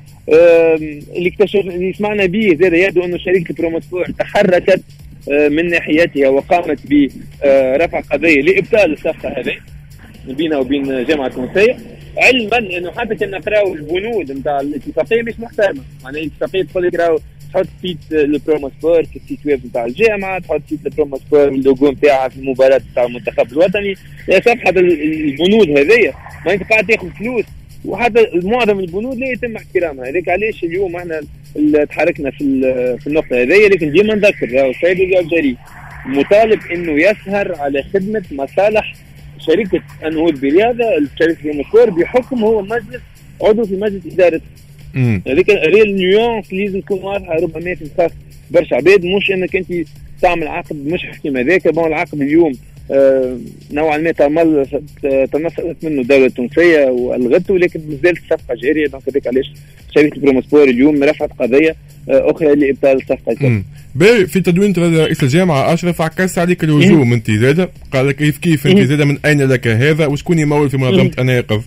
اللي 1.17 1.29
اكتشف 1.29 1.61
اللي 1.61 1.93
سمعنا 1.93 2.27
به 2.27 2.57
زاد 2.61 2.73
يبدو 2.73 3.05
أنه 3.05 3.19
شركه 3.19 3.51
البروموسبور 3.51 4.07
تحركت 4.19 4.83
آه، 5.33 5.49
من 5.49 5.71
ناحيتها 5.71 6.29
وقامت 6.29 6.79
برفع 6.87 8.01
قضية 8.01 8.43
لإبطال 8.43 8.93
الصفقة 8.93 9.29
هذه 9.29 9.57
بينها 10.35 10.59
وبين 10.59 11.05
جامعة 11.05 11.29
تونسية. 11.29 11.77
علما 12.19 12.59
إنه 12.59 12.91
حتى 12.91 13.15
كنا 13.15 13.39
نقراو 13.39 13.75
البنود 13.75 14.33
نتاع 14.33 14.61
الاتفاقية 14.61 15.23
مش 15.23 15.35
محترمة. 15.39 15.81
معناها 16.05 16.23
الاتفاقية 16.23 16.63
تقول 16.63 16.87
لك 16.87 16.95
راهو 16.95 17.19
تحط 17.53 17.67
site 17.83 17.99
البروموسبور 18.13 19.05
في 19.05 19.17
ال 19.17 19.21
site 19.21 19.39
web 19.47 19.67
نتاع 19.67 19.85
الجامعة 19.85 20.39
تحط 20.39 20.61
site 20.69 20.87
البروموسبور 20.87 21.49
اللوجو 21.49 21.91
نتاعها 21.91 22.29
في 22.29 22.37
المباراة 22.37 22.81
نتاع 22.93 23.05
المنتخب 23.05 23.53
الوطني. 23.53 23.95
صفحه 24.31 24.71
البنود 24.71 25.71
هذيا. 25.79 26.13
ما 26.47 26.53
أنت 26.53 26.63
قاعد 26.63 26.87
تاخذ 26.87 27.11
فلوس. 27.11 27.45
وحتى 27.85 28.27
معظم 28.35 28.81
البنود 28.81 29.19
لا 29.19 29.27
يتم 29.27 29.57
احترامها. 29.57 30.09
هذيك 30.09 30.29
علاش 30.29 30.65
اليوم 30.65 30.97
إحنا 30.97 31.21
تحركنا 31.85 32.31
في 32.31 32.45
في 33.01 33.07
النقطة 33.07 33.43
هذه 33.43 33.69
لكن 33.69 33.93
ديما 33.93 34.15
نذكر 34.15 34.71
السيد 34.71 35.01
الجزائري 35.01 35.57
مطالب 36.07 36.61
إنه 36.73 36.93
يسهر 37.03 37.55
على 37.59 37.83
خدمة 37.95 38.23
مصالح 38.33 38.95
شركة 39.47 39.81
انهود 40.07 40.41
برياضه 40.41 40.85
شركه 41.19 41.51
المشوار 41.51 41.91
بحكم 41.91 42.45
هو 42.45 42.63
مجلس 42.63 43.01
عضو 43.43 43.65
في 43.65 43.77
مجلس 43.77 44.07
إدارة. 44.13 44.41
هذيك 45.27 45.51
ريل 45.51 45.95
نيونس 45.97 46.53
لازم 46.53 46.81
تكون 46.81 46.99
واضحة 46.99 47.35
ربما 47.35 47.75
في 47.75 47.87
خاص 47.99 48.11
برشا 48.51 48.77
عباد 48.77 49.05
مش 49.05 49.31
إنك 49.31 49.57
أنت 49.57 49.73
تعمل 50.23 50.49
عقد 50.49 50.87
مش 50.87 51.03
حكيم 51.07 51.37
هذاك. 51.37 51.69
bon 51.69 51.87
العقد 51.87 52.21
اليوم 52.23 52.53
آه 52.91 53.39
نوعا 53.73 53.99
ما 53.99 54.13
تنصلت 54.13 55.77
منه 55.85 56.01
الدولة 56.01 56.27
التونسية 56.27 56.85
والغته 56.85 57.55
ولكن 57.55 57.81
مازالت 57.89 58.19
الصفقة 58.19 58.55
جارية. 58.55 58.87
donc 58.87 59.03
هذاك 59.09 59.27
علاش 59.27 59.53
شركة 59.95 60.21
بروموسبور 60.21 60.65
اليوم 60.65 61.05
رفعت 61.05 61.31
قضية 61.39 61.77
آه 62.09 62.31
أخرى 62.31 62.55
لإبطال 62.55 62.97
الصفقة 62.97 63.63
باهي 63.95 64.27
في 64.27 64.41
تدوين 64.41 64.73
رئيس 64.77 65.23
الجامعة 65.23 65.75
أشرف 65.75 66.01
عكس 66.03 66.39
عليك 66.39 66.65
الهجوم 66.65 67.13
انت 67.13 67.31
زاد 67.31 67.69
قال 67.93 68.09
لك 68.09 68.17
كيف 68.17 68.39
كيف 68.39 68.67
انت 68.67 68.81
زاد 68.81 69.03
من 69.03 69.19
أين 69.25 69.43
لك 69.43 69.67
هذا؟ 69.67 70.07
وشكون 70.07 70.39
يمول 70.39 70.71
في 70.71 70.77
منظمة 70.77 71.11
أنا 71.19 71.37
يقظ 71.37 71.63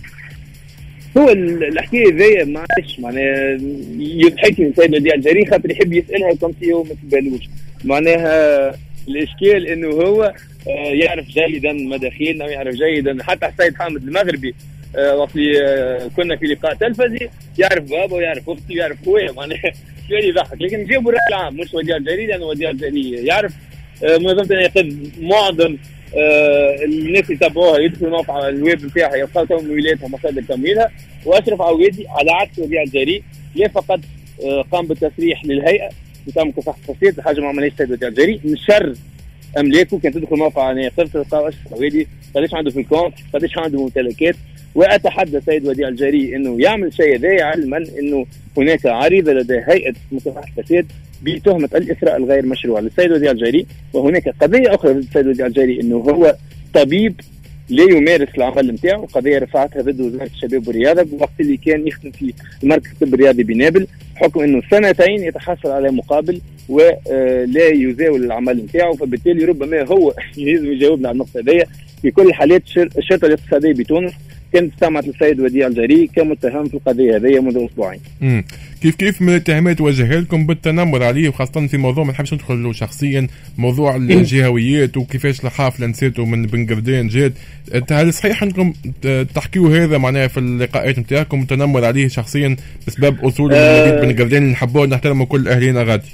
هو 1.18 1.30
الحكاية 1.30 2.12
ذي 2.14 2.52
معلش 2.52 2.98
معناها 2.98 3.58
يضحكني 3.98 4.66
السيد 4.66 4.94
وديع 4.94 5.14
الجري 5.14 5.46
خاطر 5.46 5.70
يحب 5.70 5.92
يسألها 5.92 6.34
كم 6.34 6.52
هو 6.72 6.82
ما 6.82 6.94
تبالوش. 7.02 7.42
معناها 7.84 8.74
الإشكال 9.08 9.66
إنه 9.66 9.88
هو 9.88 10.22
آه، 10.68 10.70
يعرف 10.92 11.26
جيدا 11.26 11.72
مداخيلنا 11.72 12.44
ويعرف 12.44 12.74
جيدا. 12.74 13.22
حتى 13.22 13.46
السيد 13.46 13.76
حامد 13.76 14.02
المغربي 14.02 14.54
آه، 14.96 15.16
وقت 15.16 15.36
آه، 15.62 16.10
كنا 16.16 16.36
في 16.36 16.46
لقاء 16.46 16.74
تلفزي 16.74 17.28
يعرف 17.58 17.84
بابا 17.90 18.16
ويعرف 18.16 18.50
أختي 18.50 18.74
ويعرف 18.74 18.96
خويا. 19.04 19.32
معناها 19.32 19.72
شوية 20.08 20.24
يضحك 20.24 20.62
لكن 20.62 20.84
جابوا 20.84 21.10
الراي 21.10 21.22
العام 21.28 21.56
مش 21.56 21.74
وديع 21.74 21.96
الجري 21.96 22.26
لأنه 22.26 22.44
وديع 22.44 22.70
الجري 22.70 23.10
يعرف 23.10 23.52
منظمة 24.02 24.56
ياخذ 24.60 24.92
معظم 25.20 25.76
الناس 26.84 27.30
يتابعوها 27.30 27.78
يدخلوا 27.78 28.10
موقع 28.10 28.48
الويب 28.48 28.84
نتاعها 28.84 29.16
يلقاو 29.16 29.44
تمويلاتها 29.44 30.08
مصادر 30.08 30.42
تمويلها 30.42 30.90
وأشرف 31.24 31.62
عويدي 31.62 32.08
على 32.08 32.30
عكس 32.30 32.58
وديع 32.58 32.82
الجري 32.82 33.22
لا 33.54 33.68
فقط 33.68 34.00
قام 34.72 34.86
بالتصريح 34.86 35.44
للهيئة 35.44 35.88
بتاع 36.26 36.44
مكافحه 36.44 36.76
الفساد 36.88 37.20
حاجة 37.20 37.40
ما 37.40 37.48
عملهاش 37.48 37.72
وديع 37.80 38.08
الجري 38.08 38.40
من 38.44 38.56
شر 38.56 38.94
أملاكه 39.58 39.98
كان 39.98 40.12
تدخل 40.12 40.36
موقع 40.36 40.62
يعني 40.66 40.88
قصه 40.88 41.04
تلقى 41.22 41.48
أشرف 41.48 41.72
عويدي 41.72 42.08
قديش 42.36 42.54
عنده 42.54 42.70
في 42.70 42.80
ال 42.80 42.85
compte 42.85 43.14
قديش 43.34 43.58
عنده 43.58 43.82
ممتلكات 43.82 44.36
واتحدى 44.74 45.40
سيد 45.40 45.66
وديع 45.66 45.88
الجري 45.88 46.36
إنه 46.36 46.60
يعمل 46.60 46.92
شيء 46.94 47.16
ذا 47.16 47.44
علما 47.44 47.84
إنه 47.98 48.26
هناك 48.56 48.86
عريضة 48.86 49.32
لدى 49.32 49.60
هيئة 49.66 49.94
مكافحه 50.12 50.44
الفساد 50.58 50.86
بتهمة 51.22 51.68
الاثراء 51.74 52.16
الغير 52.16 52.46
مشروع 52.46 52.80
للسيد 52.80 53.12
وديع 53.12 53.30
الجري. 53.30 53.66
وهناك 53.92 54.28
قضية 54.40 54.74
أخرى 54.74 54.92
للسيد 54.94 55.26
وديع 55.26 55.46
الجري 55.46 55.80
إنه 55.80 55.96
هو 55.96 56.36
طبيب 56.74 57.20
لا 57.68 57.82
يمارس 57.82 58.28
العمل 58.38 58.72
نتاعو. 58.72 59.04
قضية 59.04 59.38
رفعتها 59.38 59.82
ضد 59.82 60.00
وزارة 60.00 60.30
الشباب 60.34 60.68
والرياضة 60.68 61.16
وقت 61.18 61.40
اللي 61.40 61.56
كان 61.56 61.86
يخدم 61.88 62.10
في 62.10 62.34
المركز 62.62 62.90
الطب 62.90 63.14
الرياضي 63.14 63.42
بنابل. 63.42 63.86
بحكم 64.14 64.40
إنه 64.40 64.62
سنتين 64.70 65.24
يتحصل 65.24 65.68
على 65.68 65.90
مقابل 65.90 66.40
ولا 66.68 67.68
يزاول 67.68 68.24
العمل 68.24 68.56
نتاعو 68.56 68.94
فبالتالي 68.94 69.44
ربما 69.44 69.82
هو 69.82 70.14
لازم 70.36 70.72
يجاوبنا 70.72 71.08
على 71.08 71.14
النقطة 71.14 71.40
هذه 71.40 71.66
في 72.02 72.10
كل 72.10 72.26
الحالات 72.26 72.62
الشرطة 72.76 73.26
الاقتصادية 73.26 73.72
بتونس 73.72 74.12
كانت 74.54 74.72
استمعت 74.72 75.06
للسيد 75.06 75.40
وديع 75.40 75.66
الجري 75.66 76.06
كمتهم 76.06 76.68
في 76.68 76.74
القضية 76.74 77.16
هذه 77.16 77.40
منذ 77.40 77.66
أسبوعين. 77.70 78.00
كيف 78.82 78.94
كيف 78.94 79.22
من 79.22 79.28
الاتهامات 79.28 79.80
وجهها 79.80 80.20
لكم 80.20 80.46
بالتنمر 80.46 81.02
عليه 81.02 81.28
وخاصة 81.28 81.66
في 81.66 81.76
موضوع 81.76 82.04
ما 82.04 82.12
نحبش 82.12 82.34
ندخل 82.34 82.62
له 82.62 82.72
شخصيا 82.72 83.28
موضوع 83.58 83.96
الجهويات 83.96 84.96
وكيفاش 84.96 85.44
الحافله 85.44 85.86
نسيتو 85.86 86.24
من 86.24 86.46
بن 86.46 86.66
قردان 86.66 87.08
جات. 87.08 87.32
هل 87.90 88.14
صحيح 88.14 88.42
أنكم 88.42 88.72
تحكيوا 89.34 89.76
هذا 89.76 89.98
معناها 89.98 90.26
في 90.26 90.40
اللقاءات 90.40 90.98
نتاعكم 90.98 91.42
التنمر 91.42 91.84
عليه 91.84 92.08
شخصيا 92.08 92.56
بسبب 92.86 93.24
أصوله 93.24 93.56
أه 93.56 94.03
من 94.04 94.20
اللي 94.20 94.40
نحبوه 94.40 94.86
نحترموا 94.86 95.26
كل 95.26 95.48
اهالينا 95.48 95.82
غادي. 95.82 96.08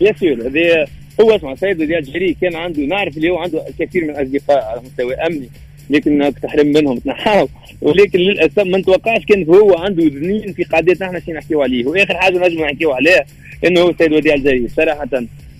يا 0.00 0.12
سيدي 0.12 0.42
هذه 0.42 0.86
هو 1.20 1.36
اسمع 1.36 1.54
سيد 1.54 1.80
وديع 1.80 1.98
الجري 1.98 2.36
كان 2.40 2.56
عنده 2.56 2.82
نعرف 2.82 3.16
اللي 3.16 3.30
هو 3.30 3.38
عنده 3.38 3.68
الكثير 3.68 4.04
من 4.04 4.10
الأصدقاء 4.10 4.64
على 4.64 4.80
مستوى 4.80 5.14
أمني 5.14 5.48
لكن 5.90 6.32
تحرم 6.42 6.66
منهم 6.66 6.98
تنحاو 6.98 7.48
ولكن 7.80 8.18
للأسف 8.18 8.58
ما 8.58 8.78
نتوقعش 8.78 9.24
كان 9.24 9.44
هو 9.44 9.74
عنده 9.74 10.04
ذنين 10.04 10.52
في 10.52 10.64
قاعدتنا 10.64 11.06
إحنا 11.06 11.20
شي 11.20 11.32
نحكيو 11.32 11.62
عليه. 11.62 11.86
وآخر 11.86 12.14
حاجة 12.14 12.48
نجم 12.48 12.64
نحكيو 12.64 12.92
عليها 12.92 13.24
إنه 13.66 13.80
هو 13.80 13.90
السيد 13.90 14.12
وديع 14.12 14.34
الجريء 14.34 14.68
صراحة. 14.68 15.08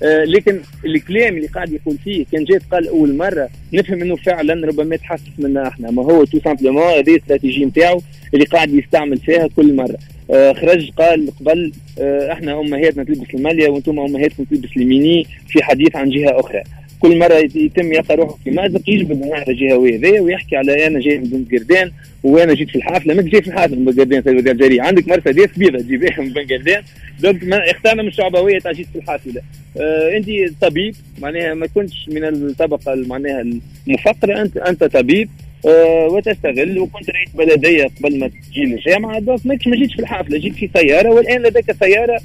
آه 0.02 0.24
لكن 0.24 0.60
الكلام 0.84 1.36
اللي 1.36 1.46
قاعد 1.46 1.72
يقول 1.72 1.96
فيه 2.04 2.24
كان 2.32 2.44
جات 2.44 2.62
قال 2.72 2.88
أول 2.88 3.16
مرة 3.16 3.48
نفهم 3.72 4.02
إنه 4.02 4.16
فعلا 4.16 4.66
ربما 4.66 4.96
تحسس 4.96 5.32
منا 5.38 5.68
إحنا. 5.68 5.90
ما 5.90 6.02
هو 6.02 6.24
تو 6.24 6.38
simplement 6.44 6.82
هذه 6.82 7.10
الاستراتيجية 7.10 7.66
نتاعو 7.66 8.02
اللي 8.34 8.44
قاعد 8.44 8.74
يستعمل 8.74 9.18
فيها 9.18 9.48
كل 9.56 9.76
مرة. 9.76 9.98
خرج 10.32 10.90
قال 10.90 11.30
قبل 11.40 11.72
آه 12.00 12.32
إحنا 12.32 12.60
امهاتنا 12.60 13.04
تلبس 13.04 13.34
الملية 13.34 13.68
وأنتم 13.68 13.98
امهاتكم 14.00 14.44
تلبس 14.44 14.68
الميني 14.76 15.26
في 15.48 15.62
حديث 15.62 15.96
عن 15.96 16.10
جهة 16.10 16.40
أخرى. 16.40 16.62
كل 17.00 17.18
مرة 17.18 17.34
يتم 17.34 17.92
يلقى 17.92 18.16
روحه 18.16 18.38
في 18.44 18.50
مأزق 18.50 18.88
يجبد 18.88 19.10
النعرة 19.10 19.44
الجهويه 19.48 19.96
ذي 19.96 20.20
ويحكي 20.20 20.56
على 20.56 20.86
أنا 20.86 21.00
جاي 21.00 21.18
من 21.18 21.24
بن 21.24 21.58
قردان 21.58 21.90
وأنا 22.22 22.54
جيت 22.54 22.68
في 22.70 22.76
الحافلة. 22.76 23.14
ما 23.14 23.22
جاي 23.22 23.42
في 23.42 23.48
الحافله 23.48 23.76
من 23.78 23.84
بن 23.84 24.00
قردان 24.00 24.80
عندك 24.80 25.08
مرسيدس 25.08 25.58
بيضة 25.58 25.78
تجيبها 25.78 26.20
من 26.22 26.32
بن 26.32 26.46
قردان 26.46 26.82
donc 27.20 27.44
من 27.44 28.08
الشعبوية 28.08 28.58
تاع 28.58 28.72
جيت 28.72 28.86
في 28.92 28.98
الحافلة. 28.98 29.42
آه 29.80 30.16
أنت 30.16 30.28
طبيب 30.60 30.94
معناها 31.18 31.54
ما 31.54 31.66
كنتش 31.66 32.08
من 32.08 32.24
الطبقة 32.24 32.94
معناها 32.94 33.44
المفقرة 33.88 34.42
انت 34.42 34.56
أنت 34.56 34.84
طبيب. 34.84 35.28
آه 35.28 35.47
وتستغل. 35.64 36.78
وكنت 36.78 37.10
رئيس 37.10 37.28
بلدية 37.34 37.84
قبل 37.84 38.18
ما 38.18 38.28
تجي 38.28 38.64
للجامعة. 38.64 39.18
donc 39.18 39.46
ما 39.46 39.76
جيتش 39.76 39.94
في 39.94 40.00
الحافلة. 40.00 40.38
جيت 40.38 40.54
في 40.54 40.70
سيارة. 40.76 41.08
والآن 41.10 41.42
لديك 41.42 41.72
سيارة 41.72 42.20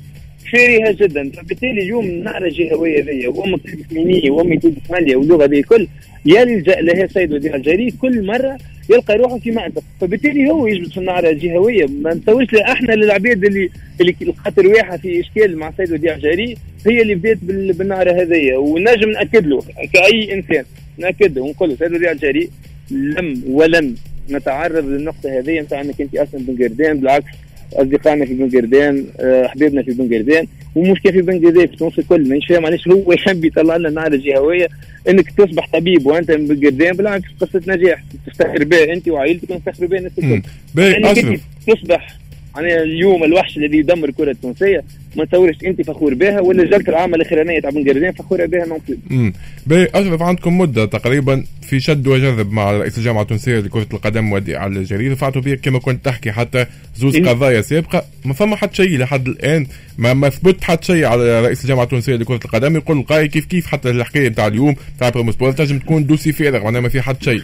فارهه 0.51 0.91
جدا. 0.91 1.29
فبالتالي 1.29 1.71
اليوم 1.81 2.05
النعرة 2.05 2.47
الجهوية 2.47 3.03
ذي 3.03 3.27
وامك 3.27 3.59
تونسينيه 3.63 4.31
وامي 4.31 4.57
تونسماليه 4.57 5.15
واللغة 5.15 5.45
ذي 5.45 5.61
كل 5.61 5.87
يلجأ 6.25 6.81
لها 6.81 7.03
السيد 7.03 7.33
وديع 7.33 7.55
الجريء 7.55 7.91
كل 7.91 8.25
مرة 8.25 8.57
يلقى 8.89 9.17
روحه 9.17 9.37
في 9.37 9.51
مأزق 9.51 9.83
فبالتالي 10.01 10.49
هو 10.49 10.67
يجلس 10.67 10.91
في 10.91 10.97
النعرة 10.97 11.29
الجهوية. 11.29 11.85
ما 11.85 12.13
نسويش 12.13 12.55
إحنا 12.55 12.93
للعباد 12.93 13.45
اللي 13.45 13.69
اللي 14.01 14.15
لقات 14.21 14.59
رواحها 14.59 14.97
في 14.97 15.19
إشكال 15.19 15.57
مع 15.57 15.69
السيد 15.69 15.93
وزير 15.93 16.13
الجزائري 16.13 16.55
هي 16.87 17.01
اللي 17.01 17.15
بدات 17.15 17.37
بالنعرة 17.77 18.21
هذيا 18.21 18.57
ونجم 18.57 19.09
نأكد 19.09 19.47
له 19.47 19.63
كأي 19.93 20.33
إنسان 20.33 20.65
نأكد 20.97 21.37
له 21.37 21.43
ونقول 21.43 21.69
له 21.69 21.75
السيد 21.75 21.93
وزير 21.93 22.11
الجزائري 22.11 22.49
لم 22.91 23.43
ولن 23.47 23.95
نتعرض 24.29 24.85
للنقطة 24.85 25.39
هذه. 25.39 25.59
نتاع 25.59 25.81
أنك 25.81 26.01
أنت 26.01 26.15
أصلا 26.15 26.41
بن 26.47 26.63
قردان 26.63 26.99
بالعكس 26.99 27.25
أصدقائنا 27.73 28.25
في 28.25 28.33
بن 28.33 28.49
قردان 28.49 29.05
احبابنا 29.19 29.83
في 29.83 29.91
بن 29.91 30.15
قردان 30.15 30.47
ومشكله 30.75 31.11
في 31.11 31.21
بن 31.21 31.45
قردان 31.45 31.67
في 31.67 31.75
تونس 31.75 31.99
الكل. 31.99 32.29
مانيش 32.29 32.47
فاهم 32.47 32.65
علاش 32.65 32.87
هو 32.87 33.13
يحب 33.13 33.45
يطلع 33.45 33.77
لنا 33.77 33.89
النار 33.89 34.13
الجهوية 34.13 34.67
إنك 35.09 35.31
تصبح 35.31 35.69
طبيب 35.73 36.05
وأنت 36.05 36.31
من 36.31 36.47
بن 36.47 36.65
قردان 36.65 36.95
بالعكس 36.95 37.27
قصة 37.41 37.61
نجاح. 37.67 38.03
تفتخر 38.27 38.63
بها 38.63 38.93
أنت 38.93 39.07
وعائلتك 39.07 39.49
ونفتخر 39.49 39.85
بها 39.85 39.99
الناس 39.99 40.11
الكل. 40.17 40.49
يعني 40.75 41.39
تصبح 41.67 42.17
يعني 42.55 42.81
اليوم 42.81 43.23
الوحش 43.23 43.57
الذي 43.57 43.77
يدمر 43.77 44.09
الكرة 44.09 44.31
التونسية 44.31 44.83
ما 45.15 45.25
تصورش 45.25 45.55
انت 45.65 45.81
فخور 45.81 46.13
بها 46.13 46.39
ولا 46.39 46.63
الجلسه 46.63 46.89
العامه 46.89 47.15
الاخرانيه 47.15 47.59
تاع 47.59 47.69
بن 47.69 47.89
قردان 47.89 48.11
فخورة 48.11 48.45
بها 48.45 48.65
نون 48.65 49.33
بلو. 49.67 49.87
اشرف 49.95 50.21
عندكم 50.21 50.57
مدة 50.57 50.85
تقريبا 50.85 51.43
في 51.61 51.79
شد 51.79 52.07
وجذب 52.07 52.51
مع 52.51 52.71
رئيس 52.71 52.97
الجامعة 52.97 53.21
التونسية 53.21 53.59
لكرة 53.59 53.87
القدم 53.93 54.31
وديع 54.31 54.55
الجريء. 54.55 55.11
رفعتوا 55.11 55.41
بها 55.41 55.55
كما 55.55 55.79
كنت 55.79 56.05
تحكي 56.05 56.31
حتى 56.31 56.65
زوز 56.95 57.15
إيه؟ 57.15 57.23
قضايا 57.23 57.61
سابقة 57.61 58.05
ما 58.25 58.33
فما 58.33 58.55
حتى 58.55 58.75
شيء 58.75 58.97
لحد 58.97 59.27
الآن. 59.27 59.67
ما 59.97 60.13
ما 60.13 60.29
ثبت 60.29 60.63
حتى 60.63 60.85
شيء 60.85 61.05
على 61.05 61.41
رئيس 61.41 61.63
الجامعة 61.63 61.83
التونسية 61.83 62.15
لكرة 62.15 62.39
القدم. 62.45 62.75
يقول 62.75 62.97
القائل 62.97 63.27
كيف 63.27 63.45
كيف 63.45 63.67
حتى 63.67 63.89
الحكاية 63.89 64.29
تاع 64.29 64.47
اليوم 64.47 64.75
تاع 64.99 65.09
بروموسبور 65.09 65.51
تنجم 65.51 65.79
تكون 65.79 66.05
dossier 66.05 66.31
فارغ 66.31 66.63
معناها 66.63 66.81
ما 66.81 66.89
في 66.89 67.01
حتى 67.01 67.23
شيء. 67.23 67.41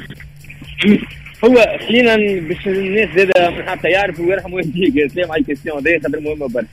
هو 1.46 1.78
خلينا 1.88 2.16
باش 2.48 2.68
الناس 2.68 3.10
زاد 3.16 3.32
حتى 3.68 3.88
يعرفوا 3.88 4.26
ويرحموا 4.26 4.58
والديك 4.58 5.12
سلام 5.14 5.32
على 5.32 5.42
الكيستيون 5.42 5.88
هذه 5.88 6.00
خاطر 6.04 6.20
مهمة 6.20 6.48
برشا. 6.48 6.68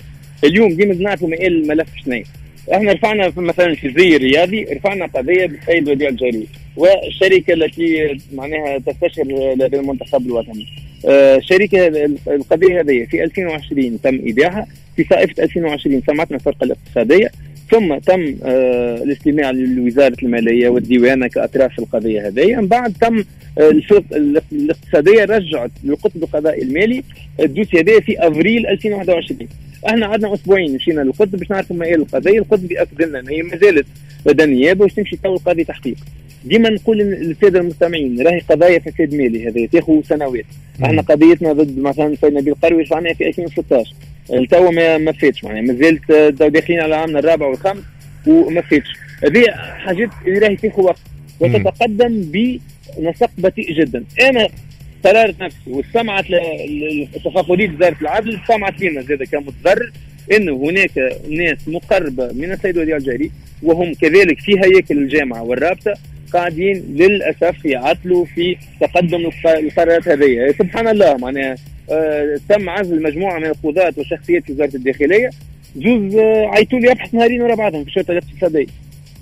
اليوم 0.44 0.72
ديما 0.74 0.94
نعرفوا 0.94 1.28
مقال 1.28 1.46
الملف 1.46 1.88
شنو 2.04 2.22
إحنا 2.74 2.92
رفعنا 2.92 3.32
مثلا 3.36 3.74
في 3.74 3.86
الزي 3.86 4.16
الرياضي 4.16 4.64
رفعنا 4.64 5.06
قضية 5.06 5.46
بالسيد 5.46 5.88
وديع 5.88 6.08
الجاري 6.08 6.46
والشركة 6.76 7.52
التي 7.52 8.18
معناها 8.34 8.78
تستشر 8.78 9.54
لدى 9.58 9.76
المنتخب 9.76 10.26
الوطني. 10.26 10.66
آه 11.08 11.38
شركة 11.38 11.86
القضية 12.28 12.80
هذه 12.80 13.04
في 13.10 13.24
2020 13.24 14.00
تم 14.00 14.20
إيداعها 14.26 14.66
في 14.96 15.04
صائفه 15.10 15.42
2020 15.42 16.02
سمعتنا 16.06 16.36
الفرقة 16.36 16.64
الاقتصادية. 16.64 17.30
ثم 17.70 17.98
تم 17.98 18.36
آه 18.44 19.02
الاستماع 19.02 19.50
لوزارة 19.50 20.16
المالية 20.22 20.68
والديوانة 20.68 21.26
كأطراف 21.26 21.78
القضية 21.78 22.28
هذه. 22.28 22.56
من 22.56 22.66
بعد 22.66 22.92
تم 23.00 23.24
آه 23.58 23.80
الاقتصادية 24.52 25.24
رجعت 25.24 25.70
للقطب 25.84 26.22
القضائي 26.22 26.62
المالي. 26.62 27.02
ال 27.40 27.45
dossier 27.45 27.80
هذا 27.80 28.00
في 28.00 28.28
أفريل 28.28 28.66
2021 28.66 29.48
إحنا 29.88 30.06
عندنا 30.06 30.34
أسبوعين 30.34 30.74
مشينا 30.74 31.00
للقطب 31.00 31.30
باش 31.30 31.50
نعرفوا 31.50 31.76
ما 31.76 31.86
هي 31.86 31.94
القضية. 31.94 32.38
القطب 32.38 32.72
ياكد 32.72 33.02
لنا 33.02 33.20
ان 33.20 33.28
هي 33.28 33.42
ما 33.42 33.56
زالت 33.56 33.86
لدى 34.26 34.44
النيابه 34.44 34.84
باش 34.84 34.94
تمشي 34.94 35.16
تو 35.16 35.34
القاضي 35.34 35.64
تحقيق. 35.64 35.96
ديما 36.44 36.68
نقول 36.70 36.98
للسادة 36.98 37.60
المستمعين 37.60 38.22
راهي 38.22 38.38
قضايا 38.38 38.78
فساد 38.78 39.14
مالي 39.14 39.48
هذه 39.48 39.66
تاخذ 39.72 40.02
سنوات. 40.02 40.44
إحنا 40.84 41.02
قضيتنا 41.02 41.52
ضد 41.52 41.78
مثلا 41.78 42.16
سيد 42.20 42.32
نبيل 42.32 42.54
قروي 42.54 42.82
رفعناها 42.82 43.14
في 43.14 43.28
2016 43.28 43.94
تو 44.50 44.70
ما 44.70 44.98
ما 44.98 45.12
فاتش 45.12 45.44
معناها 45.44 45.62
ما 45.62 45.74
زلت 45.74 46.12
داخلين 46.42 46.80
على 46.80 46.94
عامنا 46.94 47.18
الرابع 47.18 47.46
والخامس 47.46 47.82
وما 48.26 48.60
فاتش. 48.60 48.88
هذه 49.24 49.44
حاجات 49.56 50.08
اللي 50.26 50.38
راهي 50.38 50.56
تاخذ 50.56 50.82
وقت 50.82 51.00
وتتقدم 51.40 52.22
بنسق 52.32 53.30
بطيء 53.38 53.72
جدا. 53.72 54.04
أنا 54.20 54.48
قررت 55.04 55.40
نفسي 55.40 55.58
واستمعت 55.66 56.24
لتفاقدية 56.30 57.70
وزارة 57.70 57.96
العدل 58.02 58.36
استمعت 58.36 58.80
لنا 58.82 59.00
زاد 59.00 59.22
كمتضرر 59.22 59.92
إنه 60.32 60.56
هناك 60.56 61.20
ناس 61.30 61.68
مقربة 61.68 62.32
من 62.32 62.52
السيد 62.52 62.78
وديع 62.78 62.96
الجاري 62.96 63.30
وهم 63.62 63.94
كذلك 63.94 64.40
في 64.40 64.52
هياكل 64.52 64.98
الجامعة 64.98 65.42
والرابطة 65.42 65.94
قاعدين 66.32 66.84
للأسف 66.94 67.64
يعطلوا 67.64 68.24
في 68.24 68.56
تقدم 68.80 69.30
القرارات 69.46 70.08
هذه 70.08 70.54
سبحان 70.58 70.88
الله 70.88 71.16
معناها 71.16 71.56
آه 71.90 72.40
تم 72.48 72.68
عزل 72.68 73.02
مجموعة 73.02 73.38
من 73.38 73.46
القضاة 73.46 73.94
وشخصيات 73.96 74.50
وزارة 74.50 74.76
الداخلية. 74.76 75.30
زوز 75.76 76.16
آه 76.16 76.46
عيطوا 76.46 76.78
لي 76.78 76.90
يبحث 76.90 77.14
نهارين 77.14 77.42
ورا 77.42 77.54
بعضهم 77.54 77.82
في 77.84 77.88
الشرطه 77.88 78.12
الاقتصادية. 78.12 78.66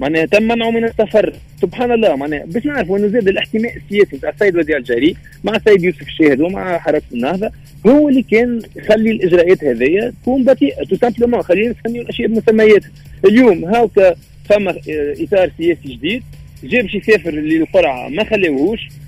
معناها 0.00 0.26
تم 0.26 0.42
منعه 0.42 0.70
من 0.70 0.84
السفر. 0.84 1.32
سبحان 1.62 1.92
الله 1.92 2.16
معناها 2.16 2.44
باش 2.46 2.66
نعرفوا 2.66 2.98
انه 2.98 3.08
زاد 3.08 3.28
الاحتماء 3.28 3.76
السياسي 3.76 4.18
تاع 4.18 4.30
السيد 4.30 4.56
وديع 4.56 4.76
الجاري 4.76 5.16
مع 5.44 5.56
السيد 5.56 5.84
يوسف 5.84 6.02
الشاهد 6.02 6.40
ومع 6.40 6.78
حركه 6.78 7.04
النهضة 7.12 7.50
هو 7.86 8.08
اللي 8.08 8.22
كان 8.22 8.60
يخلي 8.76 9.10
الإجراءات 9.10 9.64
هذه 9.64 10.12
تكون 10.22 10.44
بطيئة. 10.44 10.84
تو 10.84 10.96
simplement 10.96 11.42
خلينا 11.42 11.74
نسميو 11.86 12.02
الأشياء 12.02 12.28
بمسمياتها. 12.28 12.90
اليوم 13.24 13.64
هاوكا 13.64 14.14
فما 14.44 14.74
إطار 15.20 15.50
سياسي 15.58 15.88
جديد 15.88 16.22
جا 16.64 16.82
باش 16.82 16.94
يسافر 16.94 17.30
للقرعه 17.30 18.08
ما 18.08 18.24
خلاوهوش 18.24 18.80
آه 18.80 19.03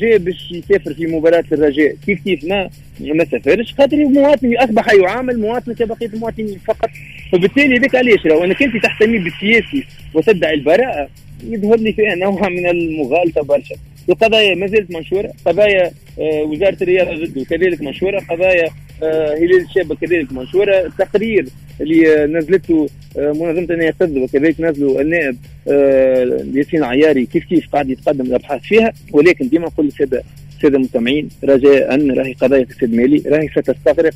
جاء 0.00 0.18
باش 0.18 0.52
يسافر 0.52 0.94
في 0.94 1.06
مباراة 1.06 1.44
الرجاء. 1.52 1.96
كيف 2.06 2.24
كيف؟ 2.24 2.44
ما 2.44 2.70
ما 3.00 3.24
سافرش. 3.24 3.74
خاطر 3.78 3.96
مواطن 3.96 4.56
اصبح 4.56 4.92
يعامل 4.92 5.40
مواطن 5.40 5.74
كبقية 5.74 6.06
المواطنين 6.06 6.58
فقط. 6.66 6.90
فبالتالي 7.32 7.78
ذاك 7.78 7.94
علاش؟ 7.94 8.26
لو 8.26 8.44
أنك 8.44 8.62
أنت 8.62 8.76
تحتمي 8.82 9.18
بالسياسي 9.18 9.84
وتدعي 10.14 10.54
البراءة 10.54 11.08
يظهر 11.48 11.76
لي 11.76 11.92
فيها 11.92 12.14
نوع 12.14 12.48
من 12.48 12.66
المغالطة 12.66 13.42
برشا 13.42 13.74
القضايا 14.08 14.54
ما 14.54 14.66
زالت 14.66 14.90
منشورة. 14.90 15.32
قضايا 15.46 15.90
آه 16.18 16.42
وزارة 16.42 16.76
الرياضة 16.82 17.24
ضده 17.24 17.44
كذلك 17.44 17.82
منشورة. 17.82 18.20
قضايا 18.20 18.68
آه 19.02 19.34
هلال 19.34 19.60
الشابة 19.60 19.94
كذلك 19.94 20.32
منشورة. 20.32 20.86
التقرير 20.86 21.46
اللي 21.80 22.26
نزلته 22.26 22.88
آه 23.18 23.32
منظمة 23.32 23.74
النيقظ 23.74 24.16
وكذلك 24.16 24.60
نزلوا 24.60 25.00
النائب 25.00 25.36
آه 25.68 26.44
ياسين 26.54 26.84
عياري 26.84 27.26
كيف 27.26 27.44
كيف 27.44 27.68
قاعد 27.72 27.90
يتقدم 27.90 28.26
الأبحاث 28.26 28.60
فيها. 28.60 28.92
ولكن 29.12 29.48
ديما 29.48 29.66
نقول 29.66 29.86
للسادة 29.86 30.22
الساده 30.56 30.76
المستمعين 30.76 31.28
رجاء 31.44 32.10
راهي 32.18 32.32
قضايا 32.32 32.64
فساد 32.64 32.94
مالي 32.94 33.22
راهي 33.26 33.48
ستستغرق 33.48 34.14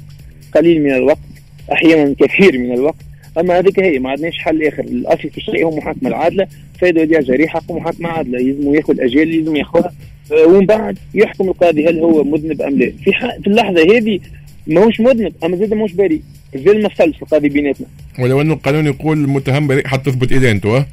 قليل 0.54 0.82
من 0.82 0.94
الوقت 0.94 1.18
أحيانا 1.72 2.14
كثير 2.20 2.58
من 2.58 2.74
الوقت. 2.74 3.05
أما 3.38 3.58
هذيك 3.58 3.80
هي 3.80 3.98
ما 3.98 4.10
عندناش 4.10 4.38
حل 4.38 4.62
آخر. 4.62 4.84
الأصل 4.84 5.30
في 5.30 5.38
الشيء 5.38 5.64
هو 5.64 5.76
محاكمة 5.76 6.08
العادلة 6.08 6.46
سيد 6.80 6.98
وديع 6.98 7.20
جريح 7.20 7.52
حقه 7.52 7.78
محاكمة 7.78 8.08
عادلة. 8.08 8.38
لازم 8.38 8.74
ياخذ 8.74 9.00
اجال 9.00 9.36
لازم 9.36 9.56
ياخذها. 9.56 9.92
ومن 10.46 10.66
بعد 10.66 10.98
يحكم 11.14 11.48
القاضي 11.48 11.88
هل 11.88 11.98
هو 11.98 12.24
مذنب 12.24 12.62
أم 12.62 12.78
لا. 12.78 12.92
في, 13.04 13.12
في 13.42 13.46
اللحظة 13.46 13.96
هذه 13.96 14.20
ماهوش 14.66 15.00
مذنب 15.00 15.32
أما 15.44 15.56
زاد 15.56 15.74
ماهوش 15.74 15.92
بريء. 15.92 16.20
زاد 16.54 16.76
ما 16.76 16.88
فصلش 16.88 17.22
القاضي 17.22 17.48
بيناتنا. 17.48 17.86
ولو 18.18 18.40
انه 18.40 18.54
القانون 18.54 18.86
يقول 18.86 19.18
المتهم 19.18 19.66
بريء 19.66 19.86
حتى 19.86 20.10
تثبت 20.10 20.32
ادانته 20.32 20.84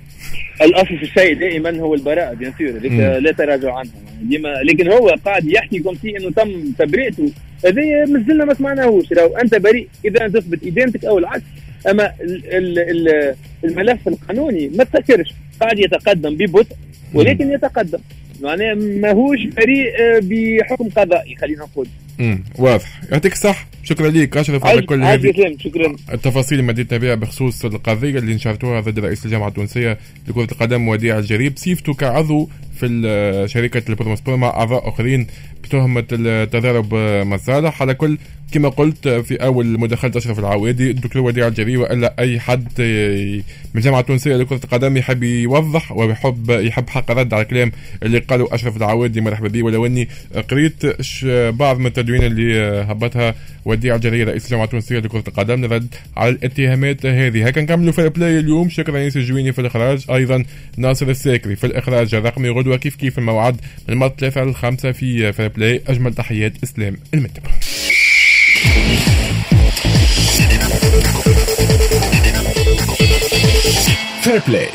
الأصل 0.62 0.98
في 0.98 1.04
الشيء 1.04 1.34
دائما 1.40 1.80
هو 1.80 1.96
البراءة 1.96 2.34
بيان 2.34 2.54
سور. 2.58 2.90
لا 3.20 3.32
تراجع 3.32 3.74
عنها. 3.74 3.92
ديما 4.22 4.50
لكن 4.64 4.88
هو 4.88 5.16
قاعد 5.26 5.46
يحكي 5.46 5.80
كم 5.80 5.94
في 5.94 6.18
إنه 6.18 6.32
تم 6.32 6.72
تبرئته 6.80 7.32
هذا 7.66 8.06
مازلنا 8.06 8.46
ما 8.46 8.54
سمعناهوش. 8.54 9.12
لو 9.12 9.28
أنت 9.28 9.56
بريء 9.56 9.88
إذا 10.06 10.28
تثبت 10.28 10.68
ادانتك 10.68 11.06
أو 11.06 11.18
العكس. 11.18 11.44
أما 11.90 12.14
ال 12.22 12.80
ال 12.80 13.36
الملف 13.64 14.08
القانوني 14.08 14.68
ما 14.68 14.84
تفكرش 14.84 15.34
قاعد 15.62 15.80
يتقدم 15.80 16.36
ببطء 16.36 16.76
ولكن 17.14 17.52
يتقدم. 17.52 18.00
معناه 18.42 18.74
ماهوش 18.74 19.40
بريء 19.46 19.94
بحكم 20.20 20.90
قضائي 20.90 21.36
خلينا 21.36 21.64
نقول. 21.64 21.88
امم 22.20 22.44
واضح. 22.56 23.02
يعطيك 23.12 23.34
الصح 23.34 23.68
شكرا 23.84 24.08
لك. 24.08 24.38
أشرف 24.38 24.66
على 24.66 24.82
كل 24.82 25.04
هذه 25.04 25.34
شكرا. 25.60 25.96
التفاصيل 26.14 26.60
اللي 26.60 26.72
مديتنا 26.72 26.98
بها 26.98 27.16
بخصوص 27.16 27.66
القضية 27.66 28.20
اللي 28.20 28.34
نشرتوها 28.36 28.80
ضد 28.80 29.00
رئيس 29.00 29.26
الجامعة 29.26 29.48
التونسية 29.48 29.98
لكرة 30.28 30.48
القدم 30.52 30.88
وديع 30.88 31.18
الجريء. 31.18 31.58
بصفته 31.58 31.94
كعضو 31.94 32.50
في 32.80 33.46
شركة 33.50 33.90
البروموسبور 33.90 34.36
مع 34.36 34.48
أعضاء 34.48 34.90
آخرين 34.90 35.28
بتهمة 35.64 36.06
التضارب 36.12 36.96
مصالح. 37.28 37.82
على 37.82 37.94
كل 37.94 38.18
كما 38.52 38.70
قلت 38.70 39.08
في 39.08 39.36
أول 39.36 39.66
مداخلة 39.80 40.12
أشرف 40.16 40.40
العوادي 40.40 40.92
الدكتور 40.92 41.22
وديع 41.22 41.48
الجري 41.48 41.78
وإلا 41.78 42.16
أي 42.20 42.40
حد 42.40 42.68
من 43.74 43.76
الجامعة 43.76 44.00
التونسية 44.00 44.36
لكرة 44.36 44.60
القدم 44.64 44.98
يحب 44.98 45.24
يوضح 45.24 45.92
ويحب 45.92 46.50
يحب 46.50 46.90
حق 46.90 47.12
رد 47.12 47.34
على 47.34 47.44
الكلام 47.44 47.72
اللي 48.04 48.20
قاله 48.20 48.48
أشرف 48.52 48.78
العوادي 48.78 49.22
مرحبا 49.22 49.48
به 49.48 49.64
ولو 49.64 49.86
أني 49.86 50.08
قريت 50.50 50.82
بعض 51.28 51.80
من 51.80 51.90
التدوين 52.04 52.24
اللي 52.24 52.86
هبطها 52.90 53.36
وديع 53.66 53.96
الجري 53.96 54.24
رئيس 54.24 54.46
الجامعة 54.46 54.66
التونسية 54.66 55.00
لكرة 55.00 55.24
القدم 55.28 55.66
لرد 55.66 55.96
على 56.18 56.30
الاتهامات 56.30 57.06
هذه. 57.06 57.48
هكا 57.48 57.62
نكملوا 57.62 57.92
في 57.92 58.02
ال 58.02 58.09
play 58.09 58.40
اليوم. 58.40 58.70
شكرا 58.70 59.00
ياسر 59.00 59.20
الجويني 59.20 59.52
في 59.52 59.62
الإخراج. 59.62 60.06
أيضا 60.12 60.44
ناصر 60.78 61.10
الساكري 61.10 61.56
في 61.56 61.64
الإخراج. 61.68 62.16
الرقمي 62.16 62.50
غدوة. 62.50 62.78
كيف 62.78 62.96
كيف 62.96 63.20
الموعد؟ 63.20 63.56
من 63.88 63.94
المرة 63.94 64.16
3 64.18 64.44
ل 64.44 64.56
5 64.56 64.92
في 64.92 65.34
في 65.34 65.44
البلاي 65.44 65.82
أجمل 65.88 66.14
تحيات. 66.14 66.54
إسلام 66.64 66.98
المتبع 67.14 67.52
Fair 74.24 74.40
play. 74.40 74.70